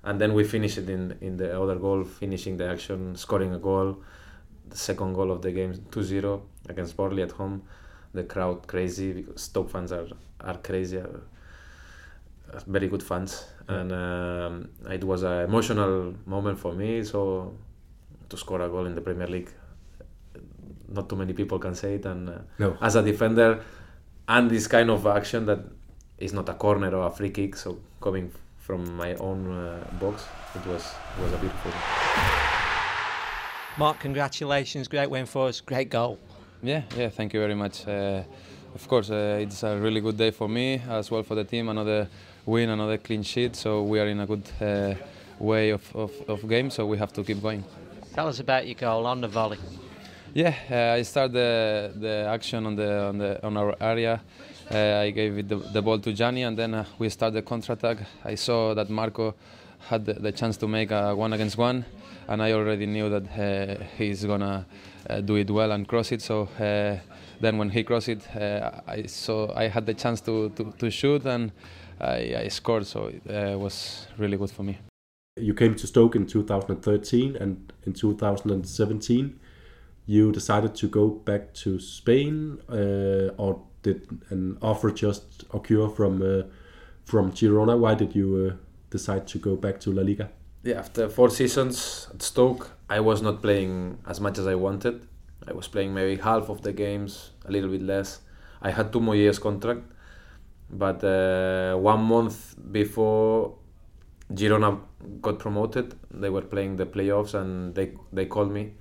and 0.04 0.20
then 0.20 0.34
we 0.34 0.44
finish 0.44 0.78
it 0.78 0.88
in 0.88 1.16
in 1.20 1.36
the 1.36 1.60
other 1.60 1.76
goal, 1.76 2.04
finishing 2.04 2.56
the 2.56 2.68
action, 2.68 3.16
scoring 3.16 3.52
a 3.54 3.58
goal, 3.58 3.96
the 4.68 4.76
second 4.76 5.14
goal 5.14 5.32
of 5.32 5.42
the 5.42 5.50
game, 5.50 5.72
2-0 5.90 6.40
against 6.68 6.96
Burnley 6.96 7.22
at 7.22 7.32
home 7.32 7.62
the 8.14 8.22
crowd 8.22 8.66
crazy 8.66 9.12
because 9.12 9.42
Stoke 9.42 9.70
fans 9.70 9.92
are 9.92 10.08
are 10.40 10.58
crazy, 10.58 11.02
very 12.66 12.88
good 12.88 13.02
fans, 13.02 13.44
and 13.68 13.92
um, 13.92 14.68
it 14.90 15.04
was 15.04 15.22
an 15.22 15.42
emotional 15.42 16.14
moment 16.26 16.58
for 16.58 16.72
me. 16.72 17.02
So 17.04 17.52
to 18.28 18.36
score 18.36 18.60
a 18.62 18.68
goal 18.68 18.86
in 18.86 18.94
the 18.94 19.00
Premier 19.00 19.26
League, 19.26 19.50
not 20.88 21.08
too 21.08 21.16
many 21.16 21.32
people 21.32 21.58
can 21.58 21.74
say 21.74 21.94
it, 21.94 22.06
and 22.06 22.28
uh, 22.28 22.32
No. 22.58 22.76
as 22.80 22.96
a 22.96 23.02
defender, 23.02 23.60
and 24.28 24.50
this 24.50 24.66
kind 24.66 24.90
of 24.90 25.06
action 25.06 25.46
that 25.46 25.60
is 26.18 26.32
not 26.32 26.48
a 26.48 26.54
corner 26.54 26.94
or 26.94 27.06
a 27.06 27.10
free 27.10 27.30
kick, 27.30 27.56
so 27.56 27.78
coming 28.00 28.30
from 28.58 28.96
my 28.96 29.14
own 29.16 29.50
uh, 29.50 29.84
box, 30.00 30.24
it 30.54 30.66
was 30.66 30.82
it 31.18 31.22
was 31.22 31.32
a 31.32 31.36
beautiful. 31.38 31.72
Mark, 33.76 33.98
congratulations. 34.00 34.88
Great 34.88 35.10
win 35.10 35.26
for 35.26 35.48
us. 35.48 35.60
Great 35.60 35.90
goal. 35.90 36.18
Yeah, 36.62 36.82
yeah, 36.96 37.08
thank 37.10 37.34
you 37.34 37.40
very 37.40 37.54
much. 37.56 37.86
Uh, 37.86 38.22
of 38.74 38.88
course, 38.88 39.10
uh, 39.10 39.38
it's 39.40 39.62
a 39.64 39.76
really 39.78 40.00
good 40.00 40.16
day 40.16 40.30
for 40.30 40.48
me 40.48 40.80
as 40.88 41.10
well 41.10 41.22
for 41.22 41.34
the 41.34 41.44
team. 41.44 41.68
Another 41.68 42.08
win, 42.46 42.70
another 42.70 42.98
clean 42.98 43.22
sheet. 43.22 43.56
So 43.56 43.82
we 43.82 44.00
are 44.00 44.06
in 44.06 44.20
a 44.20 44.26
good 44.26 44.44
uh, 44.60 44.94
way 45.38 45.70
of, 45.70 45.94
of, 45.94 46.12
of 46.28 46.48
game. 46.48 46.70
So 46.70 46.86
we 46.86 46.98
have 46.98 47.12
to 47.14 47.24
keep 47.24 47.42
going. 47.42 47.64
Tell 48.14 48.28
us 48.28 48.40
about 48.40 48.66
your 48.66 48.76
goal 48.76 49.06
on 49.06 49.20
the 49.20 49.28
volley. 49.28 49.58
Yeah, 50.34 50.54
uh, 50.70 50.98
I 50.98 51.02
start 51.02 51.32
the, 51.32 51.92
the 51.94 52.26
action 52.28 52.66
on 52.66 52.74
the 52.74 53.04
on 53.04 53.18
the 53.18 53.46
on 53.46 53.56
our 53.56 53.76
area. 53.80 54.20
Uh, 54.68 55.02
I 55.06 55.10
gave 55.10 55.38
it 55.38 55.48
the, 55.48 55.56
the 55.56 55.80
ball 55.80 56.00
to 56.00 56.12
Gianni, 56.12 56.42
and 56.42 56.56
then 56.56 56.74
uh, 56.74 56.84
we 56.98 57.08
start 57.08 57.34
the 57.34 57.42
counter 57.42 57.74
attack. 57.74 57.98
I 58.24 58.34
saw 58.34 58.74
that 58.74 58.90
Marco 58.90 59.34
had 59.88 60.04
the, 60.06 60.14
the 60.14 60.32
chance 60.32 60.56
to 60.56 60.66
make 60.66 60.90
a 60.90 61.14
one 61.14 61.32
against 61.32 61.56
one, 61.56 61.84
and 62.26 62.42
I 62.42 62.52
already 62.52 62.86
knew 62.86 63.10
that 63.10 63.24
uh, 63.38 63.84
he's 63.96 64.24
gonna 64.24 64.66
uh, 65.08 65.20
do 65.20 65.36
it 65.36 65.50
well 65.50 65.70
and 65.70 65.86
cross 65.86 66.10
it. 66.10 66.20
So 66.22 66.48
uh, 66.58 66.98
then 67.40 67.58
when 67.58 67.70
he 67.70 67.84
crossed 67.84 68.08
it, 68.08 68.26
uh, 68.36 68.80
I 68.88 69.06
saw 69.06 69.54
I 69.54 69.68
had 69.68 69.86
the 69.86 69.94
chance 69.94 70.20
to, 70.22 70.48
to, 70.50 70.72
to 70.78 70.90
shoot, 70.90 71.26
and 71.26 71.52
I, 72.00 72.44
I 72.44 72.48
scored. 72.48 72.86
So 72.86 73.06
it 73.06 73.22
uh, 73.28 73.58
was 73.58 74.06
really 74.18 74.36
good 74.36 74.50
for 74.50 74.62
me. 74.62 74.78
You 75.36 75.54
came 75.54 75.74
to 75.74 75.86
Stoke 75.86 76.14
in 76.14 76.26
2013, 76.26 77.36
and 77.36 77.72
in 77.84 77.92
2017, 77.92 79.40
you 80.06 80.32
decided 80.32 80.74
to 80.76 80.88
go 80.88 81.08
back 81.08 81.54
to 81.54 81.80
Spain, 81.80 82.60
uh, 82.68 83.34
or 83.36 83.60
did 83.82 84.06
an 84.30 84.58
offer 84.62 84.90
just 84.90 85.44
occur 85.52 85.88
from 85.88 86.22
uh, 86.22 86.42
from 87.04 87.32
Girona? 87.32 87.78
Why 87.78 87.94
did 87.94 88.14
you 88.14 88.52
uh, 88.52 88.56
decide 88.90 89.26
to 89.28 89.38
go 89.38 89.56
back 89.56 89.80
to 89.80 89.92
La 89.92 90.02
Liga? 90.02 90.30
yeah, 90.64 90.78
after 90.78 91.08
four 91.10 91.28
seasons 91.28 92.08
at 92.12 92.22
Stoke, 92.22 92.70
I 92.88 93.00
was 93.00 93.20
not 93.20 93.42
playing 93.42 93.98
as 94.06 94.18
much 94.20 94.38
as 94.38 94.46
I 94.46 94.54
wanted. 94.54 95.06
I 95.46 95.52
was 95.52 95.68
playing 95.68 95.92
maybe 95.92 96.20
half 96.20 96.48
of 96.48 96.62
the 96.62 96.72
games, 96.72 97.32
a 97.44 97.52
little 97.52 97.68
bit 97.68 97.82
less. 97.82 98.20
I 98.62 98.70
had 98.70 98.90
two 98.90 99.00
more 99.00 99.14
years 99.14 99.38
contract, 99.38 99.82
but 100.74 101.02
uh, 101.04 101.76
one 101.76 102.02
month 102.02 102.56
before 102.72 103.54
Girona 104.32 104.80
got 105.20 105.38
promoted, 105.38 105.94
they 106.10 106.30
were 106.30 106.42
playing 106.42 106.76
the 106.76 106.86
playoffs, 106.86 107.34
and 107.34 107.74
they 107.74 107.92
they 108.12 108.26
called 108.26 108.50
me, 108.52 108.72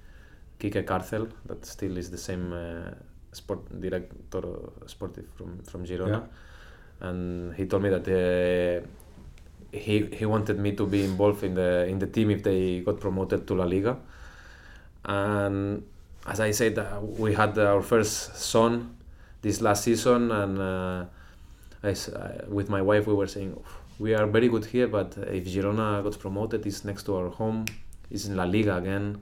Kike 0.60 0.84
Cárcel, 0.86 1.30
that 1.46 1.66
still 1.66 1.98
is 1.98 2.10
the 2.10 2.18
same 2.18 2.52
uh, 2.54 2.92
sport 3.32 3.60
director 3.80 4.44
sportive 4.88 5.30
from 5.38 5.60
from 5.64 5.86
Girona, 5.86 6.24
and 7.02 7.54
he 7.56 7.66
told 7.66 7.84
me 7.84 7.90
that. 7.90 8.08
Uh, 8.08 8.88
he 9.74 10.06
he 10.14 10.26
wanted 10.26 10.60
me 10.60 10.74
to 10.74 10.86
be 10.86 11.04
involved 11.04 11.44
in 11.44 11.56
the 11.56 11.88
in 11.88 11.98
the 11.98 12.06
team 12.06 12.30
if 12.30 12.44
they 12.44 12.82
got 12.82 13.00
promoted 13.00 13.48
to 13.48 13.56
La 13.56 13.66
Liga. 13.66 13.98
And 15.04 15.84
as 16.28 16.40
I 16.40 16.52
said, 16.52 16.78
uh, 16.78 17.00
we 17.02 17.34
had 17.34 17.58
our 17.58 17.82
first 17.82 18.38
son 18.38 18.96
this 19.42 19.62
last 19.62 19.84
season, 19.84 20.32
and 20.32 20.60
uh, 20.60 21.06
I 21.84 21.92
uh, 21.92 22.46
with 22.48 22.70
my 22.70 22.82
wife 22.82 23.08
we 23.08 23.14
were 23.14 23.28
saying 23.28 23.60
we 24.00 24.14
are 24.16 24.26
very 24.26 24.48
good 24.48 24.66
here, 24.66 24.88
but 24.88 25.18
if 25.18 25.46
Girona 25.46 26.02
got 26.02 26.18
promoted, 26.18 26.66
it's 26.66 26.86
next 26.86 27.04
to 27.04 27.16
our 27.16 27.30
home, 27.30 27.66
it's 28.10 28.26
in 28.26 28.38
La 28.38 28.46
Liga 28.46 28.78
again. 28.78 29.22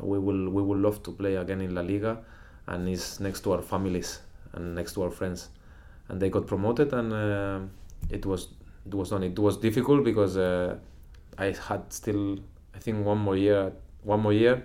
We 0.00 0.18
will 0.18 0.48
we 0.48 0.62
will 0.62 0.78
love 0.78 1.02
to 1.02 1.12
play 1.12 1.36
again 1.36 1.60
in 1.60 1.74
La 1.74 1.82
Liga, 1.82 2.18
and 2.66 2.88
it's 2.88 3.20
next 3.20 3.40
to 3.42 3.52
our 3.52 3.62
families 3.62 4.20
and 4.54 4.74
next 4.74 4.94
to 4.94 5.02
our 5.02 5.10
friends. 5.10 5.50
And 6.08 6.20
they 6.20 6.30
got 6.30 6.46
promoted, 6.46 6.94
and 6.94 7.12
uh, 7.12 7.60
it 8.08 8.24
was 8.24 8.48
it 8.86 8.94
was 8.94 9.10
done. 9.10 9.22
It 9.22 9.38
was 9.38 9.58
difficult 9.58 10.02
because 10.02 10.38
uh, 10.38 10.78
I 11.36 11.54
had 11.68 11.92
still 11.92 12.38
I 12.74 12.78
think 12.78 13.04
one 13.04 13.18
more 13.18 13.36
year 13.36 13.72
one 14.02 14.20
more 14.20 14.32
year 14.32 14.62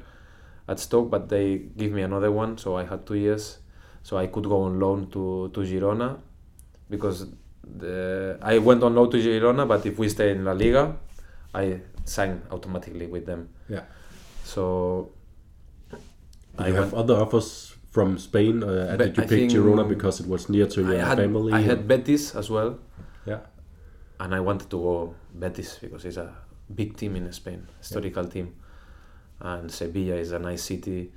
at 0.67 0.79
Stoke, 0.79 1.11
but 1.11 1.27
they 1.27 1.57
give 1.77 1.91
me 1.91 2.03
another 2.03 2.31
one, 2.31 2.57
so 2.57 2.77
I 2.77 2.85
had 2.85 3.05
two 3.05 3.15
years, 3.15 3.59
so 4.01 4.17
I 4.17 4.27
could 4.27 4.45
go 4.45 4.63
on 4.63 4.79
loan 4.79 5.09
to 5.11 5.49
to 5.53 5.59
Girona 5.59 6.19
because 6.91 7.17
the, 7.81 8.37
I 8.41 8.57
went 8.59 8.83
on 8.83 8.93
loan 8.95 9.09
to 9.11 9.17
Girona, 9.17 9.63
but 9.67 9.85
if 9.85 9.97
we 9.97 10.07
stay 10.09 10.31
in 10.35 10.45
La 10.45 10.51
Liga, 10.51 10.95
I 11.53 11.81
sign 12.05 12.41
automatically 12.51 13.07
with 13.07 13.25
them. 13.25 13.49
Yeah. 13.69 13.83
So 14.43 15.11
Did 16.57 16.67
you 16.67 16.73
have 16.75 16.93
other 16.93 17.15
offers 17.15 17.75
from 17.91 18.17
Spain? 18.17 18.63
Uh, 18.63 18.95
did 18.97 19.17
you 19.17 19.23
I 19.23 19.27
pick 19.27 19.49
Girona 19.49 19.87
because 19.87 20.19
it 20.21 20.27
was 20.27 20.49
near 20.49 20.67
to 20.67 20.79
I 20.85 20.91
your 20.91 21.05
had, 21.05 21.17
family? 21.17 21.53
I 21.53 21.61
had 21.61 21.87
Betis 21.87 22.35
as 22.35 22.49
well. 22.49 22.71
Yeah. 23.25 23.41
and 24.19 24.35
I 24.35 24.39
wanted 24.39 24.69
to 24.69 24.77
go 24.77 25.15
Betis 25.33 25.79
because 25.81 26.05
it's 26.05 26.17
a 26.17 26.29
big 26.73 26.95
team 26.97 27.15
in 27.15 27.31
Spain, 27.31 27.67
historical 27.79 28.25
team, 28.25 28.53
and 29.39 29.71
Sevilla 29.71 30.15
is 30.15 30.31
a 30.31 30.39
nice 30.39 30.63
city. 30.63 31.11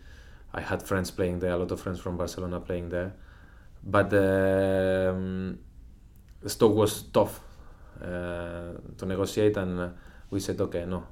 I 0.53 0.61
had 0.61 0.83
friends 0.83 1.11
playing 1.11 1.41
there, 1.41 1.53
a 1.53 1.57
lot 1.57 1.71
of 1.71 1.81
friends 1.81 2.01
from 2.01 2.17
Barcelona 2.17 2.61
playing 2.61 2.89
there, 2.91 3.11
but 3.85 4.13
um, 4.15 5.59
Stoke 6.47 6.75
was 6.75 7.03
tough 7.05 7.41
uh, 8.03 8.73
to 8.97 9.07
negotiate, 9.07 9.57
and 9.57 9.81
uh, 9.81 9.89
we 10.31 10.41
said 10.41 10.61
okay, 10.61 10.87
no. 10.87 11.05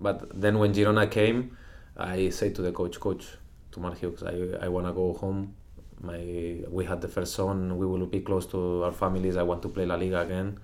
But 0.00 0.40
then 0.40 0.58
when 0.58 0.72
Girona 0.72 1.10
came, 1.10 1.56
I 1.96 2.30
said 2.30 2.54
to 2.56 2.62
the 2.62 2.72
coach, 2.72 2.98
coach, 2.98 3.26
to 3.72 3.80
Mark 3.80 3.98
Hughes, 3.98 4.22
I, 4.22 4.64
I 4.64 4.68
want 4.68 4.86
to 4.86 4.92
go 4.92 5.12
home. 5.12 5.54
My 6.00 6.18
we 6.68 6.84
had 6.84 7.00
the 7.00 7.08
first 7.08 7.34
son. 7.34 7.76
We 7.76 7.86
will 7.86 8.06
be 8.06 8.20
close 8.20 8.46
to 8.46 8.84
our 8.84 8.92
families. 8.92 9.36
I 9.36 9.42
want 9.42 9.62
to 9.62 9.68
play 9.68 9.86
La 9.86 9.94
Liga 9.94 10.20
again. 10.20 10.58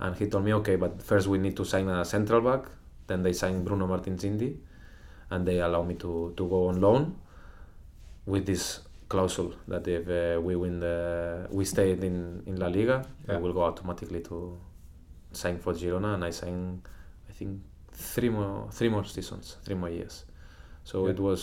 And 0.00 0.16
he 0.16 0.26
told 0.26 0.44
me, 0.44 0.52
okay, 0.54 0.76
but 0.76 1.00
first 1.00 1.28
we 1.28 1.38
need 1.38 1.56
to 1.56 1.64
sign 1.64 1.88
a 1.88 2.04
central 2.04 2.40
back. 2.40 2.64
Then 3.06 3.22
they 3.22 3.32
signed 3.32 3.64
Bruno 3.64 3.86
Martins 3.86 4.24
Indi, 4.24 4.56
and 5.30 5.46
they 5.46 5.60
allowed 5.60 5.86
me 5.86 5.94
to, 5.96 6.34
to 6.36 6.48
go 6.48 6.68
on 6.68 6.80
loan 6.80 7.16
with 8.26 8.46
this 8.46 8.80
clausule 9.12 9.52
that 9.72 9.84
if 9.96 10.04
uh, 10.08 10.40
we 10.46 10.52
win 10.62 10.74
the 10.86 10.96
we 11.58 11.64
stay 11.74 11.88
in, 11.92 12.42
in 12.46 12.54
La 12.62 12.68
Liga, 12.76 12.96
Yeah. 13.28 13.34
I 13.36 13.38
will 13.42 13.52
go 13.58 13.62
automatically 13.70 14.20
to 14.30 14.36
sign 15.32 15.56
for 15.58 15.72
Girona, 15.80 16.10
and 16.14 16.24
I 16.24 16.32
signed, 16.40 16.82
I 17.30 17.32
think 17.38 17.50
three 18.12 18.30
more 18.38 18.68
three 18.78 18.90
more 18.94 19.04
seasons, 19.16 19.46
three 19.64 19.76
more 19.82 19.90
years. 19.98 20.14
So 20.84 20.96
Yeah. 21.04 21.12
it 21.14 21.18
was 21.20 21.42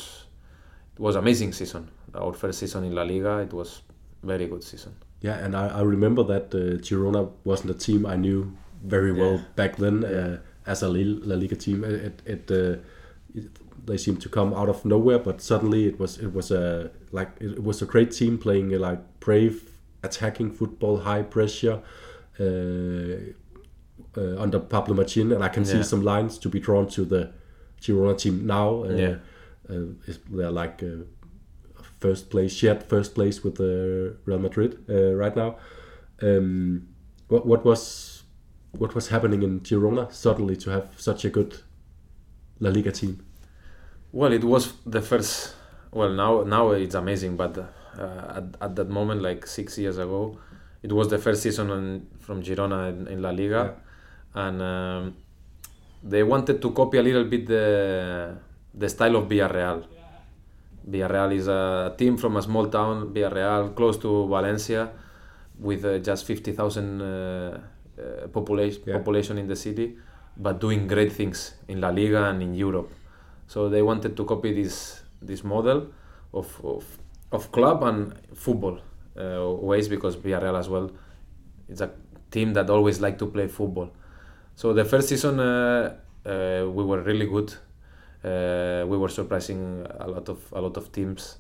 it 0.96 1.00
was 1.08 1.16
amazing 1.16 1.54
season. 1.54 1.84
Our 2.24 2.34
first 2.34 2.58
season 2.60 2.84
in 2.88 2.94
La 3.00 3.04
Liga, 3.04 3.34
it 3.48 3.54
was 3.54 3.70
very 4.24 4.48
good 4.48 4.64
season. 4.64 4.94
Yeah, 5.22 5.46
and 5.46 5.54
I, 5.56 5.66
I 5.80 5.82
remember 5.96 6.24
that 6.34 6.46
uh, 6.56 6.62
Girona 6.88 7.22
wasn't 7.44 7.70
a 7.72 7.78
team 7.86 8.06
I 8.06 8.16
knew 8.24 8.40
very 8.96 9.12
well 9.22 9.36
Yeah. 9.38 9.56
back 9.56 9.76
then 9.84 9.96
uh, 10.06 10.38
as 10.66 10.84
a 10.84 10.88
La 10.90 11.36
Liga 11.36 11.56
team. 11.56 11.84
It, 11.84 12.22
it, 12.26 12.52
uh, 12.52 12.78
it 13.40 13.52
they 13.90 13.98
seemed 13.98 14.22
to 14.22 14.30
come 14.30 14.54
out 14.54 14.70
of 14.70 14.86
nowhere, 14.86 15.20
but 15.20 15.42
suddenly 15.42 15.82
it 15.88 16.00
was 16.00 16.18
it 16.18 16.32
was 16.34 16.52
a 16.52 16.92
like 17.12 17.32
it 17.42 17.64
was 17.64 17.82
a 17.82 17.86
great 17.86 18.12
team 18.12 18.38
playing 18.38 18.74
uh, 18.74 18.80
like 18.80 19.00
brave 19.20 19.56
attacking 20.04 20.52
football, 20.54 20.98
high 21.00 21.24
pressure. 21.24 21.82
Uh, 22.40 23.34
uh, 24.18 24.42
under 24.42 24.60
Pablo 24.60 24.96
Machín, 24.96 25.34
and 25.36 25.44
I 25.44 25.50
can 25.50 25.66
see 25.66 25.84
some 25.84 26.02
lines 26.02 26.38
to 26.40 26.50
be 26.50 26.60
drawn 26.60 26.88
to 26.90 27.06
the 27.06 27.32
Girona 27.82 28.18
team 28.18 28.46
now. 28.48 28.84
Uh, 28.84 28.96
Yeah. 28.96 29.16
uh, 29.70 29.86
they're 30.32 30.52
like 30.64 30.82
uh, 30.84 31.04
first 32.00 32.30
place, 32.30 32.54
shared 32.54 32.84
first 32.84 33.14
place 33.14 33.44
with 33.44 33.56
the 33.56 34.16
Real 34.26 34.40
Madrid 34.40 34.72
uh, 34.90 35.14
right 35.16 35.36
now. 35.36 35.58
Um, 36.22 36.88
what 37.28 37.46
what 37.46 37.66
was 37.66 38.24
what 38.78 38.96
was 38.96 39.10
happening 39.10 39.44
in 39.44 39.60
Girona 39.62 40.12
suddenly 40.12 40.56
to 40.58 40.70
have 40.72 40.88
such 40.98 41.26
a 41.26 41.30
good 41.30 41.52
La 42.60 42.70
Liga 42.70 42.92
team? 42.92 43.18
Well, 44.12 44.34
it 44.34 44.44
was 44.44 44.74
the 44.86 45.02
first. 45.02 45.56
Well, 45.92 46.12
now 46.14 46.44
now 46.44 46.72
it's 46.72 46.96
amazing, 46.96 47.36
but 47.36 47.58
uh, 47.58 48.38
at, 48.38 48.44
at 48.62 48.76
that 48.76 48.90
moment, 48.90 49.22
like 49.22 49.46
six 49.48 49.78
years 49.78 49.98
ago, 49.98 50.38
it 50.82 50.92
was 50.92 51.10
the 51.10 51.18
first 51.18 51.44
season 51.44 51.70
on, 51.70 52.08
from 52.20 52.42
Girona 52.42 52.90
in, 52.90 53.08
in 53.08 53.22
La 53.22 53.30
Liga, 53.32 53.76
and 54.34 54.62
um, 54.62 55.16
they 56.04 56.24
wanted 56.24 56.62
to 56.62 56.72
copy 56.72 56.98
a 56.98 57.04
little 57.04 57.26
bit 57.26 57.48
the 57.48 58.36
the 58.74 58.90
style 58.90 59.16
of 59.18 59.28
Villarreal. 59.30 59.86
Villarreal 60.90 61.34
is 61.36 61.48
a 61.48 61.94
team 61.98 62.18
from 62.18 62.38
a 62.38 62.42
small 62.42 62.68
town, 62.68 63.14
Villarreal, 63.14 63.76
close 63.76 63.98
to 63.98 64.28
Valencia, 64.28 64.90
with 65.60 65.86
uh, 65.86 66.00
just 66.00 66.26
fifty 66.26 66.52
thousand 66.52 67.02
uh, 67.02 67.60
uh, 68.00 68.28
population 68.28 68.82
Yeah. 68.86 68.98
population 68.98 69.38
in 69.38 69.48
the 69.48 69.56
city, 69.56 69.98
but 70.38 70.60
doing 70.60 70.88
great 70.88 71.12
things 71.12 71.54
in 71.68 71.80
La 71.82 71.90
Liga 71.90 72.26
and 72.30 72.42
in 72.42 72.54
Europe. 72.56 72.90
So 73.50 73.68
they 73.68 73.82
wanted 73.82 74.16
to 74.16 74.24
copy 74.26 74.54
this 74.54 75.02
this 75.30 75.44
model 75.44 75.88
of 76.40 76.48
of, 76.64 76.86
of 77.32 77.52
club 77.52 77.82
and 77.82 78.14
football 78.36 78.78
uh, 79.18 79.50
ways 79.70 79.88
because 79.90 80.16
Villarreal 80.18 80.58
as 80.60 80.70
well 80.70 80.92
it's 81.68 81.82
a 81.82 81.90
team 82.30 82.54
that 82.54 82.70
always 82.70 83.02
like 83.02 83.18
to 83.18 83.26
play 83.26 83.48
football. 83.48 83.90
So 84.56 84.72
the 84.74 84.86
first 84.86 85.10
season 85.10 85.40
uh, 85.40 85.96
uh, 86.26 86.66
we 86.70 86.84
were 86.84 87.02
really 87.02 87.26
good. 87.26 87.50
Uh, 88.24 88.86
we 88.86 88.98
were 88.98 89.10
surprising 89.10 89.84
a 90.00 90.08
lot 90.08 90.30
of 90.30 90.40
a 90.54 90.62
lot 90.62 90.78
of 90.78 90.92
teams 90.92 91.40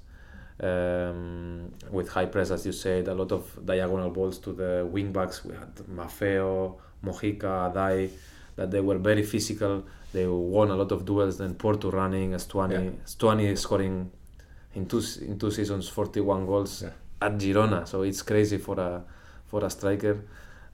um, 0.63 1.71
with 1.91 2.09
high 2.09 2.25
press, 2.25 2.49
as 2.49 2.65
you 2.65 2.71
said, 2.71 3.07
a 3.07 3.13
lot 3.13 3.31
of 3.31 3.43
diagonal 3.63 4.09
balls 4.09 4.39
to 4.39 4.53
the 4.53 4.87
wing 4.91 5.11
backs. 5.11 5.45
We 5.45 5.53
had 5.53 5.75
Maffeo, 5.97 6.77
Mojica, 7.05 7.71
Aday, 7.71 8.09
that 8.59 8.71
they 8.71 8.81
were 8.81 8.97
very 8.97 9.23
physical. 9.23 9.73
They 10.11 10.27
won 10.27 10.69
a 10.69 10.75
lot 10.75 10.91
of 10.91 11.05
duels. 11.05 11.37
Then 11.37 11.53
Portu 11.55 11.91
running, 11.93 12.31
Stuani, 12.33 12.73
Yeah. 12.73 13.55
Scoring 13.55 14.11
in 14.75 14.85
two 14.91 15.01
in 15.29 15.37
two 15.39 15.51
seasons 15.51 15.87
41 15.87 16.45
goals 16.45 16.81
Yeah. 16.83 16.89
at 17.21 17.33
Girona. 17.37 17.87
So 17.87 18.01
it's 18.09 18.21
crazy 18.21 18.57
for 18.57 18.77
a 18.79 19.03
for 19.47 19.63
a 19.63 19.69
striker. 19.69 20.15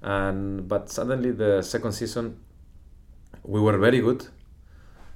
And 0.01 0.67
but 0.67 0.89
suddenly 0.89 1.31
the 1.43 1.61
second 1.61 1.91
season 1.93 2.25
we 3.43 3.59
were 3.59 3.77
very 3.77 3.99
good 4.07 4.21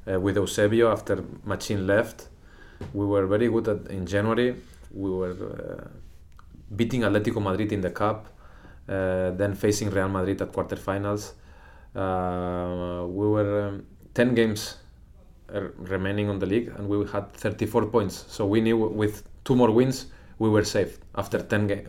uh, 0.07 0.19
with 0.19 0.35
Eusebio 0.37 0.91
after 0.91 1.15
Machín 1.51 1.87
left. 1.87 2.27
We 2.93 3.05
were 3.05 3.25
very 3.25 3.47
good 3.49 3.67
at, 3.67 3.81
in 3.97 4.05
January. 4.05 4.55
We 4.93 5.09
were 5.09 5.33
uh, 5.33 5.87
beating 6.75 7.01
Atletico 7.01 7.41
Madrid 7.41 7.71
in 7.71 7.81
the 7.81 7.89
cup, 8.01 8.27
uh, 8.87 9.31
then 9.41 9.55
facing 9.55 9.89
Real 9.89 10.09
Madrid 10.09 10.41
at 10.41 10.51
quarterfinals. 10.51 11.33
Uh, 11.95 13.05
we 13.07 13.27
were 13.27 13.67
um, 13.69 13.85
10 14.13 14.35
games 14.35 14.77
uh, 15.53 15.61
remaining 15.77 16.29
on 16.29 16.39
the 16.39 16.45
league 16.45 16.71
and 16.77 16.87
we 16.87 17.05
had 17.07 17.31
34 17.33 17.87
points. 17.87 18.25
So 18.29 18.45
we 18.45 18.61
knew 18.61 18.77
with 18.77 19.23
two 19.43 19.55
more 19.55 19.71
wins 19.71 20.07
we 20.37 20.49
were 20.49 20.63
safe 20.63 20.99
after 21.15 21.39
10 21.41 21.67
ga- 21.67 21.85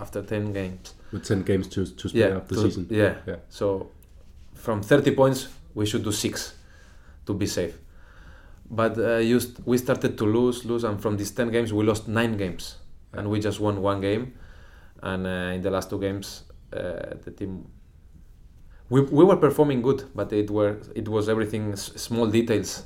after 0.00 0.22
10 0.22 0.52
games. 0.52 0.94
With 1.12 1.24
ten 1.24 1.42
games 1.42 1.68
to 1.68 1.86
to 1.86 2.08
split 2.08 2.32
up 2.32 2.48
the 2.48 2.54
to- 2.56 2.62
season. 2.62 2.86
Yeah. 2.90 3.14
yeah. 3.26 3.36
So 3.48 3.90
from 4.54 4.82
30 4.82 5.12
points, 5.14 5.48
we 5.74 5.86
should 5.86 6.02
do 6.02 6.10
six 6.12 6.54
to 7.26 7.34
be 7.34 7.46
safe. 7.46 7.78
But 8.70 8.98
uh, 8.98 9.20
we 9.66 9.78
started 9.78 10.16
to 10.18 10.24
lose, 10.24 10.64
lose, 10.64 10.82
and 10.84 11.00
from 11.00 11.16
these 11.16 11.30
10 11.30 11.50
games, 11.52 11.72
we 11.72 11.84
lost 11.84 12.08
nine 12.08 12.36
games, 12.36 12.78
and 13.12 13.28
we 13.30 13.38
just 13.38 13.60
won 13.60 13.80
one 13.82 14.00
game. 14.00 14.32
And 15.02 15.26
uh, 15.26 15.54
in 15.54 15.62
the 15.62 15.70
last 15.70 15.90
two 15.90 16.00
games, 16.00 16.44
uh, 16.72 17.14
the 17.24 17.30
team 17.30 17.66
we, 18.90 19.00
we 19.02 19.24
were 19.24 19.36
performing 19.36 19.82
good, 19.82 20.04
but 20.14 20.32
it 20.32 20.50
were 20.50 20.78
it 20.94 21.08
was 21.08 21.28
everything 21.28 21.72
s- 21.72 21.92
small 21.96 22.26
details. 22.26 22.84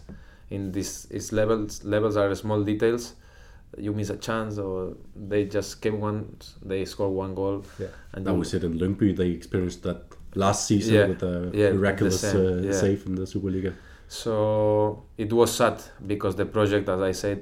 In 0.50 0.72
this, 0.72 1.06
its 1.10 1.32
levels 1.32 1.84
levels 1.84 2.16
are 2.16 2.34
small 2.34 2.62
details. 2.64 3.14
You 3.76 3.92
miss 3.92 4.08
a 4.10 4.16
chance, 4.16 4.56
or 4.58 4.94
they 5.14 5.44
just 5.44 5.82
came 5.82 6.00
one, 6.00 6.36
they 6.64 6.84
score 6.86 7.10
one 7.10 7.34
goal, 7.34 7.64
Yeah. 7.78 7.88
and 8.14 8.24
That 8.26 8.32
you- 8.32 8.38
was 8.38 8.54
it 8.54 8.64
in 8.64 8.78
Lyngby. 8.78 9.14
They 9.16 9.28
experienced 9.30 9.82
that 9.82 10.02
last 10.34 10.66
season 10.66 10.94
Yeah, 10.94 11.06
with 11.08 11.22
a 11.22 11.50
yeah, 11.52 11.68
the 11.70 11.74
miraculous 11.76 12.20
same, 12.20 12.36
uh, 12.36 12.62
yeah. 12.62 12.72
save 12.72 13.04
in 13.06 13.14
the 13.16 13.22
Superliga. 13.26 13.74
So 14.08 15.04
it 15.18 15.32
was 15.32 15.52
sad 15.52 15.82
because 16.06 16.34
the 16.36 16.46
project, 16.46 16.88
as 16.88 17.00
I 17.00 17.12
said, 17.12 17.40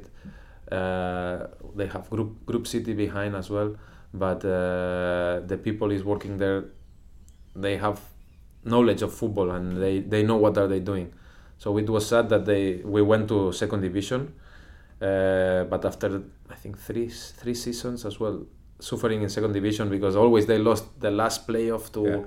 uh, 0.72 1.46
they 1.76 1.86
have 1.86 2.10
group 2.10 2.44
group 2.44 2.66
city 2.66 2.92
behind 2.94 3.36
as 3.36 3.48
well, 3.50 3.76
but 4.12 4.44
uh, 4.44 5.40
the 5.46 5.56
people 5.62 5.92
is 5.92 6.02
working 6.02 6.38
there. 6.38 6.64
They 7.54 7.76
have 7.76 8.00
knowledge 8.66 9.02
of 9.02 9.12
football 9.14 9.50
and 9.52 9.76
they, 9.82 10.00
they 10.00 10.22
know 10.22 10.36
what 10.36 10.58
are 10.58 10.68
they 10.68 10.80
doing. 10.80 11.12
So 11.58 11.78
it 11.78 11.88
was 11.88 12.06
sad 12.06 12.28
that 12.28 12.44
they 12.44 12.82
we 12.84 13.00
went 13.02 13.28
to 13.28 13.50
second 13.52 13.80
division, 13.80 14.34
uh, 15.00 15.64
but 15.64 15.84
after 15.84 16.22
I 16.50 16.54
think 16.54 16.76
three 16.78 17.08
three 17.08 17.54
seasons 17.54 18.04
as 18.04 18.20
well, 18.20 18.44
suffering 18.78 19.22
in 19.22 19.28
second 19.30 19.52
division 19.52 19.88
because 19.88 20.16
always 20.16 20.44
they 20.46 20.58
lost 20.58 20.84
the 21.00 21.10
last 21.10 21.46
playoff 21.48 21.90
to 21.92 22.02
Yeah. 22.04 22.22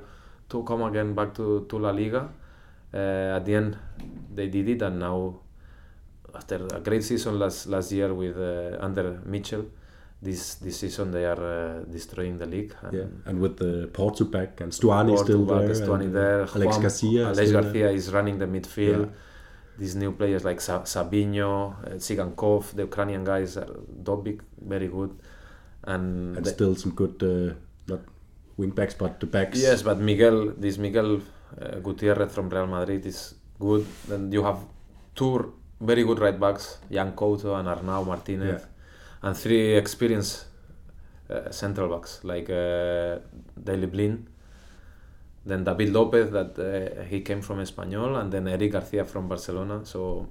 to 0.49 0.63
come 0.63 0.81
again 0.83 1.13
back 1.13 1.33
to, 1.35 1.65
to 1.69 1.77
La 1.77 1.91
Liga. 1.91 2.23
Uh, 2.91 3.37
at 3.37 3.45
the 3.45 3.53
end, 3.53 3.77
they 4.33 4.47
did 4.47 4.67
it, 4.67 4.81
and 4.81 4.97
now 4.99 5.39
after 6.33 6.65
a 6.73 6.79
great 6.79 7.03
season 7.03 7.37
last 7.37 7.67
last 7.67 7.91
year 7.91 8.11
with 8.13 8.35
uh, 8.37 8.77
under 8.83 9.21
Míchel, 9.29 9.65
this 10.21 10.55
this 10.55 10.77
season 10.79 11.11
they 11.11 11.25
are 11.25 11.41
uh, 11.41 11.83
destroying 11.91 12.37
the 12.37 12.45
league. 12.45 12.73
And 12.83 12.93
Yeah, 12.93 13.07
and 13.27 13.39
with 13.39 13.55
the 13.57 13.89
Portu 13.93 14.29
back 14.29 14.59
and 14.61 14.71
Stuani 14.71 15.17
still 15.17 15.45
Portugal, 15.45 15.59
there, 15.67 15.75
Stuani 15.81 16.07
uh, 16.09 16.11
there, 16.19 16.41
Alex 16.41 16.65
Juan- 16.75 16.81
Garcia, 16.81 17.27
Alex. 17.27 17.51
Garcia 17.51 17.89
is 17.91 18.11
running 18.11 18.37
the 18.39 18.45
midfield. 18.47 19.05
Yeah. 19.05 19.11
These 19.77 19.95
new 19.95 20.11
players 20.11 20.43
like 20.43 20.59
Sa- 20.59 20.83
Savinho, 20.83 21.51
uh, 21.71 21.95
Tsygankov, 22.03 22.75
the 22.75 22.81
Ukrainian 22.83 23.23
guys 23.23 23.55
are 23.55 23.71
Dovbyk, 24.07 24.41
very 24.73 24.89
good, 24.89 25.11
and, 25.85 26.35
and 26.37 26.45
the- 26.45 26.49
still 26.51 26.75
some 26.75 26.91
good, 27.01 27.15
uh, 27.23 27.53
not 27.87 28.01
wing 28.57 28.71
backs, 28.71 28.93
but 28.93 29.21
the 29.21 29.25
backs. 29.25 29.57
Yes, 29.57 29.81
but 29.83 29.97
Miguel, 29.99 30.51
this 30.57 30.77
Miguel 30.77 31.21
uh, 31.61 31.79
Gutierrez 31.79 32.29
from 32.35 32.49
Real 32.49 32.67
Madrid 32.67 33.05
is 33.05 33.35
good. 33.57 33.85
Then 34.09 34.29
you 34.33 34.43
have 34.43 34.59
two 35.15 35.53
very 35.79 36.03
good 36.03 36.19
right 36.19 36.37
backs, 36.37 36.79
Yan 36.89 37.13
Couto 37.13 37.55
and 37.57 37.69
Arnau 37.69 38.05
Martinez, 38.05 38.61
and 39.21 39.35
three 39.35 39.75
experienced 39.75 40.45
uh, 41.29 41.51
central 41.51 41.89
backs 41.89 42.23
like 42.23 42.49
uh, 42.49 43.19
Blind, 43.55 44.27
then 45.45 45.63
David 45.63 45.93
Lopez 45.93 46.31
that 46.31 46.57
uh, 46.57 47.03
he 47.03 47.21
came 47.21 47.41
from 47.41 47.59
Espanyol, 47.59 48.19
and 48.19 48.31
then 48.31 48.47
Eric 48.47 48.71
Garcia 48.71 49.05
from 49.05 49.27
Barcelona. 49.27 49.85
So 49.85 50.27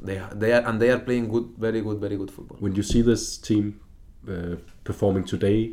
they 0.00 0.20
they 0.34 0.52
are 0.52 0.66
and 0.66 0.80
they 0.80 0.90
are 0.90 0.98
playing 0.98 1.28
good, 1.28 1.50
very 1.58 1.80
good, 1.80 1.98
very 1.98 2.16
good 2.16 2.30
football. 2.30 2.56
When 2.60 2.74
you 2.74 2.82
see 2.82 3.02
this 3.02 3.38
team 3.38 3.80
uh, 4.28 4.56
performing 4.84 5.24
today, 5.24 5.72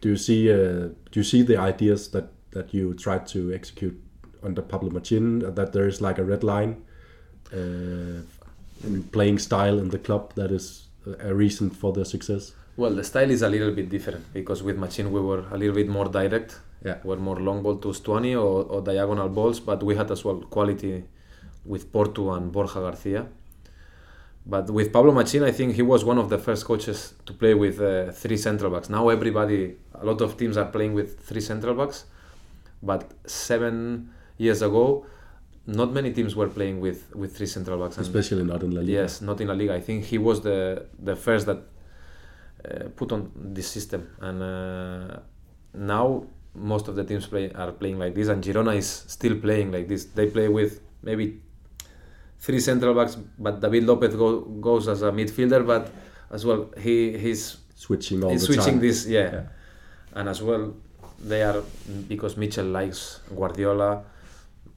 do 0.00 0.10
you 0.10 0.16
see 0.16 0.50
uh, 0.52 0.88
do 1.10 1.20
you 1.20 1.24
see 1.24 1.42
the 1.42 1.56
ideas 1.56 2.10
that 2.10 2.32
that 2.52 2.72
you 2.72 2.94
tried 2.94 3.26
to 3.28 3.52
execute 3.52 4.00
under 4.42 4.62
Pablo 4.62 4.90
Machín? 4.90 5.54
That 5.54 5.72
there 5.72 5.86
is 5.86 6.00
like 6.00 6.18
a 6.18 6.24
red 6.24 6.42
line 6.42 6.82
uh, 7.52 8.22
in 8.84 9.02
playing 9.12 9.38
style 9.38 9.78
in 9.78 9.90
the 9.90 9.98
club 9.98 10.34
that 10.34 10.50
is 10.50 10.85
a 11.20 11.34
reason 11.34 11.70
for 11.70 11.92
the 11.92 12.04
success. 12.04 12.52
Well, 12.76 12.94
the 12.94 13.04
style 13.04 13.30
is 13.30 13.42
a 13.42 13.48
little 13.48 13.72
bit 13.72 13.88
different 13.88 14.32
because 14.32 14.62
with 14.62 14.78
Machín 14.78 15.10
we 15.10 15.20
were 15.20 15.44
a 15.50 15.56
little 15.56 15.74
bit 15.74 15.88
more 15.88 16.06
direct. 16.06 16.58
Yeah. 16.84 16.98
Were 17.04 17.16
more 17.16 17.36
long 17.36 17.62
ball 17.62 17.76
to 17.76 17.88
Stuani 17.88 18.34
or, 18.34 18.64
or 18.64 18.82
diagonal 18.82 19.28
balls, 19.28 19.60
but 19.60 19.82
we 19.82 19.96
had 19.96 20.10
as 20.10 20.24
well 20.24 20.36
quality 20.36 21.04
with 21.64 21.90
Portu 21.90 22.36
and 22.36 22.52
Borja 22.52 22.80
Garcia. 22.80 23.26
But 24.44 24.70
with 24.70 24.92
Pablo 24.92 25.12
Machín, 25.12 25.42
I 25.42 25.50
think 25.50 25.74
he 25.74 25.82
was 25.82 26.04
one 26.04 26.18
of 26.18 26.28
the 26.28 26.38
first 26.38 26.64
coaches 26.64 27.14
to 27.24 27.32
play 27.32 27.54
with 27.54 27.80
uh, 27.80 28.12
three 28.12 28.36
central 28.36 28.70
backs. 28.70 28.88
Now 28.88 29.08
everybody, 29.08 29.74
a 29.94 30.04
lot 30.04 30.20
of 30.20 30.36
teams 30.36 30.56
are 30.56 30.66
playing 30.66 30.94
with 30.94 31.18
three 31.18 31.40
central 31.40 31.74
backs, 31.74 32.04
but 32.82 33.10
seven 33.26 34.10
years 34.38 34.62
ago, 34.62 35.06
not 35.66 35.92
many 35.92 36.12
teams 36.12 36.34
were 36.36 36.48
playing 36.48 36.80
with, 36.80 37.14
with 37.14 37.36
three 37.36 37.46
central 37.46 37.78
backs. 37.82 37.98
Especially 37.98 38.44
not 38.44 38.62
in 38.62 38.70
La 38.70 38.80
Liga. 38.80 38.92
Yes, 38.92 39.20
not 39.20 39.40
in 39.40 39.48
La 39.48 39.54
Liga. 39.54 39.74
I 39.74 39.80
think 39.80 40.04
he 40.04 40.18
was 40.18 40.40
the 40.42 40.86
the 40.98 41.16
first 41.16 41.46
that 41.46 41.58
uh, 41.58 42.88
put 42.96 43.12
on 43.12 43.30
this 43.34 43.68
system, 43.68 44.08
and 44.20 44.42
uh, 44.42 45.18
now 45.74 46.24
most 46.54 46.88
of 46.88 46.94
the 46.96 47.04
teams 47.04 47.26
play 47.26 47.52
are 47.52 47.72
playing 47.72 47.98
like 47.98 48.14
this, 48.14 48.28
and 48.28 48.42
Girona 48.42 48.76
is 48.76 48.88
still 48.88 49.36
playing 49.40 49.72
like 49.72 49.88
this. 49.88 50.04
They 50.06 50.26
play 50.26 50.48
with 50.48 50.80
maybe 51.02 51.40
three 52.38 52.60
central 52.60 52.94
backs, 52.94 53.16
but 53.38 53.60
David 53.60 53.84
Lopez 53.84 54.14
go, 54.14 54.40
goes 54.40 54.88
as 54.88 55.02
a 55.02 55.10
midfielder, 55.10 55.66
but 55.66 55.90
as 56.30 56.44
well 56.44 56.70
he 56.78 57.16
he's 57.18 57.58
Switching 57.78 58.24
all 58.24 58.30
he's 58.30 58.46
the 58.46 58.54
switching 58.54 58.74
time. 58.74 58.80
this 58.80 59.06
yeah. 59.06 59.30
Yeah. 59.32 59.42
and 60.14 60.30
as 60.30 60.40
well 60.42 60.74
they 61.22 61.42
are 61.42 61.62
because 62.08 62.34
Míchel 62.36 62.72
likes 62.72 63.20
Guardiola. 63.36 64.02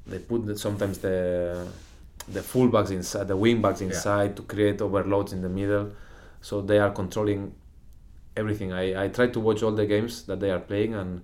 They 0.09 0.19
put 0.19 0.45
the, 0.45 0.57
sometimes 0.57 0.97
the 0.99 1.67
the 2.27 2.41
fullbacks 2.41 2.91
inside, 2.91 3.27
the 3.27 3.37
wingbacks 3.37 3.81
inside 3.81 4.35
to 4.37 4.43
create 4.43 4.81
overloads 4.81 5.33
in 5.33 5.41
the 5.41 5.49
middle. 5.49 5.91
So 6.41 6.61
they 6.61 6.79
are 6.79 6.91
controlling 6.91 7.53
everything. 8.35 8.71
I, 8.73 9.05
I 9.05 9.07
try 9.09 9.27
to 9.27 9.39
watch 9.39 9.63
all 9.63 9.71
the 9.71 9.85
games 9.85 10.23
that 10.23 10.39
they 10.39 10.51
are 10.51 10.59
playing, 10.59 10.93
and 10.95 11.21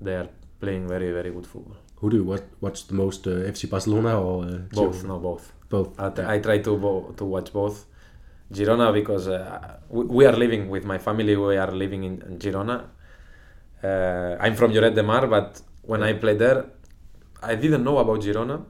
they 0.00 0.14
are 0.14 0.28
playing 0.60 0.88
very 0.88 1.12
very 1.12 1.30
good 1.30 1.46
football. 1.46 1.76
Who 1.96 2.10
do 2.10 2.16
you 2.16 2.24
watch, 2.24 2.42
watch 2.60 2.86
the 2.88 2.94
most, 2.94 3.26
uh, 3.28 3.30
FC 3.54 3.70
Barcelona 3.70 4.20
or 4.20 4.44
uh, 4.44 4.48
Both, 4.72 5.02
Girona? 5.04 5.06
no 5.06 5.18
both. 5.20 5.52
Both. 5.68 6.00
I, 6.00 6.12
yeah. 6.16 6.30
I 6.32 6.38
try 6.40 6.58
to 6.58 6.76
bo- 6.76 7.14
to 7.16 7.24
watch 7.24 7.52
both. 7.52 7.86
Girona 8.52 8.92
because 8.92 9.28
uh, 9.28 9.78
we, 9.88 10.04
we 10.04 10.26
are 10.26 10.36
living 10.36 10.68
with 10.68 10.84
my 10.84 10.98
family. 10.98 11.36
We 11.36 11.56
are 11.56 11.70
living 11.70 12.02
in, 12.04 12.14
in 12.22 12.38
Girona. 12.38 12.84
Uh, 13.82 14.36
I'm 14.40 14.54
from 14.56 14.72
Lloret 14.72 14.94
de 14.94 15.02
Mar, 15.02 15.26
but 15.28 15.60
when 15.82 16.02
I 16.02 16.12
play 16.14 16.34
there, 16.36 16.64
I 17.42 17.54
didn't 17.56 17.84
know 17.84 17.98
about 17.98 18.20
Girona, 18.20 18.64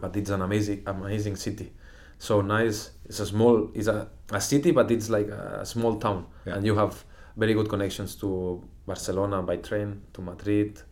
but 0.00 0.16
it's 0.16 0.30
an 0.30 0.42
amazing 0.42 0.82
amazing 0.86 1.36
city. 1.36 1.72
So 2.18 2.40
nice. 2.40 2.90
It's 3.04 3.20
a 3.20 3.26
small. 3.26 3.70
It's 3.74 3.86
a, 3.86 4.08
a 4.32 4.40
city, 4.40 4.72
but 4.72 4.90
it's 4.90 5.08
like 5.08 5.28
a 5.28 5.64
small 5.64 5.96
town, 5.98 6.26
Yeah. 6.46 6.56
and 6.56 6.66
you 6.66 6.74
have 6.76 7.04
very 7.36 7.54
good 7.54 7.68
connections 7.68 8.16
to 8.16 8.62
Barcelona 8.86 9.42
by 9.42 9.56
train, 9.58 10.02
to 10.14 10.20
Madrid, 10.22 10.82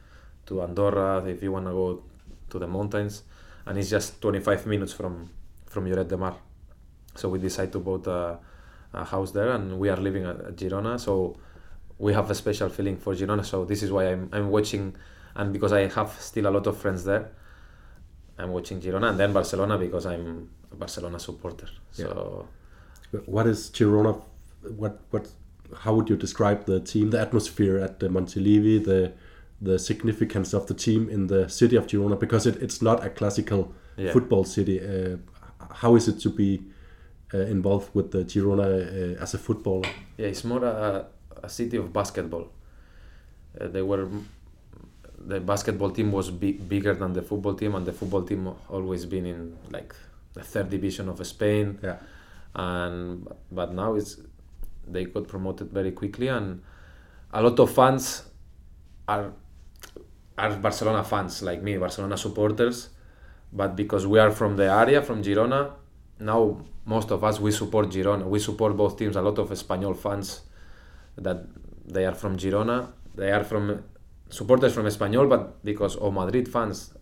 to 0.46 0.62
Andorra 0.62 1.24
if 1.26 1.42
you 1.42 1.50
want 1.52 1.66
to 1.66 1.72
go 1.72 2.02
to 2.50 2.58
the 2.60 2.66
mountains, 2.68 3.24
and 3.66 3.76
it's 3.78 3.90
just 3.90 4.20
25 4.22 4.66
minutes 4.66 4.92
from 4.92 5.28
from 5.66 5.86
Lloret 5.86 6.08
de 6.08 6.16
Mar. 6.16 6.36
So 7.16 7.28
we 7.28 7.38
decided 7.40 7.72
to 7.72 7.80
buy 7.80 7.98
a, 8.10 8.36
a 9.00 9.04
house 9.04 9.32
there, 9.32 9.50
and 9.50 9.78
we 9.78 9.88
are 9.88 9.96
living 9.96 10.24
at, 10.24 10.40
at 10.40 10.56
Girona. 10.56 10.98
So 11.00 11.36
we 11.98 12.12
have 12.12 12.30
a 12.30 12.34
special 12.34 12.68
feeling 12.68 12.96
for 12.98 13.14
Girona. 13.14 13.44
So 13.44 13.64
this 13.64 13.82
is 13.82 13.90
why 13.90 14.04
I'm 14.12 14.28
I'm 14.32 14.48
watching, 14.50 14.94
and 15.36 15.52
because 15.52 15.72
I 15.72 15.88
have 15.88 16.10
still 16.20 16.46
a 16.46 16.52
lot 16.56 16.66
of 16.66 16.76
friends 16.78 17.04
there, 17.04 17.30
I'm 18.38 18.50
watching 18.52 18.80
Girona, 18.80 19.10
and 19.10 19.18
then 19.20 19.32
Barcelona 19.32 19.78
because 19.78 20.06
I'm 20.06 20.48
a 20.72 20.76
Barcelona 20.76 21.18
supporter. 21.18 21.68
So 21.92 22.48
What 23.26 23.46
is 23.46 23.70
Girona? 23.70 24.20
What 24.76 25.00
what? 25.10 25.28
How 25.82 25.94
would 25.94 26.08
you 26.08 26.16
describe 26.16 26.64
the 26.66 26.78
team, 26.80 27.10
the 27.10 27.20
atmosphere 27.20 27.78
at 27.78 27.98
the 28.00 28.08
Montilivi, 28.08 28.84
the 28.84 29.12
the 29.60 29.78
significance 29.78 30.52
of 30.54 30.66
the 30.66 30.74
team 30.74 31.08
in 31.08 31.26
the 31.28 31.48
city 31.48 31.76
of 31.76 31.86
Girona? 31.86 32.18
Because 32.18 32.46
it, 32.46 32.56
it's 32.62 32.80
not 32.82 33.04
a 33.04 33.10
classical 33.10 33.72
Yeah. 33.98 34.12
football 34.12 34.44
city. 34.44 34.78
Uh, 34.80 35.16
how 35.82 35.96
is 35.96 36.06
it 36.08 36.20
to 36.20 36.28
be 36.30 36.60
uh, 37.34 37.38
involved 37.50 37.88
with 37.94 38.10
the 38.10 38.24
Girona 38.24 38.66
uh, 39.18 39.22
as 39.22 39.34
a 39.34 39.38
footballer? 39.38 39.88
yeah, 40.18 40.28
it's 40.28 40.44
more 40.44 40.62
a, 40.64 41.06
a 41.42 41.48
city 41.48 41.76
of 41.78 41.92
basketball. 41.92 42.44
Uh, 43.60 43.68
they 43.68 43.82
were 43.82 44.06
the 45.18 45.40
basketball 45.40 45.90
team 45.90 46.12
was 46.12 46.30
big, 46.30 46.68
bigger 46.68 46.94
than 46.94 47.12
the 47.12 47.22
football 47.22 47.54
team, 47.54 47.74
and 47.74 47.86
the 47.86 47.92
football 47.92 48.22
team 48.22 48.52
always 48.68 49.06
been 49.06 49.26
in 49.26 49.56
like 49.70 49.94
the 50.34 50.42
third 50.42 50.70
division 50.70 51.08
of 51.08 51.24
Spain. 51.26 51.78
Yeah. 51.82 51.96
and 52.56 53.28
but 53.52 53.72
now 53.74 53.94
it's 53.94 54.16
they 54.86 55.04
got 55.04 55.28
promoted 55.28 55.70
very 55.70 55.92
quickly 55.92 56.28
and 56.28 56.62
a 57.32 57.42
lot 57.42 57.58
of 57.58 57.70
fans 57.70 58.24
are 59.06 59.32
are 60.38 60.56
Barcelona 60.56 61.04
fans 61.04 61.42
like 61.42 61.62
me 61.62 61.76
Barcelona 61.76 62.16
supporters 62.16 62.88
but 63.52 63.76
because 63.76 64.06
we 64.06 64.18
are 64.18 64.30
from 64.30 64.56
the 64.56 64.64
area 64.64 65.02
from 65.02 65.22
Girona 65.22 65.72
now 66.18 66.60
most 66.86 67.10
of 67.10 67.24
us 67.24 67.38
we 67.40 67.50
support 67.50 67.88
Girona 67.90 68.24
we 68.24 68.38
support 68.38 68.76
both 68.76 68.96
teams 68.96 69.16
a 69.16 69.22
lot 69.22 69.38
of 69.38 69.50
Espanyol 69.50 69.96
fans 69.96 70.42
that 71.16 71.44
they 71.86 72.06
are 72.06 72.14
from 72.14 72.36
Girona 72.38 72.88
they 73.14 73.30
are 73.30 73.44
from 73.44 73.82
supporters 74.28 74.72
from 74.74 74.86
Espanyol 74.86 75.28
but 75.28 75.64
because 75.64 75.96
of 75.96 76.12
Madrid 76.12 76.48
fans 76.48 76.92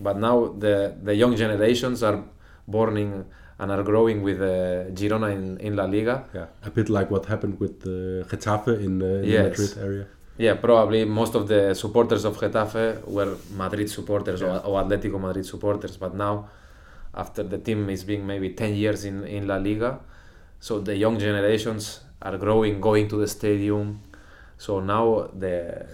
but 0.00 0.16
now 0.18 0.46
the 0.58 0.94
the 1.02 1.14
young 1.14 1.36
generations 1.36 2.02
are 2.02 2.22
born 2.66 2.96
in 2.96 3.24
and 3.58 3.70
are 3.70 3.82
growing 3.82 4.22
with 4.22 4.40
uh, 4.40 4.90
Girona 4.94 5.30
in, 5.32 5.58
in 5.58 5.76
La 5.76 5.84
Liga. 5.84 6.24
Yeah, 6.32 6.46
a 6.64 6.70
bit 6.70 6.88
like 6.88 7.10
what 7.10 7.26
happened 7.26 7.60
with 7.60 7.80
the 7.82 8.24
Getafe 8.30 8.68
in, 8.68 9.02
uh, 9.02 9.06
in 9.06 9.20
the 9.20 9.26
Yes. 9.26 9.58
Madrid 9.58 9.84
area. 9.86 10.06
Yeah, 10.38 10.54
probably 10.54 11.04
most 11.04 11.34
of 11.34 11.46
the 11.46 11.74
supporters 11.74 12.24
of 12.24 12.38
Getafe 12.38 13.06
were 13.06 13.36
Madrid 13.54 13.90
supporters 13.90 14.40
Yeah. 14.40 14.60
or, 14.60 14.78
or 14.78 14.82
Atletico 14.82 15.20
Madrid 15.20 15.44
supporters, 15.44 15.98
but 15.98 16.14
now, 16.14 16.48
after 17.14 17.42
the 17.42 17.58
team 17.58 17.90
is 17.90 18.02
being 18.02 18.26
maybe 18.26 18.48
10 18.54 18.74
years 18.74 19.04
in, 19.04 19.24
in 19.24 19.46
La 19.46 19.56
Liga, 19.58 20.00
so 20.58 20.80
the 20.80 20.96
young 20.96 21.18
generations 21.18 22.00
are 22.22 22.38
growing, 22.38 22.80
going 22.80 23.08
to 23.08 23.16
the 23.16 23.28
stadium. 23.28 24.00
So 24.56 24.80
now 24.80 25.28
the 25.38 25.86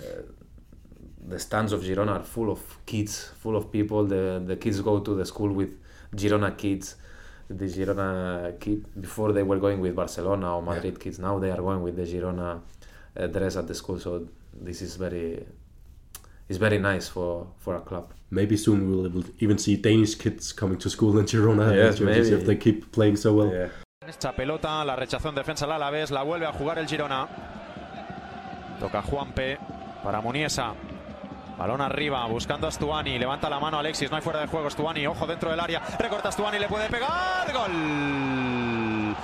the 1.28 1.38
stands 1.38 1.72
of 1.72 1.80
Girona 1.82 2.12
are 2.20 2.22
full 2.22 2.50
of 2.50 2.60
kids, 2.86 3.30
full 3.42 3.56
of 3.56 3.70
people. 3.72 4.04
The 4.04 4.42
the 4.46 4.56
kids 4.56 4.80
go 4.80 5.00
to 5.00 5.14
the 5.14 5.24
school 5.24 5.52
with 5.52 5.70
Girona 6.14 6.56
kids. 6.56 6.96
The 7.48 7.66
Girona 7.66 8.58
kid 8.60 8.84
before 9.00 9.32
they 9.32 9.42
were 9.42 9.58
going 9.58 9.80
with 9.80 9.94
Barcelona 9.94 10.56
or 10.56 10.62
Madrid 10.62 10.98
kids. 10.98 11.18
Now 11.18 11.38
they 11.38 11.50
are 11.50 11.62
going 11.68 11.82
with 11.82 11.96
the 11.96 12.02
Girona 12.04 12.60
uh, 13.16 13.26
dress 13.28 13.56
at 13.56 13.66
the 13.66 13.74
school. 13.74 13.98
So 13.98 14.26
this 14.52 14.82
is 14.82 14.96
very 14.96 15.46
it's 16.48 16.58
very 16.58 16.78
nice 16.78 17.08
for 17.08 17.46
for 17.58 17.74
a 17.76 17.80
club. 17.80 18.12
Maybe 18.30 18.56
soon 18.56 18.90
we'll, 18.90 19.08
we'll 19.10 19.24
even 19.40 19.58
see 19.58 19.76
Danish 19.76 20.14
kids 20.16 20.52
coming 20.52 20.78
to 20.78 20.88
school 20.90 21.18
in 21.18 21.24
Girona 21.26 21.74
Yes, 21.74 21.98
jerseys 21.98 22.30
maybe. 22.30 22.40
if 22.40 22.46
they 22.46 22.56
keep 22.56 22.90
playing 22.92 23.16
so 23.16 23.32
well. 23.34 23.52
Yeah. 23.52 23.68
Esta 24.08 24.32
pelota 24.32 24.84
la 24.84 24.94
rechazó 24.96 25.28
en 25.30 25.34
defensa 25.34 25.64
el 25.64 25.72
Alavés, 25.72 26.10
la 26.12 26.22
vuelve 26.22 26.46
a 26.46 26.52
jugar 26.52 26.78
el 26.78 26.86
Girona. 26.86 27.28
Toca 28.80 29.02
Juanpe 29.02 29.58
para 30.04 30.20
Muniesa. 30.20 30.74
Balón 31.56 31.80
arriba, 31.80 32.26
buscando 32.26 32.66
a 32.66 32.70
Stuani. 32.70 33.18
Levanta 33.18 33.48
la 33.48 33.58
mano 33.58 33.78
Alexis, 33.78 34.10
no 34.10 34.16
hay 34.16 34.22
fuera 34.22 34.40
de 34.40 34.46
juego. 34.46 34.68
Stuani, 34.70 35.06
ojo 35.06 35.26
dentro 35.26 35.50
del 35.50 35.58
área. 35.60 35.80
Recorta 35.98 36.30
Stuani, 36.30 36.58
le 36.58 36.68
puede 36.68 36.88
pegar. 36.90 37.50
Gol. 37.52 39.16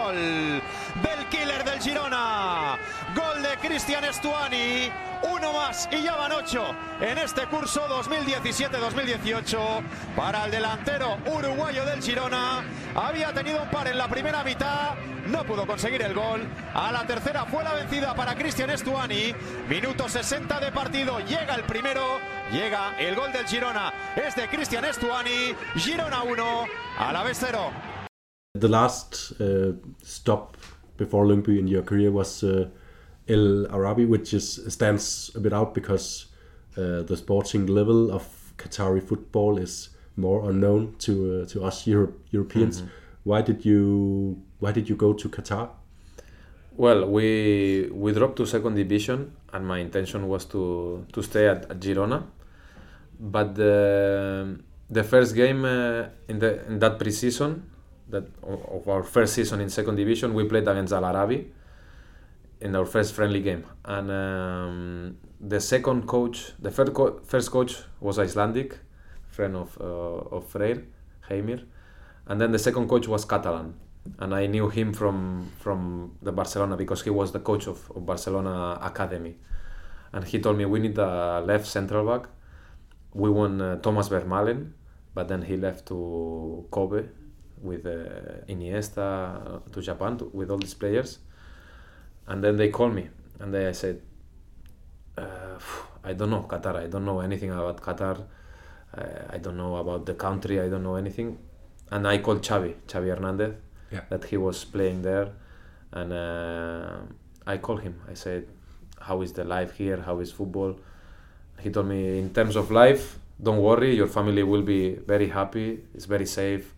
Gol 0.00 0.62
del 1.02 1.26
killer 1.28 1.62
del 1.64 1.80
Girona. 1.80 2.78
Gol 3.14 3.42
de 3.42 3.56
Cristian 3.58 4.04
Stuani. 4.12 4.90
Uno 5.30 5.52
más 5.52 5.88
y 5.90 6.02
ya 6.02 6.16
van 6.16 6.32
ocho 6.32 6.64
en 7.00 7.18
este 7.18 7.46
curso 7.46 7.86
2017-2018 7.88 9.58
para 10.16 10.44
el 10.44 10.50
delantero 10.50 11.16
uruguayo 11.26 11.84
del 11.84 12.02
Girona. 12.02 12.62
Había 12.96 13.32
tenido 13.34 13.60
un 13.60 13.68
par 13.70 13.88
en 13.88 13.98
la 13.98 14.08
primera 14.08 14.44
mitad, 14.44 14.94
no 15.26 15.44
pudo 15.44 15.66
conseguir 15.66 16.00
el 16.02 16.14
gol. 16.14 16.42
A 16.74 16.92
la 16.92 17.04
tercera 17.04 17.44
fue 17.44 17.64
la 17.64 17.74
vencida 17.74 18.14
para 18.14 18.36
Cristian 18.36 18.70
Stuani. 18.78 19.34
Minuto 19.68 20.08
60 20.08 20.60
de 20.60 20.70
partido, 20.70 21.18
llega 21.18 21.56
el 21.56 21.64
primero, 21.64 22.02
llega 22.52 22.96
el 23.00 23.16
gol 23.16 23.32
del 23.32 23.46
Girona. 23.46 23.92
Es 24.14 24.36
de 24.36 24.46
Cristian 24.48 24.84
Stuani. 24.92 25.56
Girona 25.74 26.22
1, 26.22 26.44
a 26.98 27.12
la 27.12 27.24
vez 27.24 27.36
0. 27.40 27.58
The 28.60 28.68
last 28.68 29.32
uh, 29.40 29.74
stop 30.04 30.56
before 30.96 31.26
Lyngby 31.26 31.58
in 31.58 31.66
your 31.66 31.82
career 31.82 32.12
was 32.12 32.44
uh, 32.44 32.68
El 33.26 33.66
Arabi, 33.72 34.04
which 34.04 34.32
is 34.32 34.64
stands 34.68 35.32
a 35.34 35.40
bit 35.40 35.52
out 35.52 35.74
because 35.74 36.26
uh, 36.76 37.02
the 37.02 37.16
sporting 37.16 37.66
level 37.66 38.12
of 38.12 38.22
Qatari 38.56 39.02
football 39.02 39.58
is 39.58 39.90
more 40.16 40.48
unknown 40.50 40.94
to 40.98 41.42
uh, 41.42 41.46
to 41.46 41.64
us 41.64 41.86
Euro- 41.86 42.12
Europeans. 42.30 42.82
Why 43.24 43.42
did 43.42 43.64
you 43.64 44.38
Why 44.58 44.72
did 44.72 44.88
you 44.88 44.96
go 44.96 45.12
to 45.14 45.28
Qatar? 45.28 45.68
Well, 46.76 47.06
we 47.08 47.88
we 47.92 48.12
dropped 48.12 48.36
to 48.36 48.46
second 48.46 48.74
division, 48.74 49.32
and 49.52 49.66
my 49.66 49.78
intention 49.78 50.28
was 50.28 50.44
to 50.46 51.06
to 51.12 51.22
stay 51.22 51.48
at, 51.48 51.70
at 51.70 51.80
Girona. 51.80 52.24
But 53.18 53.54
the 53.54 54.58
the 54.90 55.04
first 55.04 55.34
game 55.34 55.64
uh, 55.64 56.08
in 56.28 56.38
the 56.38 56.66
in 56.66 56.78
that 56.80 56.98
preseason, 56.98 57.62
that 58.10 58.24
of 58.42 58.88
our 58.88 59.02
first 59.02 59.34
season 59.34 59.60
in 59.60 59.68
second 59.70 59.96
division, 59.96 60.34
we 60.34 60.44
played 60.44 60.68
against 60.68 60.92
Al 60.92 61.04
Arabi 61.04 61.50
in 62.60 62.74
our 62.76 62.86
first 62.86 63.14
friendly 63.14 63.40
game, 63.40 63.64
and 63.84 64.10
um, 64.10 65.16
the 65.40 65.60
second 65.60 66.06
coach, 66.06 66.52
the 66.60 66.70
first 66.70 66.92
co- 66.94 67.20
first 67.24 67.50
coach 67.50 67.76
was 68.00 68.18
Icelandic, 68.18 68.78
friend 69.34 69.54
of 69.56 69.70
uh, 69.80 70.36
of 70.36 70.42
Freyr, 70.52 70.78
Heimir, 71.28 71.60
and 72.26 72.40
then 72.40 72.52
the 72.52 72.58
second 72.58 72.88
coach 72.88 73.06
was 73.08 73.24
Catalan, 73.24 73.74
and 74.18 74.34
I 74.34 74.46
knew 74.46 74.68
him 74.68 74.92
from 74.92 75.50
from 75.58 76.16
the 76.22 76.32
Barcelona 76.32 76.76
because 76.76 77.02
he 77.02 77.10
was 77.10 77.32
the 77.32 77.40
coach 77.40 77.66
of, 77.66 77.90
of 77.96 78.06
Barcelona 78.06 78.78
academy, 78.80 79.34
and 80.12 80.24
he 80.24 80.38
told 80.40 80.56
me 80.58 80.64
we 80.64 80.78
need 80.78 80.98
a 80.98 81.42
left 81.44 81.66
central 81.66 82.06
back. 82.06 82.28
We 83.12 83.30
won 83.30 83.60
uh, 83.60 83.76
Thomas 83.76 84.08
Vermaelen, 84.08 84.72
but 85.14 85.28
then 85.28 85.42
he 85.42 85.56
left 85.56 85.86
to 85.86 86.66
Kobe 86.70 87.04
with 87.62 87.86
uh, 87.86 88.44
Iniesta 88.48 89.62
to 89.72 89.80
Japan 89.80 90.18
to, 90.18 90.24
with 90.32 90.50
all 90.50 90.58
these 90.58 90.74
players, 90.74 91.18
and 92.26 92.42
then 92.42 92.56
they 92.56 92.70
called 92.70 92.94
me 92.94 93.08
and 93.40 93.52
then 93.52 93.68
I 93.68 93.72
said, 93.72 94.00
uh, 95.18 95.58
I 96.02 96.12
don't 96.12 96.30
know 96.30 96.46
Qatar. 96.48 96.76
I 96.76 96.86
don't 96.86 97.04
know 97.04 97.20
anything 97.20 97.50
about 97.50 97.80
Qatar. 97.80 98.24
I 99.34 99.38
don't 99.38 99.56
know 99.56 99.76
about 99.76 100.06
the 100.06 100.14
country. 100.14 100.60
I 100.60 100.68
don't 100.68 100.82
know 100.82 100.96
anything. 100.96 101.38
And 101.90 102.06
I 102.06 102.18
called 102.18 102.42
Xavi, 102.42 102.74
Xavi 102.86 103.08
Hernandez, 103.14 103.54
Yeah. 103.90 104.00
that 104.10 104.24
he 104.24 104.36
was 104.36 104.64
playing 104.64 105.02
there, 105.02 105.28
and 105.92 106.12
uh, 106.12 106.96
I 107.46 107.58
called 107.58 107.82
him. 107.82 107.94
I 108.10 108.14
said, 108.14 108.46
"How 109.00 109.22
is 109.22 109.32
the 109.32 109.44
life 109.44 109.72
here? 109.72 109.98
How 110.06 110.20
is 110.20 110.32
football?" 110.32 110.72
He 111.60 111.70
told 111.70 111.86
me, 111.86 112.18
"In 112.18 112.30
terms 112.30 112.56
of 112.56 112.70
life, 112.70 113.18
don't 113.42 113.60
worry. 113.62 113.94
Your 113.96 114.08
family 114.08 114.42
will 114.42 114.62
be 114.62 114.80
very 115.06 115.28
happy. 115.28 115.68
It's 115.94 116.06
very 116.06 116.26
safe. 116.26 116.74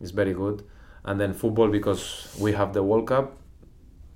It's 0.00 0.10
very 0.10 0.34
good." 0.34 0.62
And 1.04 1.20
then 1.20 1.32
football, 1.32 1.68
because 1.68 2.02
we 2.40 2.52
have 2.52 2.72
the 2.72 2.82
World 2.82 3.06
Cup, 3.08 3.32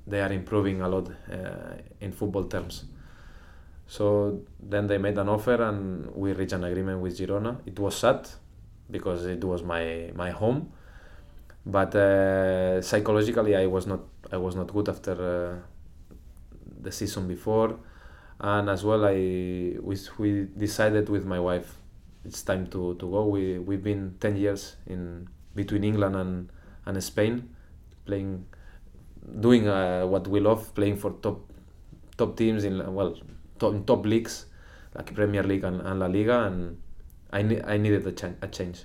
they 0.06 0.20
are 0.20 0.32
improving 0.32 0.80
a 0.82 0.88
lot 0.88 1.08
uh, 1.08 1.74
in 2.00 2.12
football 2.12 2.44
terms. 2.44 2.84
So 3.86 4.42
then 4.60 4.86
they 4.86 4.98
made 4.98 5.18
an 5.18 5.28
offer 5.28 5.62
and 5.62 6.10
we 6.14 6.32
reached 6.32 6.52
an 6.52 6.64
agreement 6.64 7.00
with 7.00 7.18
Girona. 7.18 7.58
It 7.66 7.78
was 7.78 7.96
sad 7.96 8.28
because 8.90 9.26
it 9.26 9.44
was 9.44 9.62
my 9.62 10.10
my 10.14 10.30
home, 10.30 10.72
but 11.64 11.94
uh, 11.94 12.82
psychologically 12.82 13.56
I 13.56 13.66
was 13.66 13.86
not 13.86 14.00
I 14.32 14.36
was 14.38 14.56
not 14.56 14.72
good 14.72 14.88
after 14.88 15.12
uh, 15.12 15.56
the 16.80 16.92
season 16.92 17.28
before, 17.28 17.78
and 18.40 18.68
as 18.68 18.84
well 18.84 19.04
I 19.04 19.14
we, 19.80 19.96
we 20.18 20.46
decided 20.56 21.08
with 21.08 21.24
my 21.24 21.40
wife 21.40 21.78
it's 22.24 22.42
time 22.42 22.66
to, 22.68 22.94
to 22.96 23.10
go. 23.10 23.26
We 23.26 23.58
we've 23.58 23.82
been 23.82 24.16
ten 24.20 24.36
years 24.36 24.76
in 24.86 25.28
between 25.54 25.84
England 25.84 26.16
and 26.16 26.50
and 26.86 27.02
Spain, 27.02 27.48
playing 28.04 28.46
doing 29.40 29.68
uh, 29.68 30.06
what 30.06 30.26
we 30.28 30.40
love, 30.40 30.74
playing 30.74 30.96
for 30.96 31.12
top 31.22 31.40
top 32.16 32.36
teams 32.36 32.64
in 32.64 32.94
well 32.94 33.16
in 33.62 33.84
top 33.84 34.04
leagues 34.06 34.46
like 34.94 35.14
Premier 35.14 35.42
League 35.42 35.64
and, 35.64 35.80
and 35.80 36.00
La 36.00 36.06
Liga, 36.06 36.44
and 36.44 36.78
I 37.30 37.42
ne- 37.42 37.62
I 37.62 37.76
needed 37.76 38.06
a, 38.06 38.12
ch- 38.12 38.36
a 38.42 38.48
change. 38.48 38.84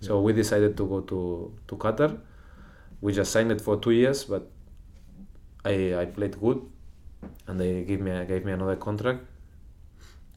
So 0.00 0.20
we 0.20 0.32
decided 0.32 0.76
to 0.76 0.86
go 0.86 1.00
to 1.00 1.52
to 1.68 1.76
Qatar. 1.76 2.18
We 3.00 3.12
just 3.12 3.30
signed 3.32 3.52
it 3.52 3.60
for 3.60 3.76
two 3.78 3.92
years, 3.92 4.24
but 4.24 4.50
I 5.64 5.94
I 6.02 6.04
played 6.06 6.40
good, 6.40 6.60
and 7.46 7.60
they 7.60 7.84
gave 7.84 8.00
me 8.00 8.10
gave 8.26 8.44
me 8.44 8.52
another 8.52 8.76
contract, 8.76 9.20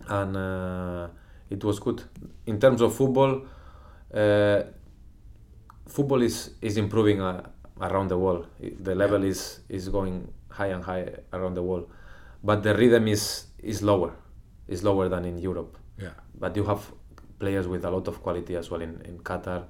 and 0.07 0.37
uh, 0.37 1.07
it 1.49 1.63
was 1.63 1.79
good. 1.79 2.03
In 2.45 2.59
terms 2.59 2.81
of 2.81 2.93
football, 2.93 3.41
uh, 4.13 4.61
football 5.87 6.21
is 6.21 6.51
is 6.61 6.77
improving 6.77 7.21
uh, 7.21 7.41
around 7.81 8.09
the 8.09 8.17
world. 8.17 8.47
The 8.59 8.93
level 8.95 9.23
is 9.23 9.61
is 9.69 9.89
going 9.89 10.31
high 10.49 10.67
and 10.67 10.83
high 10.83 11.09
around 11.33 11.55
the 11.55 11.63
world, 11.63 11.89
but 12.43 12.63
the 12.63 12.75
rhythm 12.75 13.07
is 13.07 13.47
is 13.65 13.81
lower, 13.81 14.13
is 14.67 14.83
lower 14.83 15.09
than 15.09 15.25
in 15.25 15.37
Europe. 15.37 15.77
Yeah. 15.97 16.11
But 16.39 16.55
you 16.55 16.63
have 16.65 16.91
players 17.39 17.67
with 17.67 17.83
a 17.83 17.89
lot 17.89 18.07
of 18.07 18.21
quality 18.21 18.55
as 18.55 18.69
well 18.71 18.81
in, 18.81 19.01
in 19.01 19.19
Qatar, 19.19 19.65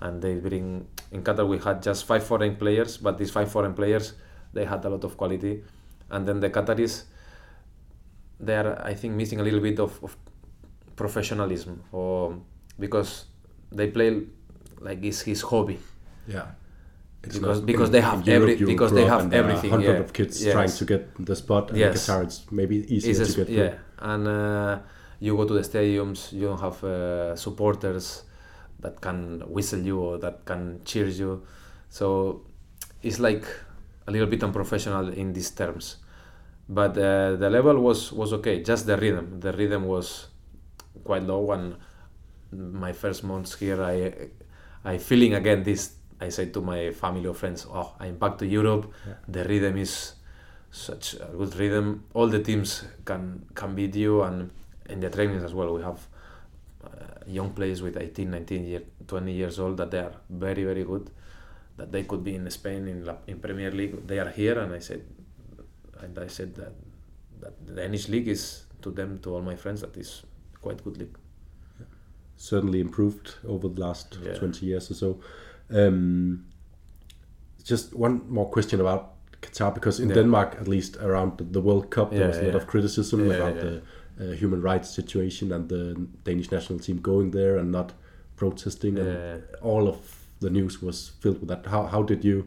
and 0.00 0.22
they 0.22 0.34
bring 0.36 0.86
in 1.10 1.22
Qatar 1.22 1.46
we 1.46 1.58
had 1.58 1.82
just 1.82 2.04
five 2.06 2.24
foreign 2.24 2.56
players, 2.56 2.96
but 2.96 3.18
these 3.18 3.30
five 3.30 3.50
foreign 3.50 3.74
players 3.74 4.14
they 4.52 4.64
had 4.64 4.84
a 4.84 4.88
lot 4.88 5.04
of 5.04 5.16
quality, 5.16 5.62
and 6.10 6.26
then 6.26 6.40
the 6.40 6.50
Qataris 6.50 7.04
they 8.40 8.56
are 8.56 8.80
I 8.84 8.94
think 8.94 9.14
missing 9.14 9.40
a 9.40 9.42
little 9.42 9.60
bit 9.60 9.78
of, 9.78 10.02
of 10.02 10.16
professionalism 10.96 11.82
or 11.92 12.36
because 12.78 13.26
they 13.70 13.88
play 13.88 14.22
like 14.80 15.02
it's 15.04 15.22
his 15.22 15.40
hobby 15.42 15.78
Yeah. 16.26 16.46
It's 17.24 17.38
Because- 17.38 17.60
because 17.60 17.90
they 17.90 18.00
have 18.00 18.26
Europe 18.26 18.50
every- 18.50 18.66
because 18.66 18.92
they 18.92 19.04
have 19.12 19.22
and 19.22 19.30
there 19.32 19.42
are 19.44 19.48
everything, 19.50 19.70
hundred 19.70 19.94
yeah. 19.98 20.04
of 20.04 20.12
kids 20.12 20.34
Yes. 20.44 20.52
trying 20.54 20.72
to 20.80 20.84
get 20.92 21.02
the 21.24 21.36
spot. 21.36 21.70
And 21.70 21.78
Yes. 21.78 21.94
Qatar, 22.08 22.22
it's 22.24 22.38
maybe 22.50 22.76
easier 22.94 23.10
It's 23.12 23.20
a 23.20 23.26
to 23.26 23.32
get 23.40 23.46
through. 23.46 23.56
yeah, 23.56 23.74
and 24.12 24.26
uh, 24.26 24.78
you 25.20 25.36
go 25.36 25.44
to 25.44 25.54
the 25.54 25.62
stadiums, 25.72 26.32
you 26.32 26.46
don't 26.48 26.60
have 26.60 26.82
uh, 26.84 27.36
supporters 27.36 28.24
that 28.80 29.00
can 29.00 29.42
whistle 29.46 29.78
you 29.88 30.00
or 30.00 30.18
that 30.18 30.44
can 30.44 30.80
cheer 30.84 31.06
you. 31.06 31.42
So 31.88 32.06
it's 33.02 33.20
like 33.20 33.44
a 34.08 34.10
little 34.10 34.26
bit 34.26 34.42
unprofessional 34.42 35.08
in 35.10 35.32
these 35.32 35.50
terms. 35.50 35.98
But 36.68 36.96
uh, 36.98 37.36
the 37.36 37.48
level 37.50 37.76
was 37.78 38.12
was 38.12 38.32
okay. 38.32 38.62
Just 38.62 38.86
the 38.86 38.96
rhythm. 38.96 39.38
The 39.40 39.52
rhythm 39.52 39.84
was 39.86 40.26
quite 41.04 41.22
low. 41.22 41.52
And 41.52 41.76
my 42.52 42.92
first 42.92 43.22
months 43.24 43.54
here, 43.60 43.80
I 43.82 43.96
I 44.84 44.98
feeling 44.98 45.34
again 45.34 45.62
this. 45.62 45.82
I 46.26 46.30
said 46.30 46.52
to 46.54 46.60
my 46.60 46.80
family 47.02 47.26
or 47.26 47.34
friends, 47.34 47.66
"Oh, 47.80 47.88
I'm 48.04 48.16
back 48.24 48.34
to 48.38 48.46
Europe. 48.46 48.84
The 49.28 49.42
rhythm 49.44 49.76
is 49.76 49.92
such 50.70 51.14
a 51.14 51.28
good 51.38 51.54
rhythm. 51.62 51.86
All 52.14 52.28
the 52.28 52.42
teams 52.48 52.84
can 53.04 53.22
can 53.54 53.74
beat 53.74 53.94
you, 54.04 54.22
and 54.22 54.50
in 54.88 55.00
the 55.00 55.10
trainings 55.10 55.42
as 55.48 55.52
well, 55.54 55.74
we 55.78 55.82
have 55.82 56.00
uh, 56.84 56.88
young 57.26 57.50
players 57.58 57.82
with 57.82 57.96
18, 57.96 58.30
19, 58.30 58.64
year, 58.66 58.82
20 59.06 59.32
years 59.32 59.58
old 59.58 59.76
that 59.76 59.90
they 59.90 59.98
are 59.98 60.14
very, 60.30 60.64
very 60.64 60.84
good. 60.84 61.10
That 61.76 61.90
they 61.92 62.04
could 62.04 62.22
be 62.24 62.34
in 62.34 62.50
Spain 62.50 62.88
in 62.88 63.04
La, 63.04 63.14
in 63.26 63.38
Premier 63.40 63.70
League. 63.70 64.06
They 64.06 64.18
are 64.18 64.30
here, 64.30 64.58
and 64.58 64.72
I 64.74 64.80
said, 64.80 65.02
and 66.00 66.18
I 66.18 66.28
said 66.28 66.54
that 66.56 66.72
that 67.40 67.54
the 67.66 67.74
Danish 67.74 68.08
league 68.08 68.28
is 68.28 68.64
to 68.82 68.90
them, 68.90 69.18
to 69.22 69.34
all 69.34 69.42
my 69.42 69.56
friends, 69.56 69.80
that 69.80 69.96
is 69.96 70.22
quite 70.60 70.82
good 70.84 70.96
league. 70.98 71.16
certainly 72.36 72.80
improved 72.80 73.34
over 73.46 73.68
the 73.68 73.80
last 73.80 74.18
Yeah. 74.24 74.34
20 74.34 74.66
years 74.66 74.90
or 74.90 74.94
so. 74.94 75.20
Um, 75.72 76.44
just 77.64 77.94
one 77.94 78.20
more 78.28 78.48
question 78.50 78.80
about 78.80 79.12
Qatar, 79.40 79.74
because 79.74 80.00
in 80.02 80.08
Yeah. 80.08 80.14
Denmark, 80.16 80.56
at 80.60 80.68
least 80.68 80.96
around 80.96 81.32
the 81.52 81.60
World 81.60 81.90
Cup, 81.90 82.10
there 82.10 82.28
was 82.28 82.38
a 82.38 82.42
lot 82.42 82.54
of 82.54 82.66
criticism 82.66 83.20
Yeah, 83.26 83.36
about 83.36 83.54
yeah. 83.56 83.62
the 83.62 83.82
uh, 84.20 84.32
human 84.40 84.60
rights 84.62 84.88
situation 84.94 85.52
and 85.52 85.68
the 85.68 85.96
Danish 86.24 86.50
national 86.52 86.78
team 86.80 86.98
going 87.00 87.30
there 87.32 87.56
and 87.60 87.70
not 87.70 87.92
protesting. 88.36 88.96
Yeah. 88.96 89.04
And 89.04 89.42
all 89.62 89.88
of 89.88 89.96
the 90.40 90.50
news 90.50 90.82
was 90.82 91.12
filled 91.20 91.38
with 91.40 91.48
that. 91.48 91.66
How, 91.66 91.86
how 91.86 92.02
did 92.02 92.24
you 92.24 92.44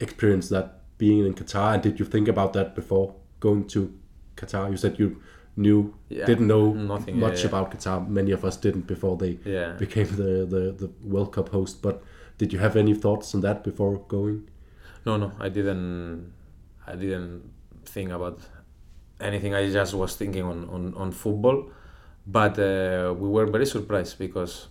experience 0.00 0.48
that 0.48 0.66
being 0.98 1.26
in 1.26 1.34
Qatar? 1.34 1.74
And 1.74 1.82
did 1.82 1.98
you 2.00 2.06
think 2.06 2.28
about 2.28 2.52
that 2.52 2.74
before 2.74 3.14
going 3.40 3.66
to 3.68 3.90
Qatar? 4.36 4.70
You 4.70 4.76
said 4.76 4.98
you 4.98 5.16
knew 5.56 5.94
Yeah, 6.08 6.26
didn't 6.26 6.46
know 6.46 6.72
nothing, 6.72 7.18
much 7.20 7.40
yeah. 7.40 7.48
about 7.48 7.70
Qatar. 7.70 8.08
Many 8.08 8.32
of 8.32 8.44
us 8.44 8.56
didn't 8.56 8.86
before 8.86 9.16
they 9.16 9.38
Yeah. 9.44 9.76
became 9.78 10.06
the, 10.16 10.46
the, 10.46 10.72
the 10.86 10.90
World 11.04 11.32
Cup 11.32 11.48
host. 11.50 11.82
But 11.82 12.02
did 12.38 12.52
you 12.52 12.58
have 12.58 12.76
any 12.76 12.94
thoughts 12.94 13.34
on 13.34 13.40
that 13.42 13.62
before 13.64 13.98
going? 14.08 14.48
No, 15.06 15.16
no, 15.16 15.32
I 15.40 15.48
didn't. 15.48 16.32
I 16.86 16.96
didn't 16.96 17.42
think 17.84 18.10
about 18.10 18.40
anything. 19.20 19.54
I 19.54 19.70
just 19.70 19.94
was 19.94 20.16
thinking 20.16 20.42
on 20.44 20.68
on, 20.68 20.94
on 20.94 21.12
football, 21.12 21.70
but 22.26 22.58
uh, 22.58 23.14
we 23.16 23.28
were 23.28 23.46
very 23.46 23.66
surprised 23.66 24.18
because 24.18 24.68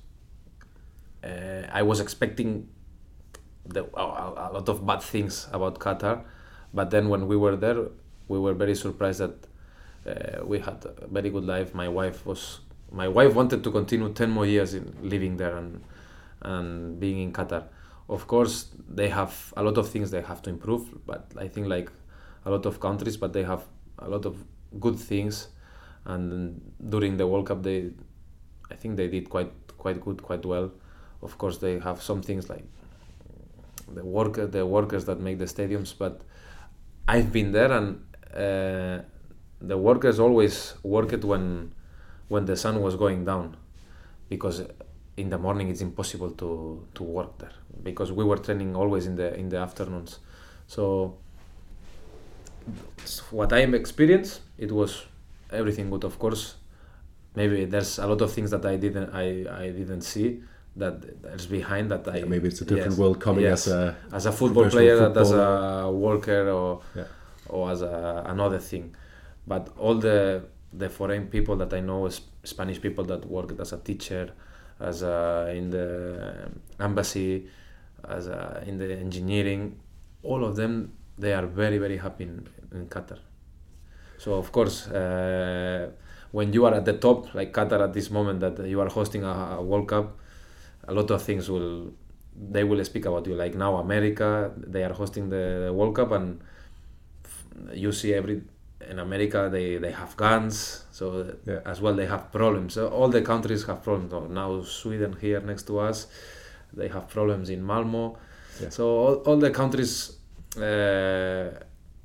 uh, 1.24 1.68
I 1.72 1.82
was 1.84 2.00
expecting 2.00 2.68
the, 3.66 3.86
a, 3.94 4.02
a 4.02 4.50
lot 4.54 4.68
of 4.70 4.86
bad 4.86 5.02
things 5.02 5.48
about 5.52 5.80
Qatar, 5.80 6.24
but 6.74 6.90
then 6.90 7.10
when 7.10 7.28
we 7.28 7.38
were 7.38 7.56
there, 7.56 7.88
we 8.28 8.40
were 8.40 8.54
very 8.54 8.76
surprised 8.76 9.20
that 9.20 9.48
uh, 10.06 10.46
we 10.46 10.60
had 10.60 10.84
a 10.86 11.08
very 11.08 11.30
good 11.30 11.46
life. 11.46 11.74
My 11.74 11.88
wife 11.88 12.26
was. 12.26 12.60
My 12.94 13.08
wife 13.08 13.34
wanted 13.36 13.64
to 13.64 13.72
continue 13.72 14.10
ten 14.12 14.30
more 14.30 14.46
years 14.46 14.74
in 14.74 14.94
living 15.02 15.38
there 15.38 15.56
and 15.56 15.82
and 16.42 17.00
being 17.00 17.20
in 17.20 17.34
Qatar. 17.34 17.64
Of 18.10 18.28
course, 18.28 18.68
they 18.90 19.10
have 19.10 19.54
a 19.56 19.64
lot 19.64 19.78
of 19.78 19.90
things 19.90 20.12
they 20.12 20.22
have 20.22 20.42
to 20.44 20.50
improve, 20.50 21.06
but 21.06 21.32
I 21.38 21.48
think 21.48 21.68
like 21.68 21.92
a 22.46 22.52
lot 22.52 22.66
of 22.66 22.80
countries, 22.80 23.18
but 23.18 23.34
they 23.34 23.44
have 23.44 23.64
a 24.00 24.10
lot 24.10 24.26
of 24.26 24.44
good 24.80 24.98
things. 24.98 25.48
And 26.06 26.60
during 26.90 27.18
the 27.18 27.28
World 27.28 27.48
Cup, 27.48 27.64
they, 27.64 27.92
I 28.70 28.76
think 28.76 28.98
they 28.98 29.08
did 29.08 29.30
quite 29.30 29.52
quite 29.78 30.02
good, 30.02 30.22
quite 30.22 30.46
well. 30.46 30.72
Of 31.22 31.38
course, 31.38 31.58
they 31.58 31.80
have 31.80 32.02
some 32.02 32.22
things 32.22 32.50
like 32.50 32.66
the 33.94 34.04
worker, 34.04 34.48
the 34.48 34.66
workers 34.66 35.06
that 35.06 35.20
make 35.20 35.38
the 35.38 35.46
stadiums, 35.46 35.94
but 35.98 36.22
I've 37.08 37.32
been 37.32 37.52
there 37.52 37.72
and 37.72 37.88
uh, 38.34 39.04
the 39.60 39.78
workers 39.78 40.20
always 40.20 40.76
worked 40.84 41.24
when 41.24 41.74
when 42.30 42.46
the 42.46 42.56
sun 42.56 42.82
was 42.82 42.96
going 42.96 43.26
down 43.26 43.58
because 44.30 44.64
in 45.18 45.30
the 45.30 45.38
morning 45.38 45.70
it's 45.70 45.82
impossible 45.82 46.32
to, 46.32 46.86
to 46.96 47.04
work 47.04 47.38
there 47.40 47.52
because 47.84 48.12
we 48.12 48.24
were 48.24 48.38
training 48.38 48.76
always 48.76 49.06
in 49.06 49.16
the 49.16 49.34
in 49.36 49.50
the 49.50 49.58
afternoons 49.58 50.20
so 50.68 51.18
what 53.32 53.52
I 53.54 53.60
experienced 53.60 54.42
it 54.58 54.72
was 54.72 55.06
everything 55.52 55.90
good 55.90 56.04
of 56.04 56.18
course 56.20 56.56
maybe 57.36 57.66
there's 57.66 58.00
a 58.00 58.08
lot 58.08 58.22
of 58.22 58.32
things 58.32 58.52
that 58.52 58.66
I 58.66 58.76
didn't 58.78 59.10
I, 59.14 59.46
I 59.64 59.70
didn't 59.72 60.02
see 60.02 60.42
that 60.78 61.22
there's 61.24 61.48
behind 61.48 61.92
that 61.92 62.08
I 62.08 62.18
Yeah, 62.20 62.26
maybe 62.26 62.48
it's 62.48 62.62
a 62.62 62.66
different 62.66 62.92
yes, 62.92 63.00
world 63.00 63.20
coming 63.20 63.44
yes. 63.44 63.68
as 63.68 63.74
a 63.74 63.96
as 64.14 64.26
a 64.26 64.32
football 64.32 64.70
player 64.70 64.98
that 65.10 65.18
as 65.18 65.32
a 65.32 65.92
worker 65.92 66.50
or 66.50 66.82
Yeah. 66.96 67.06
or 67.50 67.72
as 67.72 67.82
a, 67.82 68.24
another 68.28 68.60
thing 68.60 68.96
but 69.48 69.70
all 69.78 69.96
the 69.96 70.44
the 70.74 70.90
foreign 70.90 71.28
people 71.28 71.56
that 71.58 71.74
I 71.74 71.82
know 71.82 72.06
is 72.06 72.22
Spanish 72.44 72.80
people 72.82 73.04
that 73.06 73.26
worked 73.26 73.60
as 73.60 73.74
a 73.74 73.78
teacher 73.78 74.32
as 74.82 75.04
a, 75.04 75.52
in 75.56 75.70
the 75.70 76.50
embassy 76.80 77.48
as 78.08 78.28
a, 78.28 78.64
in 78.66 78.78
the 78.78 78.94
engineering 78.94 79.80
all 80.24 80.44
of 80.44 80.56
them 80.56 80.92
they 81.18 81.34
are 81.34 81.46
very 81.46 81.78
very 81.78 81.98
happy 81.98 82.24
in, 82.24 82.48
in 82.74 82.88
Qatar 82.88 83.20
so 84.18 84.34
of 84.34 84.52
course 84.52 84.88
uh, 84.88 85.90
when 86.32 86.54
you 86.54 86.66
are 86.66 86.74
at 86.74 86.86
the 86.86 86.94
top 86.94 87.34
like 87.34 87.54
Qatar 87.54 87.84
at 87.84 87.94
this 87.94 88.10
moment 88.10 88.40
that 88.40 88.66
you 88.68 88.80
are 88.82 88.90
hosting 88.90 89.24
a, 89.24 89.58
a 89.60 89.62
World 89.62 89.88
Cup 89.88 90.18
a 90.88 90.94
lot 90.94 91.10
of 91.12 91.22
things 91.22 91.50
will 91.50 91.94
they 92.36 92.64
will 92.64 92.84
speak 92.84 93.06
about 93.06 93.28
you. 93.28 93.36
Like 93.36 93.56
now, 93.56 93.78
America, 93.78 94.52
they 94.58 94.84
are 94.84 94.94
hosting 94.94 95.30
the 95.30 95.72
World 95.74 95.96
Cup, 95.96 96.12
and 96.12 96.42
you 97.74 97.92
see 97.92 98.14
every 98.14 98.42
in 98.90 99.00
America 99.00 99.50
they, 99.52 99.78
they 99.78 99.92
have 99.92 100.16
guns, 100.18 100.86
so 100.92 101.26
Yeah. 101.46 101.60
as 101.66 101.82
well 101.82 101.94
they 101.96 102.06
have 102.08 102.32
problems. 102.32 102.74
So 102.74 102.88
all 102.90 103.10
the 103.10 103.22
countries 103.22 103.64
have 103.66 103.84
problems. 103.84 104.12
Now 104.32 104.62
Sweden 104.64 105.16
here 105.22 105.40
next 105.42 105.64
to 105.68 105.80
us, 105.80 106.08
they 106.74 106.88
have 106.88 107.08
problems 107.10 107.50
in 107.50 107.64
Malmo. 107.64 108.18
Yeah. 108.62 108.70
So 108.70 108.84
all, 108.88 109.16
all 109.28 109.38
the 109.38 109.52
countries, 109.52 110.18
uh, 110.58 111.50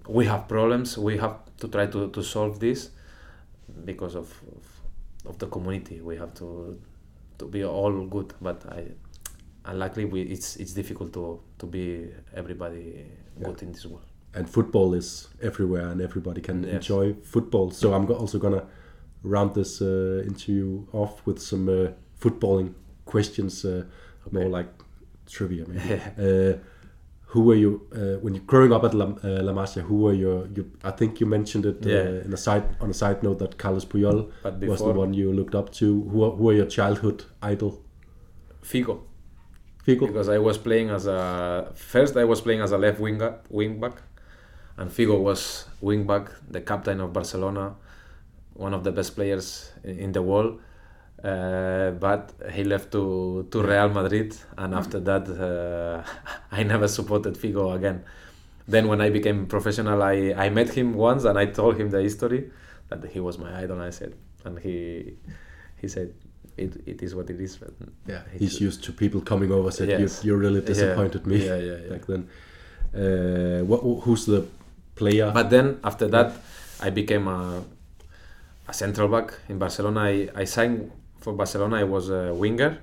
we 0.08 0.26
have 0.26 0.46
problems. 0.48 0.96
We 0.98 1.18
have 1.18 1.36
to 1.58 1.68
try 1.68 1.86
to, 1.86 2.10
to 2.10 2.22
solve 2.22 2.58
this 2.60 2.90
because 3.84 4.14
of, 4.14 4.28
of 4.56 4.64
of 5.30 5.38
the 5.38 5.46
community. 5.48 6.00
We 6.00 6.16
have 6.16 6.32
to 6.34 6.78
to 7.38 7.46
be 7.46 7.64
all 7.64 8.06
good, 8.06 8.32
but 8.40 8.64
I 8.70 8.92
unluckily 9.64 10.04
we 10.04 10.22
it's 10.22 10.56
it's 10.56 10.72
difficult 10.72 11.12
to 11.14 11.40
to 11.58 11.66
be 11.66 12.08
everybody 12.34 13.06
good 13.42 13.62
in 13.62 13.72
this 13.72 13.84
world. 13.86 14.06
And 14.36 14.48
football 14.48 14.94
is 14.94 15.28
everywhere 15.42 15.86
and 15.92 16.00
everybody 16.00 16.40
can 16.40 16.62
Yes. 16.62 16.74
enjoy 16.74 17.14
football 17.32 17.70
so 17.70 17.92
i'm 17.94 18.06
also 18.10 18.38
gonna 18.38 18.64
round 19.22 19.54
this 19.54 19.80
uh, 19.82 20.22
interview 20.30 20.86
off 20.92 21.14
with 21.26 21.38
some 21.40 21.68
uh, 21.68 21.88
footballing 22.22 22.74
questions 23.04 23.64
uh, 23.64 23.82
more 24.30 24.48
like 24.58 24.68
trivia 25.26 25.64
maybe 25.68 25.94
uh, 26.26 26.52
who 27.32 27.40
were 27.48 27.58
you 27.64 27.72
uh, 27.94 28.16
when 28.24 28.34
you 28.34 28.40
growing 28.52 28.72
up 28.72 28.84
at 28.84 28.94
La, 28.94 29.04
uh, 29.06 29.42
La 29.48 29.52
Masia 29.52 29.82
who 29.82 29.96
were 30.04 30.14
your 30.14 30.46
you, 30.56 30.64
i 30.84 30.90
think 30.98 31.20
you 31.20 31.26
mentioned 31.26 31.64
it 31.66 31.78
uh, 31.86 31.88
Yeah. 31.88 32.24
in 32.26 32.32
a 32.32 32.36
side 32.36 32.64
on 32.80 32.90
a 32.90 32.94
side 32.94 33.22
note 33.22 33.38
that 33.38 33.52
carlos 33.58 33.84
puyol 33.84 34.30
But 34.42 34.60
was 34.72 34.80
the 34.80 34.92
one 35.02 35.12
you 35.14 35.32
looked 35.32 35.54
up 35.54 35.70
to 35.80 35.86
who, 36.10 36.30
who 36.36 36.50
are 36.50 36.56
your 36.62 36.66
childhood 36.78 37.24
idol 37.42 37.72
Figo. 38.62 38.94
Figo? 39.86 40.06
because 40.06 40.28
I 40.28 40.38
was 40.38 40.58
playing 40.58 40.90
as 40.90 41.06
a 41.06 41.20
first 41.74 42.16
I 42.16 42.24
was 42.24 42.40
playing 42.40 42.60
as 42.62 42.72
a 42.72 42.78
left 42.78 42.98
wing 43.00 43.20
wing 43.50 43.80
back, 43.80 44.02
and 44.78 44.90
Figo 44.90 45.18
was 45.20 45.66
wing 45.80 46.06
back, 46.06 46.30
the 46.50 46.60
captain 46.60 47.00
of 47.00 47.12
Barcelona, 47.12 47.74
one 48.54 48.74
of 48.74 48.84
the 48.84 48.92
best 48.92 49.14
players 49.14 49.70
in, 49.84 50.12
the 50.12 50.22
world. 50.22 50.60
Uh, 51.24 51.90
but 51.92 52.32
he 52.52 52.62
left 52.64 52.92
to, 52.92 53.46
to 53.50 53.62
Real 53.62 53.88
Madrid, 53.88 54.36
and 54.58 54.74
after 54.74 55.00
that, 55.00 55.26
uh, 55.28 56.02
I 56.52 56.62
never 56.62 56.88
supported 56.88 57.34
Figo 57.34 57.74
again. 57.74 58.04
Then, 58.68 58.88
when 58.88 59.00
I 59.00 59.10
became 59.10 59.46
professional, 59.46 60.02
I, 60.02 60.34
I 60.36 60.50
met 60.50 60.70
him 60.70 60.94
once 60.94 61.24
and 61.24 61.38
I 61.38 61.46
told 61.46 61.76
him 61.80 61.90
the 61.90 62.02
history 62.02 62.50
that 62.88 63.04
he 63.12 63.20
was 63.20 63.38
my 63.38 63.62
idol. 63.62 63.80
I 63.80 63.90
said, 63.90 64.14
and 64.44 64.58
he 64.58 65.14
he 65.80 65.88
said, 65.88 66.12
it, 66.56 66.72
it 66.86 67.02
is 67.02 67.14
what 67.14 67.30
it 67.30 67.40
is. 67.40 67.58
Yeah, 68.06 68.22
he's 68.38 68.60
used 68.60 68.82
to 68.84 68.92
people 68.92 69.20
coming 69.20 69.52
over 69.52 69.70
said 69.70 69.88
Yes. 69.88 70.24
you, 70.24 70.32
you 70.32 70.36
really 70.38 70.60
Yeah. 70.60 70.66
disappointed 70.66 71.26
me 71.26 71.44
Yeah, 71.46 71.56
yeah, 71.56 71.76
yeah. 71.82 71.88
back 71.90 72.06
then. 72.06 72.28
Uh, 72.94 73.64
what, 73.64 73.80
who's 74.04 74.26
the 74.26 74.46
player? 74.96 75.30
But 75.32 75.50
then 75.50 75.78
after 75.84 76.08
that, 76.08 76.32
I 76.80 76.90
became 76.90 77.28
a, 77.28 77.62
a 78.68 78.72
central 78.72 79.08
back 79.08 79.34
in 79.48 79.58
Barcelona. 79.58 80.00
I, 80.00 80.28
I 80.34 80.44
signed 80.44 80.90
for 81.20 81.32
Barcelona. 81.32 81.76
I 81.76 81.84
was 81.84 82.10
a 82.10 82.34
winger. 82.34 82.78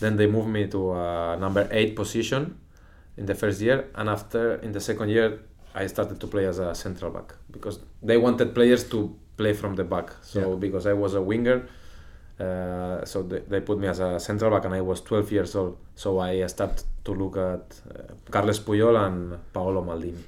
Then 0.00 0.16
they 0.16 0.26
moved 0.26 0.48
me 0.48 0.66
to 0.68 0.92
a 0.92 1.36
number 1.38 1.68
eight 1.70 1.94
position 1.94 2.58
in 3.16 3.26
the 3.26 3.34
first 3.34 3.60
year, 3.60 3.86
and 3.94 4.08
after 4.08 4.56
in 4.56 4.72
the 4.72 4.80
second 4.80 5.08
year, 5.08 5.38
I 5.74 5.86
started 5.86 6.18
to 6.20 6.26
play 6.26 6.46
as 6.46 6.58
a 6.58 6.74
central 6.74 7.10
back 7.12 7.34
because 7.50 7.78
they 8.02 8.16
wanted 8.16 8.54
players 8.54 8.84
to 8.90 9.14
play 9.36 9.52
from 9.52 9.76
the 9.76 9.84
back. 9.84 10.10
So 10.22 10.40
Yeah. 10.40 10.56
because 10.58 10.86
I 10.86 10.94
was 10.94 11.14
a 11.14 11.22
winger, 11.22 11.68
uh, 12.40 13.04
so 13.04 13.22
they, 13.22 13.40
they 13.48 13.60
put 13.60 13.78
me 13.78 13.86
as 13.86 14.00
a 14.00 14.18
central 14.18 14.50
back, 14.50 14.64
and 14.64 14.74
I 14.74 14.80
was 14.80 15.00
12 15.00 15.30
years 15.32 15.54
old. 15.54 15.76
So 15.94 16.18
I 16.18 16.44
started 16.46 16.82
to 17.04 17.12
look 17.14 17.36
at 17.36 17.80
uh, 17.88 18.14
Carles 18.30 18.58
Puyol 18.60 18.96
and 19.06 19.38
Paolo 19.52 19.82
Maldini. 19.84 20.22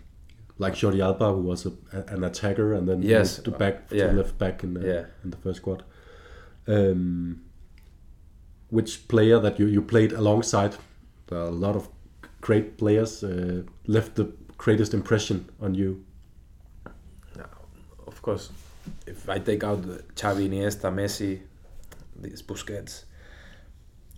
Like 0.58 0.74
Jordi 0.74 1.00
Alba, 1.00 1.32
who 1.32 1.42
was 1.42 1.66
a, 1.66 1.72
an 2.08 2.24
attacker 2.24 2.72
and 2.74 2.88
then 2.88 3.02
Yes, 3.02 3.38
moved 3.38 3.44
to 3.44 3.50
back 3.52 3.88
to 3.88 3.96
yeah. 3.96 4.10
left 4.12 4.38
back 4.38 4.64
in 4.64 4.74
the, 4.74 4.80
Yeah. 4.86 5.04
in 5.24 5.30
the 5.30 5.36
first 5.36 5.58
squad. 5.58 5.84
Um, 6.66 7.42
which 8.70 9.06
player 9.08 9.38
that 9.40 9.58
you, 9.58 9.66
you 9.66 9.82
played 9.82 10.12
alongside? 10.12 10.76
There 11.28 11.38
are 11.38 11.46
a 11.48 11.50
lot 11.66 11.76
of 11.76 11.88
great 12.40 12.78
players 12.78 13.22
uh, 13.22 13.62
left 13.86 14.14
the 14.14 14.32
greatest 14.56 14.94
impression 14.94 15.48
on 15.60 15.74
you. 15.74 16.04
of 18.06 18.22
course, 18.22 18.50
if 19.06 19.28
I 19.28 19.38
take 19.38 19.62
out 19.64 19.82
Xavi, 20.14 20.48
Iniesta, 20.48 20.90
Messi, 20.92 21.40
these 22.16 22.42
Busquets, 22.42 23.04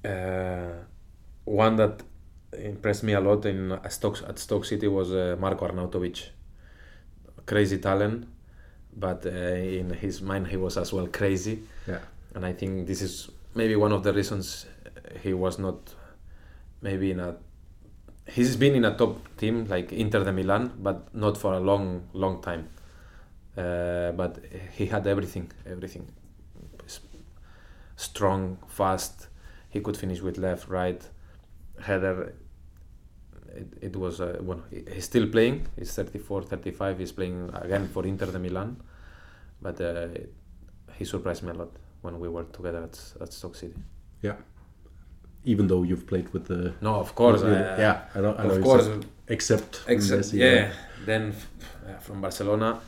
uh, 0.04 0.84
one 1.44 1.76
that 1.76 2.02
impressed 2.52 3.02
me 3.02 3.12
a 3.12 3.20
lot 3.20 3.44
in 3.46 3.78
Stoke, 3.88 4.22
at 4.28 4.38
Stoke 4.38 4.64
City 4.64 4.88
was 4.88 5.12
uh, 5.12 5.36
Marco 5.38 5.66
Arnautovic. 5.66 6.28
Crazy 7.46 7.78
talent, 7.78 8.26
but 8.94 9.24
uh, 9.24 9.30
in 9.30 9.90
his 9.90 10.20
mind 10.20 10.48
he 10.48 10.56
was 10.56 10.76
as 10.76 10.92
well 10.92 11.06
crazy. 11.06 11.60
Yeah. 11.86 12.00
And 12.34 12.44
I 12.44 12.52
think 12.52 12.86
this 12.86 13.00
is 13.00 13.30
maybe 13.54 13.74
one 13.76 13.92
of 13.92 14.02
the 14.02 14.12
reasons 14.12 14.66
he 15.22 15.32
was 15.32 15.58
not 15.58 15.94
maybe 16.82 17.10
in 17.10 17.20
a 17.20 17.36
he's 18.28 18.56
been 18.56 18.74
in 18.74 18.84
a 18.84 18.94
top 18.96 19.36
team 19.36 19.66
like 19.66 19.92
Inter 19.92 20.24
de 20.24 20.32
Milan, 20.32 20.72
but 20.78 21.14
not 21.14 21.38
for 21.38 21.54
a 21.54 21.60
long, 21.60 22.08
long 22.12 22.42
time. 22.42 22.68
Uh, 23.56 24.12
but 24.12 24.38
he 24.72 24.86
had 24.86 25.06
everything, 25.06 25.50
everything. 25.66 26.06
Strong, 27.96 28.58
fast. 28.68 29.26
He 29.70 29.80
could 29.80 29.96
finish 29.96 30.20
with 30.20 30.38
left, 30.38 30.68
right, 30.68 31.02
header. 31.80 32.34
It, 33.54 33.68
it 33.80 33.96
was 33.96 34.20
uh, 34.20 34.38
well. 34.40 34.62
He's 34.70 35.04
still 35.04 35.26
playing. 35.28 35.66
He's 35.76 35.94
34, 35.94 36.42
35. 36.42 36.98
He's 36.98 37.12
playing 37.12 37.50
again 37.54 37.88
for 37.88 38.04
Inter 38.06 38.26
de 38.26 38.38
Milan, 38.38 38.76
but 39.60 39.80
uh, 39.80 40.08
he 40.96 41.04
surprised 41.04 41.42
me 41.42 41.50
a 41.50 41.54
lot 41.54 41.70
when 42.02 42.18
we 42.20 42.28
were 42.28 42.44
together 42.44 42.82
at, 42.84 42.98
at 43.20 43.32
Stoke 43.32 43.56
City. 43.56 43.74
Yeah. 44.22 44.34
Even 45.44 45.66
though 45.66 45.82
you've 45.82 46.06
played 46.06 46.32
with 46.32 46.46
the 46.46 46.74
No, 46.80 46.96
of 46.96 47.14
course. 47.14 47.42
with- 47.42 47.52
uh, 47.52 47.76
yeah, 47.78 48.02
I 48.14 48.20
know. 48.20 48.34
I 48.34 48.42
of 48.44 48.62
course. 48.62 48.84
said 48.84 49.06
except 49.28 49.82
Except, 49.86 50.22
Messi, 50.22 50.38
yeah. 50.38 50.72
Then 51.06 51.28
f- 51.30 51.48
uh, 51.88 51.98
from 52.00 52.20
Barcelona, 52.20 52.80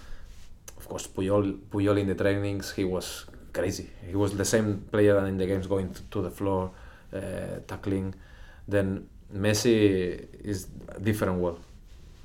of 0.76 0.88
course, 0.88 1.07
Puyol, 1.07 1.59
Puyol 1.70 1.99
in 2.01 2.09
the 2.09 2.14
trainings, 2.14 2.72
he 2.72 2.84
was 2.84 3.26
crazy. 3.53 3.88
He 4.07 4.14
was 4.16 4.36
the 4.36 4.45
same 4.45 4.84
player 4.91 5.14
than 5.14 5.26
in 5.26 5.36
the 5.38 5.47
games, 5.47 5.66
going 5.66 5.93
to, 5.95 6.03
to 6.11 6.22
the 6.22 6.30
floor, 6.30 6.70
uh, 7.14 7.18
tackling. 7.66 8.14
Then 8.71 9.09
Messi 9.35 10.27
is 10.45 10.66
different 11.03 11.39
world. 11.39 11.61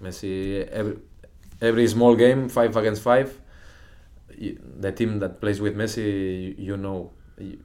Messi, 0.01 0.67
every, 0.69 0.97
every 1.61 1.87
small 1.87 2.15
game, 2.15 2.49
five 2.49 2.75
against 2.75 3.01
five, 3.01 3.41
the 4.37 4.91
team 4.91 5.19
that 5.19 5.41
plays 5.41 5.59
with 5.59 5.75
Messi, 5.75 6.57
you, 6.57 6.77
know, 6.77 7.11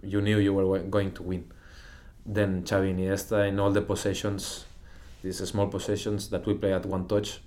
you 0.03 0.20
knew 0.20 0.39
you 0.39 0.55
were 0.55 0.78
going 0.78 1.12
to 1.12 1.22
win. 1.22 1.45
Then 2.24 2.62
Xavi 2.62 2.95
Iniesta 2.95 3.49
in 3.49 3.59
all 3.59 3.70
the 3.70 3.83
possessions, 3.83 4.64
these 5.22 5.47
small 5.49 5.66
possessions 5.68 6.31
that 6.31 6.47
we 6.47 6.55
play 6.55 6.72
at 6.72 6.87
one 6.87 7.07
touch. 7.07 7.41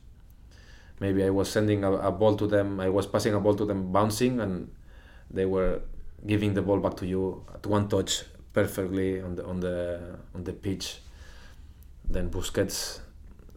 Maybe 0.99 1.23
I 1.23 1.31
was 1.31 1.49
sending 1.49 1.83
a, 1.83 1.91
a 1.93 2.11
ball 2.11 2.35
to 2.37 2.47
them, 2.47 2.79
I 2.79 2.89
was 2.89 3.07
passing 3.07 3.33
a 3.33 3.39
ball 3.39 3.55
to 3.55 3.65
them, 3.65 3.91
bouncing, 3.91 4.39
and 4.39 4.71
they 5.31 5.45
were 5.45 5.81
giving 6.25 6.53
the 6.53 6.61
ball 6.61 6.79
back 6.79 6.95
to 6.97 7.07
you 7.07 7.43
at 7.53 7.65
one 7.65 7.87
touch 7.87 8.23
perfectly 8.53 9.19
on 9.19 9.35
the 9.35 9.45
on 9.45 9.59
the 9.59 9.99
on 10.35 10.43
the 10.43 10.53
pitch. 10.53 10.99
Then 12.13 12.29
Busquets, 12.29 12.99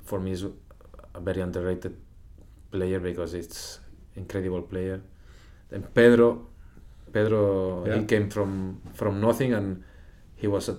for 0.09 0.19
me, 0.21 0.33
is 0.33 0.45
a 1.15 1.21
very 1.21 1.41
underrated 1.43 1.95
player 2.71 3.01
because 3.01 3.35
it's 3.35 3.81
incredible 4.17 4.63
player. 4.63 5.01
Then 5.71 5.83
Pedro, 5.95 6.47
Pedro, 7.13 7.85
Yeah. 7.87 7.99
he 8.01 8.05
came 8.07 8.29
from 8.31 8.81
from 8.95 9.21
nothing 9.21 9.53
and 9.55 9.83
he 10.37 10.47
was 10.47 10.69
a, 10.69 10.77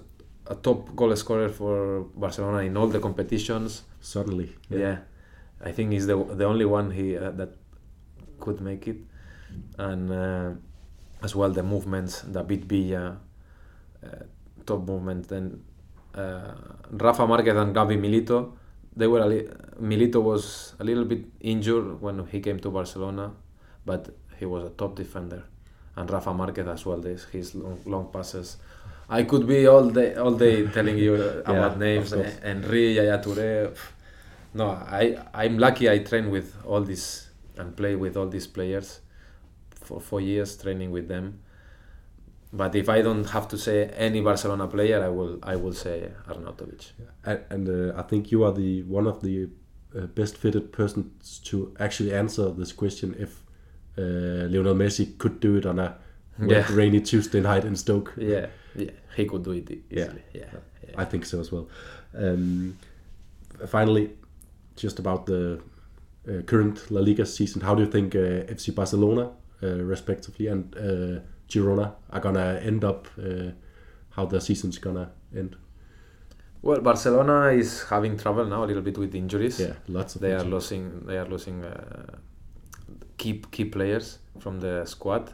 a 0.48 0.56
top 0.56 0.96
goal 0.96 1.16
scorer 1.16 1.50
for 1.50 2.06
Barcelona 2.16 2.60
in 2.70 2.78
all 2.78 2.88
the 2.88 3.00
competitions. 3.00 3.84
Certainly. 4.02 4.50
Yeah, 4.70 4.98
I 5.62 5.72
think 5.72 5.92
he's 5.94 6.08
the 6.08 6.18
the 6.42 6.46
only 6.46 6.66
one 6.66 6.92
he 6.92 7.18
uh, 7.18 7.32
that 7.40 7.52
could 8.40 8.62
make 8.62 8.88
it, 8.88 8.98
and 9.78 10.12
uh, 10.12 10.50
as 11.24 11.36
well 11.36 11.52
the 11.52 11.64
movements, 11.64 12.22
David 12.22 12.66
Villa, 12.66 13.18
uh, 14.04 14.24
top 14.66 14.88
movement. 14.88 15.28
Then 15.28 15.64
uh, 16.18 16.54
Rafa 16.92 17.28
Marquez 17.28 17.56
and 17.56 17.76
Gabi 17.76 17.98
Milito, 17.98 18.54
they 18.96 19.08
were 19.08 19.20
a 19.20 19.26
li- 19.28 19.48
Milito 19.82 20.22
was 20.22 20.74
a 20.80 20.84
little 20.84 21.06
bit 21.06 21.26
injured 21.42 22.02
when 22.02 22.26
he 22.28 22.40
came 22.40 22.60
to 22.60 22.70
Barcelona, 22.72 23.32
but 23.86 24.10
he 24.40 24.46
was 24.46 24.64
a 24.66 24.70
top 24.72 24.96
defender, 24.96 25.44
and 25.96 26.10
Rafa 26.10 26.34
Marquez 26.34 26.68
as 26.68 26.86
well. 26.86 26.98
This 27.00 27.26
his 27.26 27.56
long, 27.56 27.80
long 27.86 28.12
passes. 28.12 28.58
I 29.10 29.24
could 29.24 29.48
be 29.48 29.68
all 29.68 29.90
day 29.90 30.16
all 30.16 30.32
day 30.36 30.68
telling 30.78 30.98
you 30.98 31.16
about 31.46 31.78
names, 31.80 32.14
course. 32.14 32.40
Henry, 32.44 32.96
Yaya 32.96 33.20
Touré. 33.20 33.76
No, 34.54 34.70
I 34.72 35.18
I'm 35.34 35.58
lucky. 35.58 35.90
I 35.90 36.00
train 36.00 36.30
with 36.30 36.56
all 36.66 36.82
these 36.82 37.30
and 37.58 37.76
play 37.76 37.96
with 37.96 38.18
all 38.18 38.28
these 38.28 38.48
players 38.48 39.00
for 39.72 40.00
four 40.02 40.22
years, 40.22 40.58
training 40.58 40.92
with 40.92 41.08
them. 41.08 41.40
But 42.54 42.76
if 42.76 42.88
I 42.90 43.02
don't 43.02 43.26
have 43.30 43.48
to 43.50 43.58
say 43.58 43.86
any 43.98 44.22
Barcelona 44.22 44.68
player, 44.68 45.04
I 45.04 45.10
will 45.10 45.40
I 45.44 45.56
will 45.56 45.74
say 45.74 46.12
Arnautovic. 46.28 46.92
And, 47.26 47.40
and 47.50 47.70
uh, 47.94 48.00
I 48.00 48.04
think 48.04 48.32
you 48.32 48.44
are 48.46 48.54
the 48.54 48.84
one 48.84 49.08
of 49.08 49.22
the 49.22 49.50
uh, 49.96 50.02
best 50.08 50.38
fitted 50.38 50.72
persons 50.72 51.40
to 51.46 51.74
actually 51.80 52.14
answer 52.14 52.50
this 52.52 52.72
question 52.74 53.16
if 53.20 53.44
uh, 53.98 54.48
Lionel 54.50 54.76
Messi 54.76 55.18
could 55.18 55.40
do 55.40 55.58
it 55.58 55.66
on 55.66 55.80
a 55.80 55.98
wet, 56.40 56.50
Yeah. 56.70 56.76
rainy 56.76 57.02
Tuesday 57.02 57.42
night 57.42 57.66
in 57.66 57.76
Stoke. 57.76 58.14
Yeah, 58.18 58.48
yeah, 58.76 58.92
he 59.16 59.26
could 59.26 59.44
do 59.44 59.52
it 59.52 59.70
easily. 59.90 60.22
Yeah, 60.34 60.44
yeah. 60.84 60.94
I 60.98 61.06
think 61.06 61.26
so 61.26 61.40
as 61.40 61.52
well. 61.52 61.68
Um, 62.16 62.78
finally, 63.68 64.12
just 64.76 65.00
about 65.00 65.26
the 65.26 65.60
uh, 66.28 66.42
current 66.46 66.92
La 66.92 67.02
Liga 67.02 67.26
season, 67.26 67.62
how 67.62 67.76
do 67.76 67.84
you 67.84 67.90
think 67.92 68.16
uh, 68.16 68.54
FC 68.54 68.74
Barcelona, 68.76 69.32
uh, 69.64 69.68
respectively, 69.84 70.48
and 70.48 70.76
uh, 70.76 71.20
Girona 71.48 71.94
are 72.12 72.20
gonna 72.20 72.60
end 72.64 72.84
up? 72.84 73.08
Uh, 73.18 73.52
how 74.12 74.26
the 74.26 74.42
season's 74.42 74.80
gonna 74.80 75.12
end? 75.36 75.56
Well, 76.62 76.82
Barcelona 76.82 77.50
is 77.52 77.84
having 77.84 78.18
trouble 78.18 78.46
now 78.46 78.64
a 78.64 78.66
little 78.66 78.82
bit 78.82 78.98
with 78.98 79.14
injuries. 79.16 79.60
Yeah, 79.60 79.74
lots 79.88 80.16
of 80.16 80.22
they 80.22 80.34
are 80.34 80.44
losing. 80.44 81.06
They 81.06 81.18
are 81.18 81.26
losing 81.26 81.64
uh, 81.64 82.18
key 83.18 83.44
key 83.52 83.66
players 83.66 84.20
from 84.40 84.60
the 84.60 84.86
squad, 84.86 85.32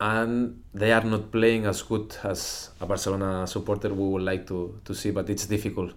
and 0.00 0.62
they 0.74 0.92
are 0.92 1.04
not 1.04 1.32
playing 1.32 1.64
as 1.66 1.82
good 1.82 2.14
as 2.24 2.70
a 2.80 2.86
Barcelona 2.86 3.46
supporter 3.46 3.92
we 3.92 4.06
would 4.08 4.22
like 4.22 4.46
to 4.48 4.80
to 4.84 4.94
see. 4.94 5.10
But 5.10 5.30
it's 5.30 5.46
difficult 5.46 5.92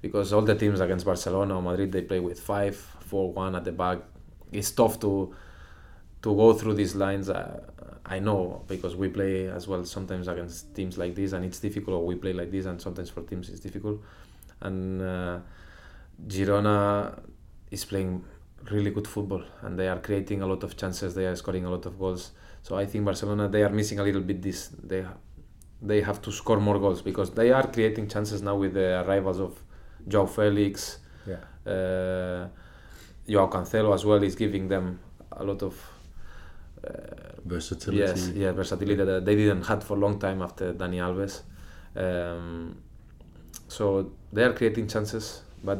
because 0.00 0.32
all 0.32 0.42
the 0.42 0.54
teams 0.54 0.80
against 0.80 1.04
Barcelona 1.04 1.56
or 1.56 1.62
Madrid 1.62 1.92
they 1.92 2.02
play 2.02 2.20
with 2.20 2.40
five, 2.40 2.76
four, 2.76 3.32
one 3.32 3.54
at 3.54 3.64
the 3.64 3.72
back. 3.72 3.98
It's 4.52 4.70
tough 4.70 4.98
to 5.00 5.34
to 6.22 6.34
go 6.34 6.54
through 6.54 6.74
these 6.74 6.94
lines. 6.94 7.28
Uh, 7.28 7.60
I 8.10 8.18
know 8.18 8.64
because 8.66 8.96
we 8.96 9.08
play 9.08 9.48
as 9.48 9.68
well 9.68 9.84
sometimes 9.84 10.26
against 10.28 10.74
teams 10.74 10.98
like 10.98 11.14
this, 11.14 11.32
and 11.32 11.44
it's 11.44 11.60
difficult. 11.60 11.94
Or 11.98 12.04
we 12.06 12.16
play 12.16 12.32
like 12.32 12.50
this, 12.50 12.66
and 12.66 12.80
sometimes 12.80 13.08
for 13.10 13.22
teams 13.22 13.48
it's 13.48 13.60
difficult. 13.60 13.98
And 14.60 15.00
uh, 15.00 15.38
Girona 16.26 17.18
is 17.70 17.84
playing 17.84 18.24
really 18.70 18.90
good 18.90 19.06
football, 19.06 19.42
and 19.62 19.78
they 19.78 19.88
are 19.88 20.00
creating 20.00 20.42
a 20.42 20.46
lot 20.46 20.62
of 20.64 20.76
chances. 20.76 21.14
They 21.14 21.26
are 21.26 21.36
scoring 21.36 21.64
a 21.64 21.70
lot 21.70 21.86
of 21.86 21.98
goals. 21.98 22.32
So 22.62 22.76
I 22.76 22.84
think 22.86 23.04
Barcelona 23.04 23.48
they 23.48 23.62
are 23.62 23.70
missing 23.70 23.98
a 24.00 24.02
little 24.02 24.20
bit 24.22 24.42
this. 24.42 24.68
They 24.82 25.06
they 25.82 26.02
have 26.02 26.20
to 26.22 26.30
score 26.32 26.60
more 26.60 26.78
goals 26.78 27.00
because 27.02 27.30
they 27.30 27.50
are 27.52 27.66
creating 27.66 28.08
chances 28.08 28.42
now 28.42 28.56
with 28.56 28.74
the 28.74 29.02
arrivals 29.06 29.40
of 29.40 29.52
Joao 30.06 30.26
Felix, 30.26 30.98
Yeah. 31.26 31.36
uh, 31.66 32.48
Joao 33.26 33.48
Cancelo 33.48 33.94
as 33.94 34.04
well 34.04 34.22
is 34.22 34.34
giving 34.34 34.68
them 34.68 34.98
a 35.32 35.42
lot 35.44 35.62
of 35.62 35.74
Versatility. 37.44 37.98
yes, 37.98 38.28
yeah, 38.34 38.52
versatility 38.52 39.04
that 39.04 39.24
they 39.24 39.34
didn't 39.36 39.62
had 39.64 39.82
for 39.82 39.96
a 39.96 40.00
long 40.00 40.18
time 40.18 40.42
after 40.42 40.72
Dani 40.72 40.98
Alves. 40.98 41.42
Um, 41.96 42.76
so 43.68 44.12
they 44.32 44.42
are 44.44 44.52
creating 44.52 44.86
chances, 44.88 45.42
but 45.64 45.78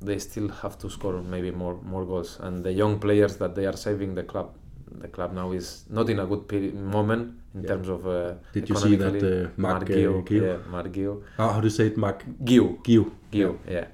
they 0.00 0.18
still 0.18 0.48
have 0.48 0.76
to 0.78 0.90
score 0.90 1.22
maybe 1.22 1.50
more 1.50 1.76
more 1.82 2.04
goals. 2.04 2.38
And 2.40 2.64
the 2.64 2.72
young 2.72 2.98
players 2.98 3.36
that 3.36 3.54
they 3.54 3.66
are 3.66 3.76
saving 3.76 4.14
the 4.14 4.22
club, 4.24 4.54
the 5.00 5.08
club 5.08 5.32
now 5.32 5.52
is 5.52 5.84
not 5.90 6.08
in 6.10 6.18
a 6.18 6.26
good 6.26 6.74
moment 6.74 7.34
in 7.54 7.62
Yeah. 7.62 7.68
terms 7.68 7.88
of. 7.88 8.06
Uh, 8.06 8.34
Did 8.52 8.68
you 8.68 8.76
see 8.76 8.96
that, 8.96 9.14
uh, 9.22 9.48
Marc, 9.56 9.82
uh, 9.82 9.86
Guiu, 9.86 10.22
Guiu? 10.24 10.42
yeah, 10.42 10.56
Marc 10.70 10.92
Guiu. 10.92 11.22
How, 11.36 11.48
how 11.50 11.60
do 11.60 11.66
you 11.66 11.70
say 11.78 11.86
it, 11.86 11.96
Mark? 11.96 12.24
Guiu. 12.44 12.78
Gio. 12.82 13.10
Gio, 13.32 13.58
yeah. 13.68 13.86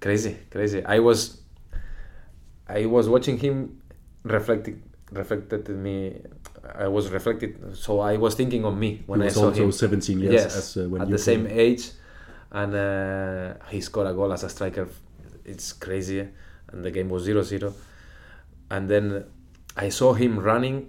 Crazy, 0.00 0.36
crazy. 0.50 0.84
I 0.84 0.98
was 0.98 1.40
I 2.68 2.86
was 2.86 3.08
watching 3.08 3.38
him 3.38 3.80
reflecting 4.24 4.82
reflected 5.12 5.68
in 5.68 5.82
me 5.82 6.20
I 6.74 6.88
was 6.88 7.10
reflected 7.10 7.76
so 7.76 8.00
I 8.00 8.16
was 8.16 8.34
thinking 8.34 8.64
on 8.64 8.78
me 8.78 9.02
when 9.06 9.20
he 9.20 9.24
I 9.24 9.26
was 9.26 9.34
saw 9.34 9.44
also 9.46 9.64
him 9.64 9.72
17 9.72 10.18
years 10.20 10.32
yes, 10.34 10.56
as 10.56 10.76
uh, 10.76 10.88
when 10.88 11.02
at 11.02 11.08
you 11.08 11.12
the 11.12 11.18
same 11.18 11.46
came. 11.46 11.58
age 11.58 11.90
and 12.50 12.74
uh, 12.74 13.54
he 13.70 13.80
scored 13.80 14.08
a 14.08 14.12
goal 14.14 14.32
as 14.32 14.42
a 14.42 14.48
striker 14.48 14.88
it's 15.44 15.72
crazy 15.72 16.26
and 16.72 16.84
the 16.84 16.90
game 16.90 17.08
was 17.08 17.26
0-0 17.28 17.72
and 18.70 18.88
then 18.90 19.24
I 19.76 19.90
saw 19.90 20.12
him 20.14 20.38
running 20.40 20.88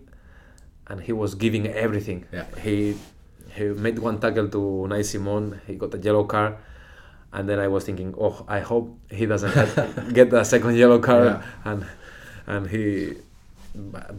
and 0.87 1.01
he 1.01 1.13
was 1.13 1.35
giving 1.35 1.67
everything 1.67 2.25
Yeah. 2.33 2.45
he 2.63 2.95
he 3.51 3.63
made 3.65 3.99
one 3.99 4.19
tackle 4.19 4.47
to 4.49 4.57
Unai 4.57 5.03
Simon 5.05 5.61
he 5.67 5.75
got 5.75 5.93
a 5.93 5.97
yellow 5.99 6.23
card 6.23 6.55
and 7.33 7.47
then 7.47 7.59
I 7.59 7.67
was 7.67 7.83
thinking 7.83 8.15
oh 8.19 8.45
I 8.47 8.61
hope 8.61 8.97
he 9.11 9.25
doesn't 9.27 9.53
get- 9.53 10.13
get 10.19 10.33
a 10.33 10.43
second 10.43 10.75
yellow 10.75 10.99
card 10.99 11.25
Yeah. 11.27 11.41
and 11.71 11.85
and 12.47 12.67
he 12.67 13.13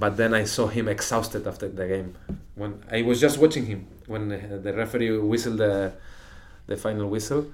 but 0.02 0.16
then 0.16 0.34
I 0.34 0.44
saw 0.44 0.66
him 0.68 0.88
exhausted 0.88 1.46
after 1.46 1.68
the 1.68 1.86
game 1.86 2.14
when 2.54 2.82
I 2.90 3.02
was 3.02 3.20
just 3.20 3.38
watching 3.38 3.66
him 3.66 3.86
when 4.06 4.28
the 4.28 4.72
referee 4.72 5.18
whistled 5.18 5.59
the 5.59 5.92
the 6.66 6.76
final 6.76 7.09
whistle 7.09 7.46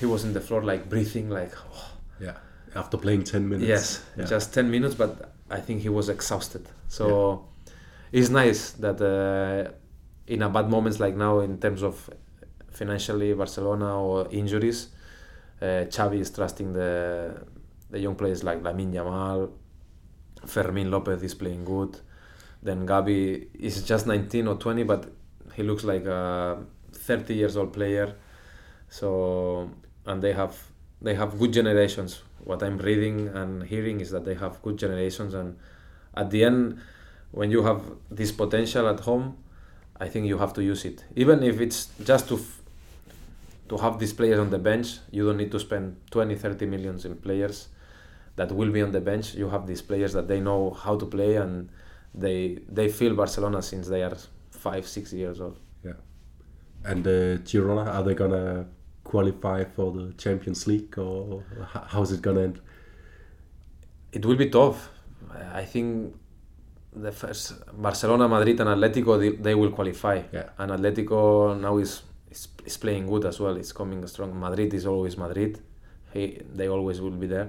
he 0.00 0.06
was 0.06 0.24
in 0.24 0.32
the 0.32 0.40
floor 0.40 0.62
like 0.62 0.88
breathing 0.88 1.28
like 1.30 1.52
oh, 1.74 1.90
Yeah. 2.20 2.36
After 2.74 2.96
playing 2.98 3.24
10 3.24 3.48
minutes. 3.48 3.68
yes 3.68 4.04
Yeah. 4.16 4.24
just 4.26 4.54
10 4.54 4.70
minutes 4.70 4.94
but 4.94 5.32
I 5.50 5.60
think 5.60 5.80
he 5.82 5.88
was 5.88 6.08
exhausted 6.08 6.64
so 6.88 7.44
it's 8.12 8.30
nice 8.30 8.72
that 8.84 8.98
uh, 9.00 9.70
in 10.26 10.42
a 10.42 10.48
bad 10.48 10.68
moments 10.70 11.00
like 11.00 11.16
now 11.16 11.40
in 11.40 11.58
terms 11.58 11.82
of 11.82 12.08
financially 12.70 13.32
Barcelona 13.34 14.00
or 14.00 14.28
injuries 14.30 14.88
uh, 15.60 15.84
Xavi 15.94 16.20
is 16.20 16.30
trusting 16.30 16.72
the 16.72 17.34
the 17.90 17.98
young 17.98 18.14
players 18.14 18.44
like 18.44 18.62
Lamine 18.62 18.92
Yamal 18.92 19.50
Fermin 20.46 20.90
Lopez 20.90 21.22
is 21.22 21.34
playing 21.34 21.64
good. 21.64 21.98
Then 22.62 22.86
Gavi 22.86 23.48
is 23.58 23.82
just 23.84 24.06
19 24.06 24.48
or 24.48 24.56
20 24.56 24.82
but 24.84 25.10
he 25.54 25.62
looks 25.62 25.84
like 25.84 26.04
a 26.06 26.58
30 26.92 27.34
years 27.34 27.56
old 27.56 27.72
player. 27.72 28.14
So 28.88 29.70
and 30.06 30.22
they 30.22 30.32
have 30.32 30.56
they 31.00 31.14
have 31.14 31.38
good 31.38 31.52
generations. 31.52 32.22
What 32.44 32.62
i'm 32.62 32.78
reading 32.78 33.28
and 33.28 33.62
hearing 33.64 34.00
is 34.00 34.10
that 34.10 34.24
they 34.24 34.34
have 34.34 34.60
good 34.62 34.76
generations. 34.78 35.34
And 35.34 35.56
at 36.16 36.30
the 36.30 36.44
end 36.44 36.80
when 37.30 37.50
you 37.50 37.62
have 37.62 37.82
this 38.10 38.32
potential 38.32 38.88
at 38.88 39.00
home 39.00 39.36
i 40.00 40.08
think 40.08 40.26
you 40.26 40.38
have 40.38 40.52
to 40.54 40.62
use 40.62 40.84
it. 40.84 41.04
Even 41.16 41.42
if 41.42 41.60
it's 41.60 41.88
just 42.02 42.28
to 42.28 42.36
f- 42.36 42.60
to 43.68 43.76
have 43.76 43.98
these 43.98 44.14
players 44.14 44.38
on 44.38 44.50
the 44.50 44.58
bench 44.58 44.98
you 45.10 45.26
don't 45.26 45.36
need 45.36 45.52
to 45.52 45.60
spend 45.60 45.96
20 46.10 46.34
30 46.34 46.66
millions 46.66 47.04
in 47.04 47.16
players 47.16 47.68
that 48.38 48.50
will 48.58 48.72
be 48.76 48.80
on 48.86 48.92
the 48.96 49.00
bench 49.10 49.26
you 49.40 49.48
have 49.54 49.64
these 49.70 49.82
players 49.90 50.12
that 50.16 50.26
they 50.32 50.40
know 50.48 50.60
how 50.84 50.94
to 51.02 51.06
play 51.16 51.32
and 51.42 51.52
they 52.24 52.38
they 52.78 52.88
feel 52.98 53.12
barcelona 53.22 53.60
since 53.70 53.84
they 53.94 54.02
are 54.08 54.16
five 54.66 54.84
six 54.96 55.04
years 55.22 55.38
old 55.46 55.56
Yeah. 55.88 55.98
And 56.90 57.04
uh, 57.06 57.38
Girona, 57.48 57.84
are 57.96 58.04
they 58.06 58.14
gonna 58.22 58.46
qualify 59.12 59.58
for 59.76 59.86
the 59.98 60.06
Champions 60.24 60.60
League 60.70 60.94
or 60.98 61.42
how's 61.92 62.10
it 62.16 62.20
gonna 62.26 62.42
end? 62.48 62.56
it 64.12 64.22
will 64.26 64.36
be 64.36 64.48
tough. 64.50 64.78
I 65.62 65.64
think 65.72 65.86
the 67.06 67.12
first 67.12 67.44
Barcelona, 67.86 68.24
Madrid, 68.28 68.60
and 68.60 68.68
Atletico 68.74 69.18
they, 69.22 69.30
they 69.46 69.54
will 69.60 69.70
qualify. 69.70 70.22
Yeah. 70.32 70.48
And 70.58 70.68
Atletico 70.76 71.20
now 71.66 71.74
is, 71.78 71.92
is 72.30 72.48
is 72.64 72.76
playing 72.84 73.06
good 73.12 73.24
as 73.30 73.36
well. 73.40 73.56
It's 73.56 73.72
coming 73.72 74.06
strong. 74.06 74.30
Madrid 74.46 74.72
is 74.74 74.86
always 74.86 75.16
Madrid. 75.24 75.52
He 76.12 76.22
they 76.58 76.68
always 76.68 77.00
will 77.00 77.18
be 77.24 77.26
there. 77.26 77.48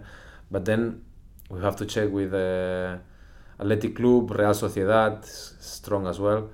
But 0.52 0.66
then 0.66 1.02
we 1.50 1.62
have 1.62 1.76
to 1.78 1.86
check 1.86 2.10
with 2.12 2.34
uh, 2.34 2.98
Athletic 3.60 3.96
Club, 3.96 4.32
Real 4.32 4.54
Sociedad, 4.54 5.26
strong 5.26 6.08
as 6.08 6.20
well. 6.20 6.50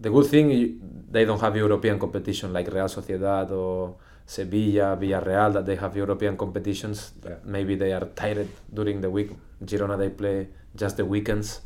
The 0.00 0.10
good 0.10 0.26
thing 0.26 0.80
they 1.10 1.24
don't 1.24 1.40
have 1.40 1.56
European 1.56 1.98
competition 1.98 2.52
like 2.52 2.72
Real 2.72 2.86
Sociedad 2.86 3.50
or 3.50 3.96
Sevilla, 4.26 4.96
Villarreal 4.96 5.54
that 5.54 5.66
they 5.66 5.76
have 5.76 5.96
European 5.96 6.36
competitions. 6.36 7.12
Yeah. 7.24 7.36
Maybe 7.44 7.76
they 7.76 7.92
are 7.92 8.04
tired 8.14 8.48
during 8.72 9.00
the 9.00 9.10
week. 9.10 9.30
Girona 9.64 9.98
they 9.98 10.10
play 10.10 10.48
just 10.76 10.98
the 10.98 11.04
weekends, 11.04 11.60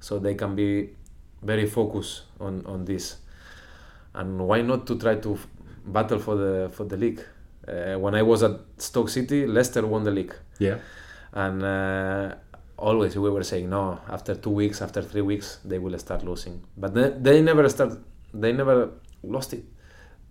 so 0.00 0.18
they 0.18 0.34
can 0.34 0.54
be 0.54 0.90
very 1.42 1.66
focused 1.66 2.24
on 2.40 2.66
on 2.66 2.84
this. 2.84 3.16
And 4.14 4.46
why 4.46 4.62
not 4.62 4.86
to 4.88 4.98
try 4.98 5.14
to 5.16 5.38
battle 5.86 6.18
for 6.18 6.34
the 6.34 6.70
for 6.72 6.84
the 6.84 6.96
league? 6.96 7.22
Uh, 7.66 7.98
when 7.98 8.14
I 8.14 8.22
was 8.22 8.42
at 8.42 8.60
Stoke 8.78 9.08
City, 9.08 9.46
Leicester 9.46 9.86
won 9.86 10.02
the 10.02 10.10
league 10.10 10.34
Yeah. 10.58 10.78
and 11.32 11.62
uh, 11.62 12.34
always 12.76 13.16
we 13.16 13.30
were 13.30 13.44
saying 13.44 13.68
no 13.70 13.98
after 14.08 14.34
two 14.34 14.50
weeks 14.50 14.80
after 14.82 15.02
three 15.02 15.22
weeks 15.22 15.58
they 15.64 15.78
will 15.78 15.96
start 15.98 16.24
losing 16.24 16.62
but 16.76 16.94
they, 16.94 17.10
they 17.26 17.42
never 17.42 17.68
start 17.68 17.92
they 18.32 18.52
never 18.52 18.90
lost 19.22 19.52
it 19.52 19.64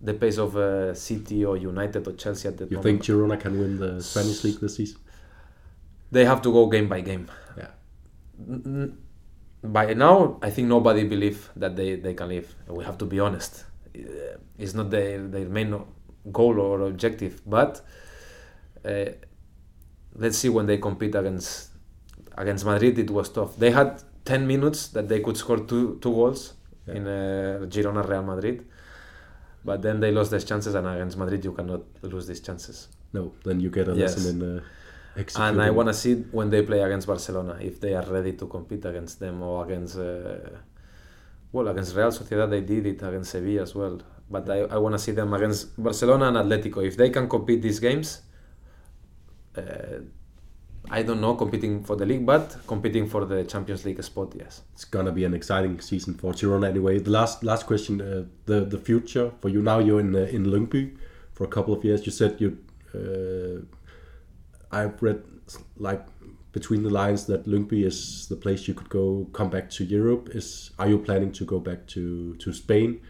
the 0.00 0.14
pace 0.14 0.38
of 0.38 0.56
uh, 0.56 0.94
city 0.94 1.44
or 1.44 1.56
united 1.56 2.06
or 2.08 2.12
chelsea 2.12 2.48
at 2.48 2.56
the 2.56 2.64
You 2.64 2.76
moment 2.76 2.84
think 2.84 3.18
Girona 3.18 3.38
can 3.40 3.58
win 3.58 3.78
the 3.78 4.02
Spanish 4.02 4.44
league 4.44 4.60
this 4.60 4.76
season? 4.76 4.98
they 6.10 6.24
have 6.24 6.40
to 6.42 6.52
go 6.52 6.66
game 6.68 6.88
by 6.88 7.00
game 7.00 7.28
Yeah. 7.56 7.70
N- 8.48 8.96
by 9.62 9.92
now 9.94 10.38
i 10.40 10.50
think 10.50 10.68
nobody 10.68 11.04
believes 11.04 11.48
that 11.56 11.74
they, 11.76 11.96
they 11.96 12.14
can 12.14 12.28
live 12.28 12.54
we 12.68 12.84
have 12.84 12.96
to 12.98 13.04
be 13.04 13.18
honest 13.20 13.64
it's 14.62 14.74
not 14.74 14.90
their, 14.90 15.18
their 15.26 15.48
main 15.48 15.70
goal 16.32 16.60
or 16.60 16.82
objective 16.82 17.42
but 17.44 17.80
uh, 18.84 19.06
let's 20.18 20.38
see 20.42 20.48
when 20.56 20.66
they 20.66 20.78
compete 20.78 21.14
against 21.14 21.70
against 22.36 22.64
madrid 22.72 22.98
it 22.98 23.10
was 23.10 23.28
tough 23.36 23.52
they 23.56 23.70
had 23.70 23.90
10 24.24 24.46
minutes 24.46 24.88
that 24.88 25.08
they 25.08 25.20
could 25.20 25.36
score 25.36 25.58
two 25.70 25.98
two 26.02 26.12
goals 26.12 26.54
in 26.96 27.06
uh, 27.06 27.66
Girona 27.72 28.02
Real 28.08 28.22
Madrid. 28.22 28.64
But 29.64 29.82
then 29.82 30.00
they 30.00 30.10
lost 30.12 30.30
these 30.30 30.44
chances, 30.44 30.74
and 30.74 30.86
against 30.86 31.16
Madrid 31.18 31.44
you 31.44 31.52
cannot 31.52 31.82
lose 32.02 32.26
these 32.26 32.40
chances. 32.40 32.88
No, 33.12 33.32
then 33.44 33.60
you 33.60 33.70
get 33.70 33.88
a 33.88 33.94
Yes. 33.94 34.16
lesson 34.16 34.24
in 34.32 34.38
uh, 34.58 34.60
executing. 35.16 35.48
And 35.48 35.62
I 35.62 35.70
want 35.70 35.88
to 35.88 35.94
see 35.94 36.14
when 36.38 36.48
they 36.50 36.62
play 36.62 36.80
against 36.80 37.06
Barcelona 37.06 37.58
if 37.60 37.74
they 37.80 37.92
are 37.94 38.06
ready 38.16 38.32
to 38.40 38.46
compete 38.46 38.84
against 38.84 39.18
them 39.20 39.42
or 39.42 39.64
against 39.66 39.96
uh, 39.98 40.50
well 41.52 41.68
against 41.68 41.96
Real 41.96 42.10
Sociedad 42.18 42.48
they 42.50 42.60
did 42.72 42.86
it 42.86 43.02
against 43.02 43.30
Sevilla 43.32 43.62
as 43.62 43.74
well. 43.74 44.00
But 44.30 44.48
I, 44.48 44.58
I 44.74 44.78
want 44.78 44.94
to 44.94 44.98
see 44.98 45.12
them 45.12 45.32
against 45.34 45.60
Barcelona 45.82 46.24
and 46.28 46.36
Atletico 46.42 46.86
if 46.86 46.96
they 46.96 47.10
can 47.10 47.28
compete 47.28 47.60
these 47.62 47.80
games. 47.80 48.22
Uh, 49.58 50.00
I 50.90 51.02
don't 51.02 51.20
know 51.20 51.34
competing 51.34 51.84
for 51.84 51.96
the 51.96 52.06
league, 52.06 52.24
but 52.24 52.56
competing 52.66 53.08
for 53.08 53.24
the 53.24 53.44
Champions 53.44 53.84
League 53.84 54.02
spot, 54.02 54.32
yes. 54.34 54.62
it's 54.72 54.84
gonna 54.84 55.12
be 55.12 55.24
an 55.24 55.34
exciting 55.34 55.80
season 55.80 56.14
for 56.14 56.32
Girona 56.32 56.68
anyway. 56.68 56.98
The 56.98 57.10
last 57.10 57.44
last 57.44 57.66
question, 57.66 58.00
uh, 58.00 58.24
the 58.46 58.64
the 58.64 58.78
future 58.78 59.32
for 59.40 59.48
you 59.50 59.60
now. 59.60 59.80
You're 59.80 60.00
in 60.00 60.14
uh, 60.14 60.20
in 60.20 60.46
Lyngby 60.46 60.96
for 61.32 61.44
a 61.44 61.48
couple 61.48 61.74
of 61.74 61.84
years. 61.84 62.06
You 62.06 62.12
said 62.12 62.40
you. 62.40 62.58
Uh, 62.94 63.66
I've 64.70 65.02
read 65.02 65.22
like 65.76 66.06
between 66.52 66.82
the 66.82 66.90
lines 66.90 67.26
that 67.26 67.46
Lyngby 67.46 67.84
is 67.84 68.26
the 68.28 68.36
place 68.36 68.66
you 68.66 68.74
could 68.74 68.88
go, 68.88 69.28
come 69.32 69.50
back 69.50 69.68
to 69.70 69.84
Europe. 69.84 70.30
Is 70.34 70.70
are 70.78 70.88
you 70.88 70.98
planning 70.98 71.32
to 71.32 71.44
go 71.44 71.60
back 71.60 71.86
to 71.88 72.34
to 72.36 72.52
Spain? 72.52 73.00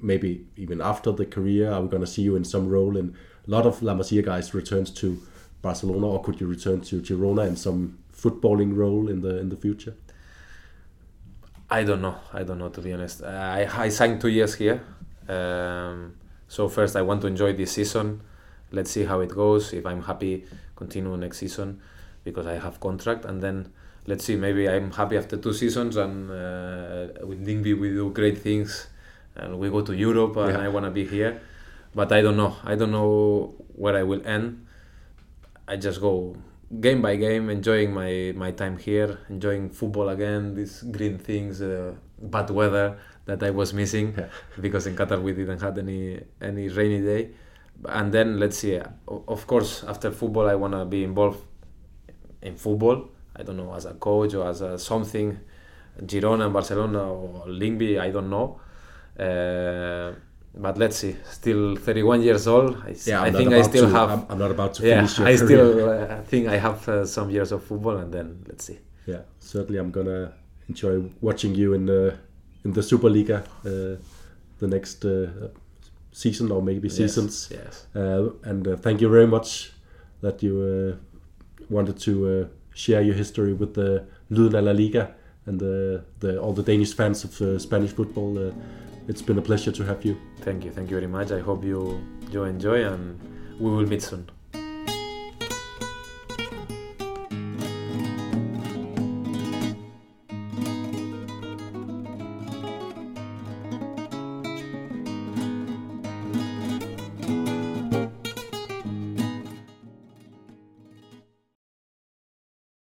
Maybe 0.00 0.46
even 0.56 0.80
after 0.80 1.10
the 1.10 1.26
career, 1.26 1.72
are 1.72 1.82
we 1.82 1.88
gonna 1.88 2.06
see 2.06 2.22
you 2.22 2.36
in 2.36 2.44
some 2.44 2.68
role? 2.68 2.96
And 2.96 3.14
a 3.46 3.50
lot 3.50 3.66
of 3.66 3.82
La 3.82 3.94
Masia 3.94 4.24
guys 4.24 4.54
returns 4.54 4.90
to 4.92 5.20
Barcelona, 5.66 6.06
or 6.14 6.20
could 6.24 6.36
you 6.40 6.46
return 6.56 6.80
to 6.88 6.94
Girona 7.06 7.44
in 7.50 7.56
some 7.56 7.80
footballing 8.22 8.72
role 8.82 9.08
in 9.12 9.18
the 9.20 9.32
in 9.42 9.48
the 9.48 9.56
future? 9.66 9.94
I 11.78 11.82
don't 11.88 12.00
know. 12.06 12.16
I 12.32 12.42
don't 12.46 12.58
know 12.58 12.68
to 12.76 12.80
be 12.86 12.92
honest. 12.96 13.22
Uh, 13.22 13.26
I 13.58 13.60
I 13.86 13.88
signed 13.98 14.20
two 14.20 14.28
years 14.38 14.54
here, 14.62 14.78
um, 15.28 16.14
so 16.48 16.68
first 16.68 16.94
I 16.96 17.02
want 17.02 17.20
to 17.22 17.26
enjoy 17.26 17.52
this 17.52 17.72
season. 17.72 18.20
Let's 18.70 18.90
see 18.90 19.04
how 19.04 19.18
it 19.26 19.30
goes. 19.30 19.72
If 19.72 19.84
I'm 19.86 20.02
happy, 20.02 20.44
continue 20.76 21.16
next 21.16 21.38
season 21.38 21.80
because 22.24 22.46
I 22.46 22.56
have 22.64 22.78
contract, 22.80 23.24
and 23.24 23.40
then 23.42 23.56
let's 24.06 24.24
see. 24.24 24.36
Maybe 24.36 24.68
I'm 24.68 24.90
happy 24.92 25.16
after 25.16 25.36
two 25.36 25.52
seasons, 25.52 25.96
and 25.96 26.30
uh, 26.30 27.26
with 27.26 27.40
Lyngby 27.46 27.72
we 27.82 27.88
do 27.90 28.10
great 28.10 28.38
things, 28.38 28.86
and 29.34 29.58
we 29.58 29.70
go 29.70 29.82
to 29.82 29.92
Europe, 29.92 30.36
and 30.36 30.52
Yeah. 30.52 30.64
I 30.64 30.68
want 30.68 30.84
to 30.86 30.92
be 31.00 31.04
here. 31.04 31.32
But 31.94 32.12
I 32.12 32.20
don't 32.22 32.36
know. 32.36 32.52
I 32.72 32.74
don't 32.76 32.92
know 32.92 33.54
where 33.74 33.96
I 33.96 34.02
will 34.02 34.22
end. 34.26 34.65
I 35.68 35.76
just 35.76 36.00
go 36.00 36.36
game 36.80 37.02
by 37.02 37.16
game, 37.16 37.50
enjoying 37.50 37.92
my, 37.92 38.32
my 38.36 38.50
time 38.52 38.76
here, 38.78 39.18
enjoying 39.28 39.70
football 39.70 40.08
again, 40.08 40.54
these 40.54 40.82
green 40.82 41.18
things, 41.18 41.62
uh, 41.62 41.94
bad 42.20 42.50
weather 42.50 42.98
that 43.26 43.42
I 43.42 43.50
was 43.50 43.72
missing 43.72 44.14
Yeah. 44.16 44.28
because 44.60 44.86
in 44.86 44.96
Qatar 44.96 45.20
we 45.20 45.32
didn't 45.32 45.60
have 45.60 45.76
any 45.78 46.20
any 46.40 46.68
rainy 46.68 47.00
day. 47.02 47.30
And 47.88 48.12
then 48.12 48.38
let's 48.40 48.58
see. 48.58 48.80
Of 49.06 49.46
course, 49.46 49.84
after 49.84 50.10
football, 50.10 50.48
I 50.48 50.54
wanna 50.54 50.84
be 50.86 51.04
involved 51.04 51.42
in 52.42 52.56
football. 52.56 53.10
I 53.34 53.42
don't 53.42 53.56
know 53.58 53.74
as 53.74 53.84
a 53.84 53.94
coach 53.94 54.34
or 54.34 54.48
as 54.48 54.62
a 54.62 54.78
something, 54.78 55.38
Girona, 56.02 56.44
and 56.44 56.52
Barcelona 56.54 57.12
or 57.12 57.46
Lyngby. 57.46 58.00
I 58.00 58.10
don't 58.10 58.30
know. 58.30 58.60
Uh, 59.18 60.14
but 60.56 60.78
let's 60.78 60.96
see. 60.96 61.16
Still 61.30 61.76
31 61.76 62.22
years 62.22 62.46
old. 62.46 62.76
I, 62.86 62.94
Yeah, 63.06 63.22
I 63.22 63.30
think 63.30 63.52
I 63.52 63.62
still 63.62 63.88
to- 63.88 63.94
have. 63.94 64.10
I'm, 64.10 64.26
I'm 64.30 64.38
not 64.38 64.50
about 64.50 64.74
to 64.74 64.86
Yeah, 64.86 64.96
finish 65.06 65.18
your 65.18 65.28
I 65.28 65.36
still 65.36 65.90
uh, 65.90 66.22
think 66.22 66.48
I 66.48 66.56
have 66.56 66.88
uh, 66.88 67.04
some 67.06 67.30
years 67.30 67.52
of 67.52 67.62
football, 67.64 67.96
and 67.98 68.12
then 68.12 68.44
let's 68.48 68.64
see. 68.64 68.78
Yeah, 69.06 69.22
certainly. 69.38 69.78
I'm 69.78 69.90
gonna 69.90 70.32
enjoy 70.68 71.02
watching 71.20 71.54
you 71.54 71.74
in 71.74 71.86
the 71.86 72.14
in 72.64 72.72
the 72.72 72.80
Superliga 72.80 73.42
uh, 73.64 73.96
the 74.58 74.66
next 74.66 75.04
uh, 75.04 75.28
season 76.12 76.50
or 76.50 76.62
maybe 76.62 76.88
seasons. 76.88 77.48
Yes. 77.50 77.60
yes. 77.64 77.86
Uh, 77.94 78.30
and 78.44 78.66
uh, 78.66 78.76
thank 78.76 79.00
you 79.00 79.08
very 79.10 79.26
much 79.26 79.72
that 80.22 80.42
you 80.42 80.54
uh, 80.58 80.96
wanted 81.70 81.98
to 82.00 82.12
uh, 82.28 82.46
share 82.74 83.02
your 83.02 83.14
history 83.14 83.52
with 83.52 83.74
the 83.74 84.04
Lyden 84.30 84.64
La 84.64 84.72
Liga 84.72 85.14
and 85.46 85.60
the, 85.60 86.02
the 86.20 86.40
all 86.40 86.52
the 86.54 86.62
Danish 86.62 86.94
fans 86.94 87.22
of 87.24 87.40
uh, 87.40 87.58
Spanish 87.58 87.92
football. 87.92 88.52
It's 89.08 89.22
been 89.22 89.38
a 89.38 89.42
pleasure 89.42 89.70
to 89.72 89.84
have 89.84 90.04
you. 90.04 90.16
Thank 90.40 90.64
you. 90.64 90.72
Thank 90.72 90.90
you 90.90 90.96
very 90.96 91.06
much. 91.06 91.30
I 91.30 91.40
hope 91.40 91.64
you 91.64 92.00
you 92.30 92.44
enjoy, 92.44 92.84
and 92.84 93.18
we 93.60 93.70
will 93.70 93.86
meet 93.86 94.02
soon. 94.02 94.28